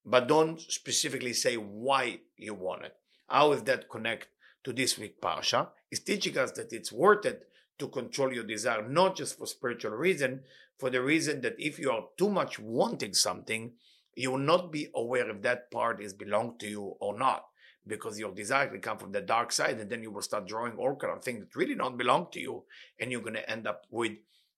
but 0.06 0.28
don't 0.28 0.60
specifically 0.60 1.34
say 1.34 1.56
why 1.56 2.22
you 2.38 2.54
want 2.54 2.84
it. 2.86 2.96
how 3.28 3.52
is 3.52 3.62
that 3.64 3.90
connect 3.90 4.28
to 4.64 4.74
this 4.74 4.98
week 4.98 5.22
parsha? 5.22 5.68
It's 5.92 6.02
teaching 6.02 6.38
us 6.38 6.52
that 6.54 6.74
it's 6.74 6.92
worth 6.92 7.26
it 7.26 7.48
to 7.78 7.88
control 7.88 8.34
your 8.34 8.44
desire, 8.44 8.88
not 8.88 9.16
just 9.16 9.38
for 9.38 9.46
spiritual 9.46 9.92
reason, 9.92 10.42
for 10.80 10.90
the 10.90 11.02
reason 11.02 11.42
that 11.42 11.56
if 11.60 11.78
you 11.78 11.92
are 11.92 12.06
too 12.18 12.30
much 12.30 12.58
wanting 12.58 13.14
something, 13.14 13.74
you 14.16 14.32
will 14.32 14.38
not 14.38 14.72
be 14.72 14.88
aware 14.96 15.30
if 15.30 15.42
that 15.42 15.70
part 15.72 16.02
is 16.02 16.14
belong 16.14 16.58
to 16.60 16.68
you 16.68 16.96
or 17.00 17.18
not, 17.18 17.46
because 17.86 18.18
your 18.18 18.34
desire 18.34 18.70
will 18.72 18.80
come 18.80 18.98
from 18.98 19.12
the 19.12 19.22
dark 19.22 19.52
side, 19.52 19.80
and 19.80 19.90
then 19.90 20.02
you 20.02 20.12
will 20.12 20.22
start 20.22 20.48
drawing 20.48 20.78
kind 20.78 21.14
of 21.16 21.24
things 21.24 21.42
that 21.42 21.56
really 21.56 21.76
don't 21.76 21.98
belong 21.98 22.28
to 22.32 22.40
you, 22.40 22.64
and 23.00 23.12
you're 23.12 23.22
going 23.22 23.34
to 23.36 23.50
end 23.50 23.68
up 23.68 23.84
with 23.92 24.14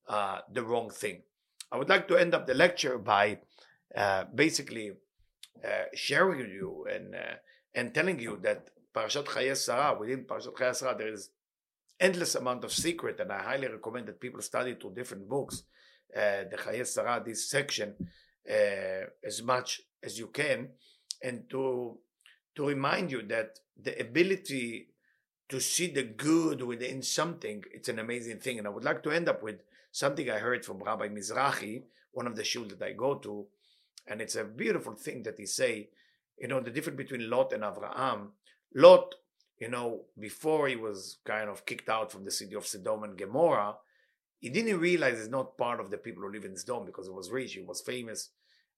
uh, 0.08 0.40
the 0.54 0.64
wrong 0.64 0.90
thing. 0.90 1.24
I 1.72 1.78
would 1.78 1.90
like 1.90 2.08
to 2.10 2.18
end 2.18 2.34
up 2.34 2.48
the 2.48 2.54
lecture 2.54 2.98
by 2.98 3.40
uh, 3.96 4.26
basically 4.34 4.92
uh, 5.66 5.84
sharing 5.94 6.40
with 6.40 6.50
you 6.50 6.86
and 6.94 7.16
uh, 7.16 7.36
and 7.74 7.94
telling 7.94 8.20
you 8.20 8.38
that 8.44 8.70
Parashat 8.94 9.56
Sarah, 9.56 9.98
within 9.98 10.26
Parashat 10.26 10.76
Sarah, 10.76 10.96
there 10.98 11.14
is 11.14 11.30
endless 12.00 12.36
amount 12.36 12.64
of 12.64 12.74
secret, 12.74 13.20
and 13.20 13.32
I 13.32 13.42
highly 13.44 13.68
recommend 13.68 14.08
that 14.08 14.20
people 14.20 14.42
study 14.42 14.76
two 14.76 14.92
different 14.94 15.30
books, 15.30 15.64
uh, 16.16 16.44
the 16.50 16.58
Chayei 16.58 16.86
Sarah, 16.86 17.22
this 17.26 17.50
section, 17.50 17.96
uh, 18.50 19.06
as 19.26 19.42
much 19.44 19.82
as 20.04 20.18
you 20.18 20.28
can, 20.28 20.70
and 21.24 21.50
to 21.50 21.98
to 22.56 22.68
remind 22.68 23.12
you 23.12 23.22
that 23.28 23.60
the 23.82 24.00
ability 24.00 24.90
to 25.48 25.60
see 25.60 25.88
the 25.88 26.04
good 26.04 26.62
within 26.64 27.02
something, 27.02 27.64
it's 27.74 27.90
an 27.90 28.00
amazing 28.00 28.40
thing. 28.40 28.58
And 28.58 28.68
I 28.68 28.72
would 28.72 28.84
like 28.84 29.04
to 29.04 29.12
end 29.12 29.30
up 29.30 29.44
with 29.44 29.62
something 29.92 30.30
I 30.30 30.40
heard 30.40 30.66
from 30.66 30.84
Rabbi 30.84 31.10
Mizrahi, 31.10 31.84
one 32.12 32.28
of 32.28 32.36
the 32.36 32.44
shul 32.44 32.66
that 32.66 32.82
I 32.82 32.92
go 32.92 33.16
to, 33.16 33.48
and 34.08 34.22
it's 34.22 34.36
a 34.36 34.44
beautiful 34.44 34.96
thing 34.96 35.24
that 35.24 35.38
he 35.38 35.46
say, 35.46 35.90
you 36.38 36.48
know, 36.48 36.60
the 36.60 36.72
difference 36.72 36.98
between 36.98 37.30
Lot 37.30 37.54
and 37.54 37.64
Avraham. 37.64 38.30
Lot, 38.74 39.16
you 39.60 39.70
know, 39.70 40.06
before 40.18 40.68
he 40.68 40.76
was 40.76 41.20
kind 41.26 41.50
of 41.50 41.66
kicked 41.66 41.90
out 41.90 42.12
from 42.12 42.26
the 42.26 42.32
city 42.32 42.56
of 42.56 42.66
Sodom 42.66 43.04
and 43.04 43.18
Gomorrah, 43.18 43.76
he 44.42 44.50
didn't 44.50 44.80
realize 44.80 45.20
he's 45.20 45.30
not 45.30 45.58
part 45.58 45.80
of 45.80 45.92
the 45.92 45.98
people 45.98 46.24
who 46.24 46.32
live 46.32 46.46
in 46.46 46.58
Sodom 46.58 46.86
because 46.86 47.06
he 47.06 47.14
was 47.14 47.32
rich, 47.32 47.54
he 47.54 47.62
was 47.62 47.80
famous. 47.82 48.30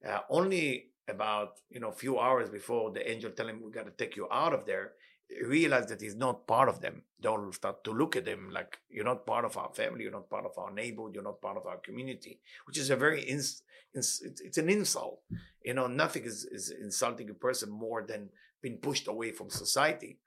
Uh, 0.07 0.20
only 0.30 0.89
about 1.07 1.59
you 1.70 1.80
know 1.80 1.89
a 1.89 1.99
few 2.03 2.20
hours 2.20 2.49
before 2.49 2.91
the 2.91 3.09
angel 3.09 3.32
tell 3.32 3.47
him 3.47 3.61
we 3.61 3.72
got 3.72 3.86
to 3.86 3.91
take 3.91 4.16
you 4.16 4.28
out 4.32 4.53
of 4.53 4.66
there, 4.66 4.91
he 5.30 5.43
realized 5.43 5.88
that 5.89 6.01
he's 6.01 6.16
not 6.16 6.45
part 6.45 6.68
of 6.68 6.82
them. 6.82 7.03
Don't 7.22 7.53
start 7.55 7.84
to 7.86 7.91
look 7.91 8.18
at 8.18 8.28
him 8.28 8.49
like 8.51 8.78
you're 8.89 9.05
not 9.05 9.26
part 9.26 9.45
of 9.45 9.57
our 9.57 9.72
family, 9.74 10.03
you're 10.03 10.11
not 10.11 10.30
part 10.30 10.45
of 10.45 10.57
our 10.57 10.72
neighborhood, 10.72 11.16
you're 11.16 11.24
not 11.24 11.41
part 11.41 11.57
of 11.57 11.66
our 11.66 11.78
community, 11.78 12.39
which 12.66 12.78
is 12.78 12.89
a 12.89 12.97
very 12.97 13.22
ins, 13.24 13.64
ins 13.95 14.22
it's, 14.24 14.41
it's, 14.41 14.57
an 14.57 14.70
insult. 14.70 15.22
You 15.64 15.74
know, 15.74 15.88
nothing 15.88 16.26
is, 16.26 16.43
is 16.43 16.72
insulting 16.72 17.30
a 17.30 17.34
person 17.34 17.70
more 17.70 18.03
than 18.05 18.30
being 18.61 18.78
pushed 18.78 19.07
away 19.07 19.32
from 19.32 19.49
society. 19.49 20.20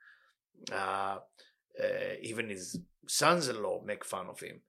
Uh, 0.73 1.19
uh, 1.79 2.15
even 2.23 2.49
his 2.49 2.81
sons-in-law 3.07 3.83
make 3.85 4.03
fun 4.03 4.29
of 4.29 4.41
him. 4.41 4.63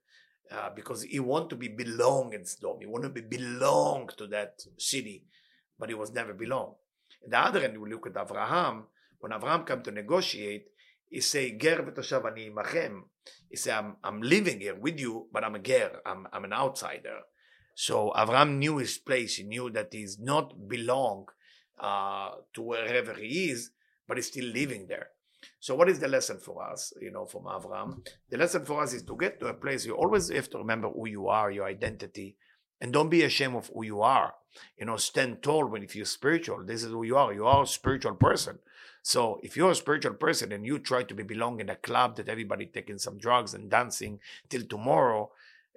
Uh, 0.50 0.70
because 0.74 1.02
he 1.02 1.20
want 1.20 1.50
to 1.50 1.56
be 1.56 1.68
belong 1.68 2.32
in 2.32 2.42
Sodom. 2.42 2.78
He 2.80 2.86
want 2.86 3.04
to 3.04 3.10
be 3.10 3.20
belong 3.20 4.08
to 4.16 4.26
that 4.28 4.62
city, 4.78 5.24
but 5.78 5.90
he 5.90 5.94
was 5.94 6.10
never 6.10 6.32
belong. 6.32 6.74
On 7.24 7.30
the 7.30 7.38
other 7.38 7.60
hand, 7.60 7.78
we 7.78 7.90
look 7.90 8.06
at 8.06 8.16
Abraham. 8.16 8.84
When 9.18 9.32
Abraham 9.32 9.64
come 9.64 9.82
to 9.82 9.90
negotiate, 9.90 10.68
he 11.10 11.20
say, 11.20 11.58
"Ger 11.58 11.82
v'toshav 11.82 12.24
ani 12.24 12.48
imachem." 12.50 13.02
He 13.50 13.56
say, 13.56 13.72
I'm, 13.72 13.96
"I'm 14.02 14.22
living 14.22 14.60
here 14.60 14.74
with 14.74 14.98
you, 14.98 15.28
but 15.32 15.44
I'm 15.44 15.54
a 15.54 15.58
ger. 15.58 16.00
I'm, 16.06 16.26
I'm 16.32 16.44
an 16.44 16.54
outsider." 16.54 17.20
So 17.74 18.12
Abraham 18.16 18.58
knew 18.58 18.78
his 18.78 18.96
place. 18.96 19.36
He 19.36 19.44
knew 19.44 19.68
that 19.70 19.92
he's 19.92 20.18
not 20.18 20.66
belong 20.66 21.26
uh, 21.78 22.30
to 22.54 22.62
wherever 22.62 23.12
he 23.12 23.50
is, 23.50 23.70
but 24.06 24.16
he's 24.16 24.28
still 24.28 24.46
living 24.46 24.86
there. 24.88 25.08
So 25.60 25.74
what 25.74 25.88
is 25.88 25.98
the 25.98 26.08
lesson 26.08 26.38
for 26.38 26.62
us, 26.62 26.92
you 27.00 27.10
know, 27.10 27.26
from 27.26 27.44
Avram? 27.44 28.06
The 28.28 28.38
lesson 28.38 28.64
for 28.64 28.82
us 28.82 28.92
is 28.92 29.02
to 29.04 29.16
get 29.16 29.38
to 29.40 29.46
a 29.46 29.54
place 29.54 29.86
you 29.86 29.94
always 29.94 30.30
have 30.30 30.50
to 30.50 30.58
remember 30.58 30.88
who 30.88 31.08
you 31.08 31.28
are, 31.28 31.50
your 31.50 31.66
identity, 31.66 32.36
and 32.80 32.92
don't 32.92 33.08
be 33.08 33.22
ashamed 33.22 33.56
of 33.56 33.70
who 33.74 33.84
you 33.84 34.02
are. 34.02 34.34
You 34.78 34.86
know, 34.86 34.96
stand 34.96 35.42
tall 35.42 35.66
when 35.66 35.82
if 35.82 35.94
you're 35.94 36.06
spiritual. 36.06 36.64
This 36.64 36.82
is 36.82 36.90
who 36.90 37.04
you 37.04 37.16
are. 37.16 37.32
You 37.32 37.46
are 37.46 37.62
a 37.62 37.66
spiritual 37.66 38.14
person. 38.14 38.58
So 39.02 39.40
if 39.42 39.56
you're 39.56 39.70
a 39.70 39.76
spiritual 39.76 40.14
person 40.14 40.52
and 40.52 40.66
you 40.66 40.78
try 40.78 41.02
to 41.02 41.14
be 41.14 41.22
belong 41.22 41.60
in 41.60 41.68
a 41.70 41.76
club 41.76 42.16
that 42.16 42.28
everybody 42.28 42.66
taking 42.66 42.98
some 42.98 43.18
drugs 43.18 43.54
and 43.54 43.70
dancing 43.70 44.20
till 44.48 44.62
tomorrow, 44.62 45.30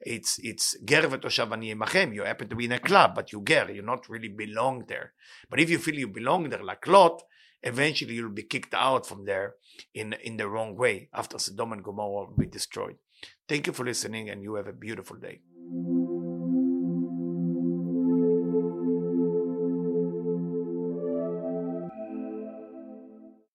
it's 0.04 0.40
it's 0.40 0.76
ger 0.84 1.04
v'toshav. 1.04 2.14
You 2.16 2.24
happen 2.24 2.50
to 2.50 2.56
be 2.56 2.66
in 2.66 2.72
a 2.72 2.80
club, 2.80 3.14
but 3.16 3.32
you 3.32 3.42
ger. 3.44 3.70
You're 3.72 3.84
not 3.84 4.10
really 4.10 4.30
belong 4.30 4.86
there. 4.88 5.14
But 5.50 5.60
if 5.60 5.70
you 5.70 5.78
feel 5.78 5.96
you 5.96 6.08
belong 6.08 6.50
there, 6.50 6.64
like 6.64 6.88
Lot, 6.88 7.24
eventually 7.64 8.16
you'll 8.16 8.30
be 8.30 8.44
kicked 8.44 8.74
out 8.74 9.06
from 9.06 9.26
there 9.26 9.56
in 9.94 10.14
in 10.24 10.38
the 10.38 10.48
wrong 10.48 10.76
way 10.76 11.10
after 11.14 11.40
Sodom 11.40 11.74
and 11.74 11.84
Gomorrah 11.84 12.28
will 12.28 12.38
be 12.38 12.48
destroyed. 12.48 12.98
Thank 13.48 13.68
you 13.68 13.74
for 13.74 13.86
listening, 13.86 14.30
and 14.30 14.42
you 14.42 14.56
have 14.56 14.68
a 14.68 14.74
beautiful 14.74 15.18
day. 15.18 15.42